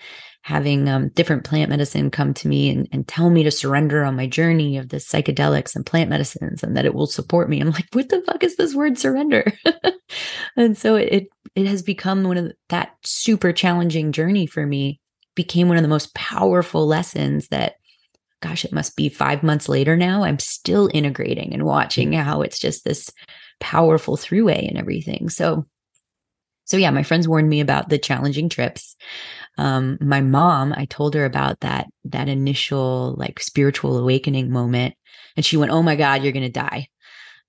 having 0.44 0.90
um, 0.90 1.08
different 1.10 1.46
plant 1.46 1.70
medicine 1.70 2.12
come 2.12 2.34
to 2.34 2.50
me 2.50 2.70
and, 2.70 2.88
and 2.92 3.08
tell 3.08 3.30
me 3.30 3.44
to 3.44 3.52
surrender 3.52 4.04
on 4.04 4.16
my 4.16 4.28
journey 4.28 4.78
of 4.78 4.90
the 4.90 4.98
psychedelics 4.98 5.74
and 5.74 5.86
plant 5.86 6.10
medicines 6.10 6.62
and 6.62 6.76
that 6.76 6.86
it 6.86 6.94
will 6.94 7.08
support 7.08 7.50
me. 7.50 7.62
I'm 7.62 7.72
like, 7.72 7.88
what 7.94 8.10
the 8.10 8.22
fuck 8.22 8.44
is 8.44 8.58
this 8.58 8.76
word 8.76 9.00
surrender? 9.00 9.54
and 10.58 10.78
so 10.78 10.98
it, 10.98 11.30
it, 11.56 11.66
has 11.66 11.82
become 11.82 12.24
one 12.26 12.38
of 12.38 12.44
the, 12.44 12.54
that 12.68 12.92
super 13.06 13.54
challenging 13.54 14.12
journey 14.12 14.46
for 14.46 14.68
me 14.68 15.00
became 15.34 15.70
one 15.70 15.78
of 15.78 15.84
the 15.84 15.90
most 15.90 16.14
powerful 16.14 16.86
lessons 16.86 17.48
that 17.48 17.76
gosh, 18.42 18.66
it 18.66 18.74
must 18.74 18.98
be 18.98 19.08
five 19.08 19.42
months 19.42 19.70
later 19.70 19.96
now. 19.96 20.26
I'm 20.26 20.38
still 20.38 20.90
integrating 20.94 21.54
and 21.54 21.64
watching 21.64 22.12
mm. 22.12 22.22
how 22.22 22.42
it's 22.42 22.60
just 22.60 22.84
this 22.84 23.10
powerful 23.62 24.18
throughway 24.18 24.68
and 24.68 24.78
everything. 24.78 25.30
So, 25.30 25.66
so 26.66 26.76
yeah, 26.76 26.92
my 26.92 27.04
friends 27.04 27.26
warned 27.26 27.48
me 27.48 27.62
about 27.62 27.88
the 27.88 27.98
challenging 27.98 28.50
trips. 28.50 28.98
Um, 29.58 29.98
my 30.02 30.22
mom, 30.22 30.74
I 30.76 30.86
told 30.86 31.14
her 31.16 31.26
about 31.26 31.60
that 31.62 31.88
that 32.06 32.28
initial 32.28 33.16
like 33.18 33.40
spiritual 33.40 33.98
awakening 33.98 34.52
moment, 34.52 34.96
and 35.36 35.46
she 35.46 35.58
went, 35.58 35.72
"Oh 35.72 35.84
my 35.84 35.96
God, 35.96 36.24
you're 36.24 36.34
gonna 36.34 36.50
die." 36.50 36.88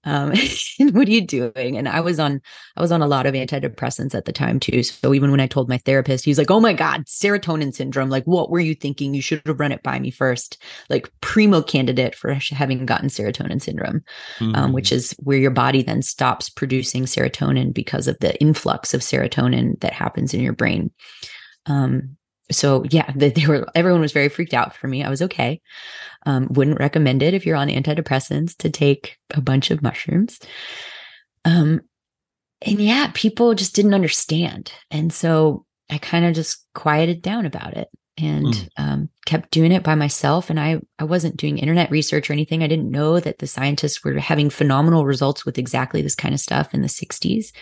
um, 0.05 0.32
what 0.92 1.09
are 1.09 1.11
you 1.11 1.26
doing 1.26 1.76
and 1.76 1.88
i 1.88 2.00
was 2.00 2.20
on 2.20 2.40
i 2.76 2.80
was 2.80 2.92
on 2.92 3.02
a 3.02 3.07
lot 3.07 3.26
of 3.26 3.34
antidepressants 3.34 4.14
at 4.14 4.24
the 4.24 4.32
time 4.32 4.61
too 4.61 4.82
so 4.82 5.14
even 5.14 5.30
when 5.30 5.40
i 5.40 5.46
told 5.46 5.68
my 5.68 5.78
therapist 5.78 6.24
he's 6.24 6.38
like 6.38 6.50
oh 6.50 6.61
my 6.61 6.72
god 6.72 7.05
serotonin 7.07 7.74
syndrome 7.74 8.11
like 8.11 8.24
what 8.24 8.50
were 8.50 8.61
you 8.61 8.74
thinking 8.74 9.14
you 9.14 9.22
should 9.22 9.42
have 9.46 9.61
run 9.61 9.72
it 9.72 9.82
by 9.82 9.98
me 9.98 10.11
first 10.11 10.61
like 10.90 11.11
primo 11.20 11.62
candidate 11.62 12.14
for 12.14 12.32
having 12.34 12.84
gotten 12.86 13.09
serotonin 13.09 13.61
syndrome 13.61 14.02
mm-hmm. 14.38 14.55
um, 14.55 14.72
which 14.72 14.90
mm. 14.90 14.96
is 14.96 15.14
where 15.20 15.38
your 15.38 15.50
body 15.50 15.82
then 15.82 16.02
stops 16.02 16.48
producing 16.48 17.05
serotonin 17.05 17.72
because 17.72 18.09
of 18.09 18.18
the 18.20 18.38
influx 18.40 18.94
of 18.94 19.00
serotonin 19.00 19.78
that 19.80 19.92
happens 19.92 20.34
in 20.34 20.40
your 20.40 20.52
brain 20.52 20.90
um, 21.66 22.16
so 22.50 22.84
yeah, 22.90 23.10
they, 23.14 23.30
they, 23.30 23.46
were 23.46 23.66
everyone 23.74 24.00
was 24.00 24.12
very 24.12 24.28
freaked 24.28 24.54
out 24.54 24.74
for 24.76 24.88
me. 24.88 25.02
I 25.02 25.10
was 25.10 25.22
okay. 25.22 25.60
Um, 26.26 26.48
wouldn't 26.50 26.80
recommend 26.80 27.22
it 27.22 27.34
if 27.34 27.44
you're 27.44 27.56
on 27.56 27.68
antidepressants 27.68 28.56
to 28.58 28.70
take 28.70 29.18
a 29.34 29.40
bunch 29.40 29.70
of 29.70 29.82
mushrooms. 29.82 30.38
Um, 31.44 31.82
and 32.62 32.80
yeah, 32.80 33.10
people 33.14 33.54
just 33.54 33.74
didn't 33.74 33.94
understand, 33.94 34.72
and 34.90 35.12
so 35.12 35.66
I 35.90 35.98
kind 35.98 36.24
of 36.24 36.34
just 36.34 36.66
quieted 36.74 37.20
down 37.20 37.44
about 37.44 37.76
it 37.76 37.88
and 38.16 38.46
mm. 38.46 38.68
um, 38.78 39.08
kept 39.26 39.50
doing 39.50 39.72
it 39.72 39.82
by 39.82 39.94
myself. 39.94 40.48
And 40.48 40.58
I 40.58 40.80
I 40.98 41.04
wasn't 41.04 41.36
doing 41.36 41.58
internet 41.58 41.90
research 41.90 42.30
or 42.30 42.32
anything. 42.32 42.62
I 42.62 42.68
didn't 42.68 42.90
know 42.90 43.20
that 43.20 43.38
the 43.38 43.46
scientists 43.46 44.02
were 44.02 44.18
having 44.18 44.50
phenomenal 44.50 45.04
results 45.04 45.44
with 45.44 45.58
exactly 45.58 46.00
this 46.00 46.14
kind 46.14 46.34
of 46.34 46.40
stuff 46.40 46.72
in 46.72 46.82
the 46.82 46.88
60s. 46.88 47.52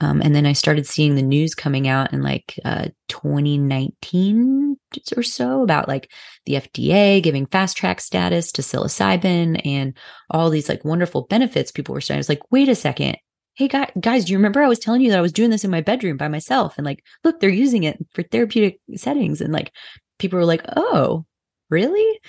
Um, 0.00 0.22
and 0.22 0.34
then 0.34 0.46
I 0.46 0.52
started 0.54 0.86
seeing 0.86 1.14
the 1.14 1.22
news 1.22 1.54
coming 1.54 1.86
out 1.86 2.12
in 2.12 2.22
like 2.22 2.58
uh, 2.64 2.88
2019 3.08 4.76
or 5.16 5.22
so 5.22 5.62
about 5.62 5.88
like 5.88 6.10
the 6.46 6.54
FDA 6.54 7.22
giving 7.22 7.46
fast 7.46 7.76
track 7.76 8.00
status 8.00 8.50
to 8.52 8.62
psilocybin 8.62 9.60
and 9.64 9.96
all 10.30 10.48
these 10.48 10.68
like 10.68 10.84
wonderful 10.84 11.22
benefits 11.22 11.70
people 11.70 11.92
were 11.92 12.00
starting. 12.00 12.18
I 12.18 12.20
was 12.20 12.28
like, 12.28 12.50
wait 12.50 12.68
a 12.68 12.74
second. 12.74 13.16
Hey 13.54 13.68
guys, 13.68 14.24
do 14.24 14.32
you 14.32 14.38
remember 14.38 14.62
I 14.62 14.68
was 14.68 14.78
telling 14.78 15.02
you 15.02 15.10
that 15.10 15.18
I 15.18 15.22
was 15.22 15.32
doing 15.32 15.50
this 15.50 15.64
in 15.64 15.70
my 15.70 15.82
bedroom 15.82 16.16
by 16.16 16.28
myself? 16.28 16.78
And 16.78 16.86
like, 16.86 17.04
look, 17.24 17.40
they're 17.40 17.50
using 17.50 17.82
it 17.82 17.98
for 18.14 18.22
therapeutic 18.22 18.80
settings. 18.96 19.42
And 19.42 19.52
like, 19.52 19.70
people 20.18 20.38
were 20.38 20.46
like, 20.46 20.64
oh, 20.76 21.26
really? 21.68 22.20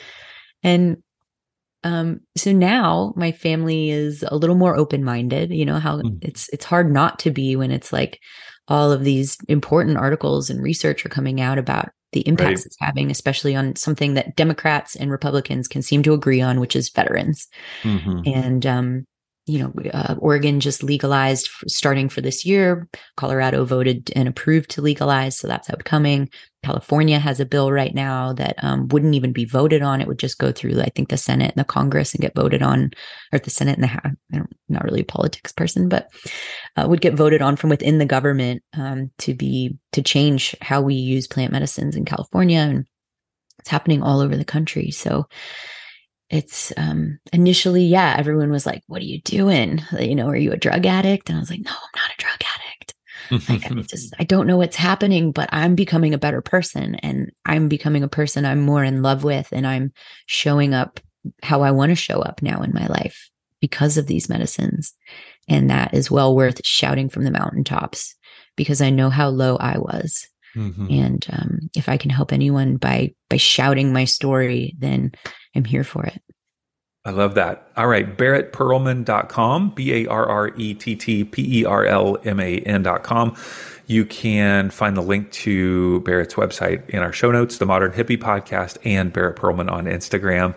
And 0.61 1.01
um, 1.83 2.19
so 2.37 2.51
now 2.51 3.13
my 3.15 3.31
family 3.31 3.89
is 3.89 4.23
a 4.27 4.35
little 4.35 4.55
more 4.55 4.75
open-minded, 4.75 5.51
you 5.51 5.65
know, 5.65 5.79
how 5.79 5.97
mm. 5.97 6.17
it's 6.21 6.49
it's 6.49 6.65
hard 6.65 6.91
not 6.91 7.19
to 7.19 7.31
be 7.31 7.55
when 7.55 7.71
it's 7.71 7.91
like 7.91 8.19
all 8.67 8.91
of 8.91 9.03
these 9.03 9.37
important 9.47 9.97
articles 9.97 10.49
and 10.49 10.61
research 10.61 11.05
are 11.05 11.09
coming 11.09 11.41
out 11.41 11.57
about 11.57 11.89
the 12.11 12.21
impacts 12.27 12.61
right. 12.61 12.65
it's 12.65 12.77
having, 12.79 13.09
especially 13.09 13.55
on 13.55 13.75
something 13.75 14.13
that 14.13 14.35
Democrats 14.35 14.95
and 14.95 15.09
Republicans 15.09 15.67
can 15.67 15.81
seem 15.81 16.03
to 16.03 16.13
agree 16.13 16.41
on, 16.41 16.59
which 16.59 16.75
is 16.75 16.89
veterans. 16.89 17.47
Mm-hmm. 17.83 18.21
And 18.25 18.65
um, 18.65 19.07
you 19.47 19.59
know, 19.59 19.73
uh, 19.91 20.15
Oregon 20.19 20.59
just 20.59 20.83
legalized 20.83 21.49
starting 21.67 22.09
for 22.09 22.21
this 22.21 22.45
year. 22.45 22.87
Colorado 23.17 23.65
voted 23.65 24.11
and 24.15 24.27
approved 24.27 24.69
to 24.71 24.81
legalize, 24.81 25.37
so 25.37 25.47
that's 25.47 25.69
upcoming. 25.69 26.29
California 26.63 27.17
has 27.17 27.39
a 27.39 27.45
bill 27.45 27.71
right 27.71 27.95
now 27.95 28.33
that 28.33 28.55
um, 28.63 28.87
wouldn't 28.89 29.15
even 29.15 29.33
be 29.33 29.45
voted 29.45 29.81
on; 29.81 29.99
it 29.99 30.07
would 30.07 30.19
just 30.19 30.37
go 30.37 30.51
through, 30.51 30.79
I 30.79 30.89
think, 30.95 31.09
the 31.09 31.17
Senate 31.17 31.53
and 31.55 31.59
the 31.59 31.63
Congress 31.65 32.13
and 32.13 32.21
get 32.21 32.35
voted 32.35 32.61
on, 32.61 32.91
or 33.33 33.39
the 33.39 33.49
Senate 33.49 33.75
and 33.75 33.83
the 33.83 33.87
House. 33.87 34.13
I'm 34.31 34.47
not 34.69 34.83
really 34.83 35.01
a 35.01 35.05
politics 35.05 35.51
person, 35.51 35.89
but 35.89 36.07
uh, 36.77 36.85
would 36.87 37.01
get 37.01 37.15
voted 37.15 37.41
on 37.41 37.55
from 37.55 37.71
within 37.71 37.97
the 37.97 38.05
government 38.05 38.61
um, 38.73 39.09
to 39.19 39.33
be 39.33 39.75
to 39.93 40.03
change 40.03 40.55
how 40.61 40.81
we 40.81 40.93
use 40.93 41.27
plant 41.27 41.51
medicines 41.51 41.95
in 41.95 42.05
California, 42.05 42.59
and 42.59 42.85
it's 43.57 43.69
happening 43.69 44.03
all 44.03 44.19
over 44.19 44.37
the 44.37 44.45
country. 44.45 44.91
So 44.91 45.25
it's 46.31 46.73
um 46.77 47.19
initially 47.33 47.83
yeah 47.83 48.15
everyone 48.17 48.51
was 48.51 48.65
like 48.65 48.81
what 48.87 49.01
are 49.01 49.05
you 49.05 49.21
doing? 49.21 49.81
You 49.99 50.15
know 50.15 50.27
are 50.27 50.35
you 50.35 50.51
a 50.51 50.57
drug 50.57 50.85
addict? 50.85 51.29
And 51.29 51.37
i 51.37 51.39
was 51.39 51.49
like 51.49 51.61
no 51.61 51.71
i'm 51.71 52.01
not 52.01 52.11
a 52.11 52.17
drug 52.17 52.33
addict. 52.33 53.49
Like 53.49 53.71
i 53.71 53.81
just 53.83 54.13
i 54.19 54.23
don't 54.23 54.47
know 54.47 54.57
what's 54.57 54.75
happening 54.75 55.31
but 55.31 55.47
i'm 55.53 55.75
becoming 55.75 56.13
a 56.13 56.17
better 56.17 56.41
person 56.41 56.95
and 56.95 57.31
i'm 57.45 57.69
becoming 57.69 58.03
a 58.03 58.09
person 58.09 58.45
i'm 58.45 58.59
more 58.59 58.83
in 58.83 59.03
love 59.03 59.23
with 59.23 59.47
and 59.53 59.65
i'm 59.65 59.93
showing 60.25 60.73
up 60.73 60.99
how 61.41 61.61
i 61.61 61.71
want 61.71 61.91
to 61.91 61.95
show 61.95 62.19
up 62.19 62.41
now 62.41 62.61
in 62.61 62.73
my 62.73 62.87
life 62.87 63.29
because 63.61 63.97
of 63.97 64.07
these 64.07 64.27
medicines. 64.27 64.93
And 65.47 65.69
that 65.69 65.93
is 65.93 66.11
well 66.11 66.35
worth 66.35 66.65
shouting 66.65 67.07
from 67.07 67.23
the 67.23 67.31
mountaintops 67.31 68.15
because 68.57 68.81
i 68.81 68.89
know 68.89 69.09
how 69.09 69.29
low 69.29 69.55
i 69.57 69.77
was 69.77 70.27
mm-hmm. 70.55 70.87
and 70.89 71.27
um, 71.31 71.69
if 71.75 71.87
i 71.89 71.97
can 71.97 72.09
help 72.09 72.31
anyone 72.33 72.77
by 72.77 73.13
by 73.29 73.37
shouting 73.37 73.93
my 73.93 74.05
story 74.05 74.75
then 74.79 75.11
I'm 75.55 75.65
here 75.65 75.83
for 75.83 76.05
it. 76.05 76.21
I 77.03 77.09
love 77.09 77.33
that. 77.35 77.71
All 77.75 77.87
right, 77.87 78.15
barrettperlman.com, 78.15 79.71
B 79.71 80.05
A 80.05 80.07
R 80.07 80.25
R 80.27 80.51
E 80.55 80.75
T 80.75 80.95
T 80.95 81.23
P 81.23 81.61
E 81.61 81.65
R 81.65 81.85
L 81.85 82.17
M 82.23 82.39
A 82.39 82.59
N.com. 82.59 83.35
You 83.87 84.05
can 84.05 84.69
find 84.69 84.95
the 84.95 85.01
link 85.01 85.31
to 85.31 85.99
Barrett's 86.01 86.35
website 86.35 86.87
in 86.91 86.99
our 86.99 87.11
show 87.11 87.31
notes, 87.31 87.57
the 87.57 87.65
Modern 87.65 87.91
Hippie 87.91 88.19
Podcast, 88.19 88.77
and 88.85 89.11
Barrett 89.11 89.35
Perlman 89.35 89.69
on 89.69 89.85
Instagram. 89.85 90.55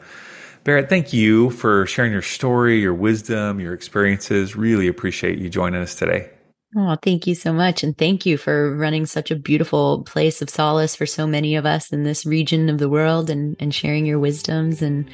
Barrett, 0.64 0.88
thank 0.88 1.12
you 1.12 1.51
for 1.51 1.86
sharing 1.86 2.12
your 2.12 2.22
story, 2.22 2.78
your 2.78 2.95
wisdom, 2.95 3.59
your 3.59 3.72
experiences. 3.72 4.55
Really 4.55 4.86
appreciate 4.86 5.38
you 5.38 5.49
joining 5.49 5.80
us 5.80 5.95
today. 5.95 6.34
Oh, 6.77 6.97
thank 7.01 7.29
you 7.29 7.37
so 7.37 7.53
much. 7.53 7.85
And 7.85 7.97
thank 7.97 8.27
you 8.27 8.37
for 8.37 8.75
running 8.77 9.07
such 9.07 9.31
a 9.31 9.37
beautiful 9.37 10.03
place 10.03 10.43
of 10.43 10.51
solace 10.51 10.97
for 10.97 11.07
so 11.07 11.25
many 11.25 11.55
of 11.55 11.64
us 11.64 11.93
in 11.93 12.03
this 12.03 12.27
region 12.27 12.68
of 12.68 12.79
the 12.79 12.89
world 12.89 13.31
and, 13.31 13.55
and 13.61 13.72
sharing 13.72 14.07
your 14.07 14.18
wisdoms 14.18 14.83
and 14.83 15.09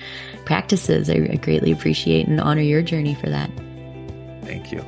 practices. 0.47 1.11
I, 1.11 1.29
I 1.33 1.37
greatly 1.37 1.71
appreciate 1.71 2.27
and 2.27 2.41
honor 2.41 2.63
your 2.63 2.81
journey 2.81 3.15
for 3.15 3.29
that. 3.29 3.51
Thank 4.43 4.73
you. 4.73 4.83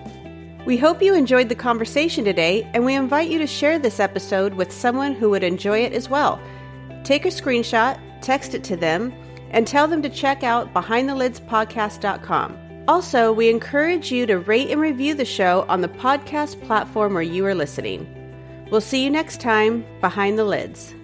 We 0.65 0.79
hope 0.79 1.03
you 1.03 1.15
enjoyed 1.15 1.49
the 1.49 1.57
conversation 1.57 2.25
today, 2.25 2.71
and 2.73 2.85
we 2.85 2.95
invite 2.95 3.29
you 3.29 3.39
to 3.39 3.47
share 3.47 3.79
this 3.79 3.99
episode 4.01 4.55
with 4.55 4.73
someone 4.73 5.13
who 5.13 5.29
would 5.31 5.43
enjoy 5.43 5.81
it 5.81 5.93
as 5.93 6.09
well. 6.09 6.41
Take 7.05 7.27
a 7.27 7.31
screenshot, 7.31 8.01
text 8.23 8.55
it 8.55 8.63
to 8.65 8.77
them, 8.77 9.13
and 9.51 9.67
tell 9.67 9.89
them 9.89 10.03
to 10.03 10.09
check 10.09 10.43
out 10.45 10.73
BehindTheLidsPodcast.com. 10.73 12.62
Also, 12.89 13.33
we 13.33 13.49
encourage 13.49 14.11
you 14.11 14.27
to 14.27 14.39
rate 14.39 14.71
and 14.71 14.81
review 14.81 15.15
the 15.15 15.25
show 15.25 15.65
on 15.69 15.83
the 15.83 15.89
podcast 15.89 16.61
platform 16.63 17.15
where 17.15 17.23
you 17.23 17.47
are 17.47 17.55
listening. 17.55 18.07
We'll 18.71 18.81
see 18.81 19.05
you 19.05 19.11
next 19.11 19.41
time 19.41 19.85
behind 20.01 20.39
the 20.39 20.45
lids. 20.45 20.95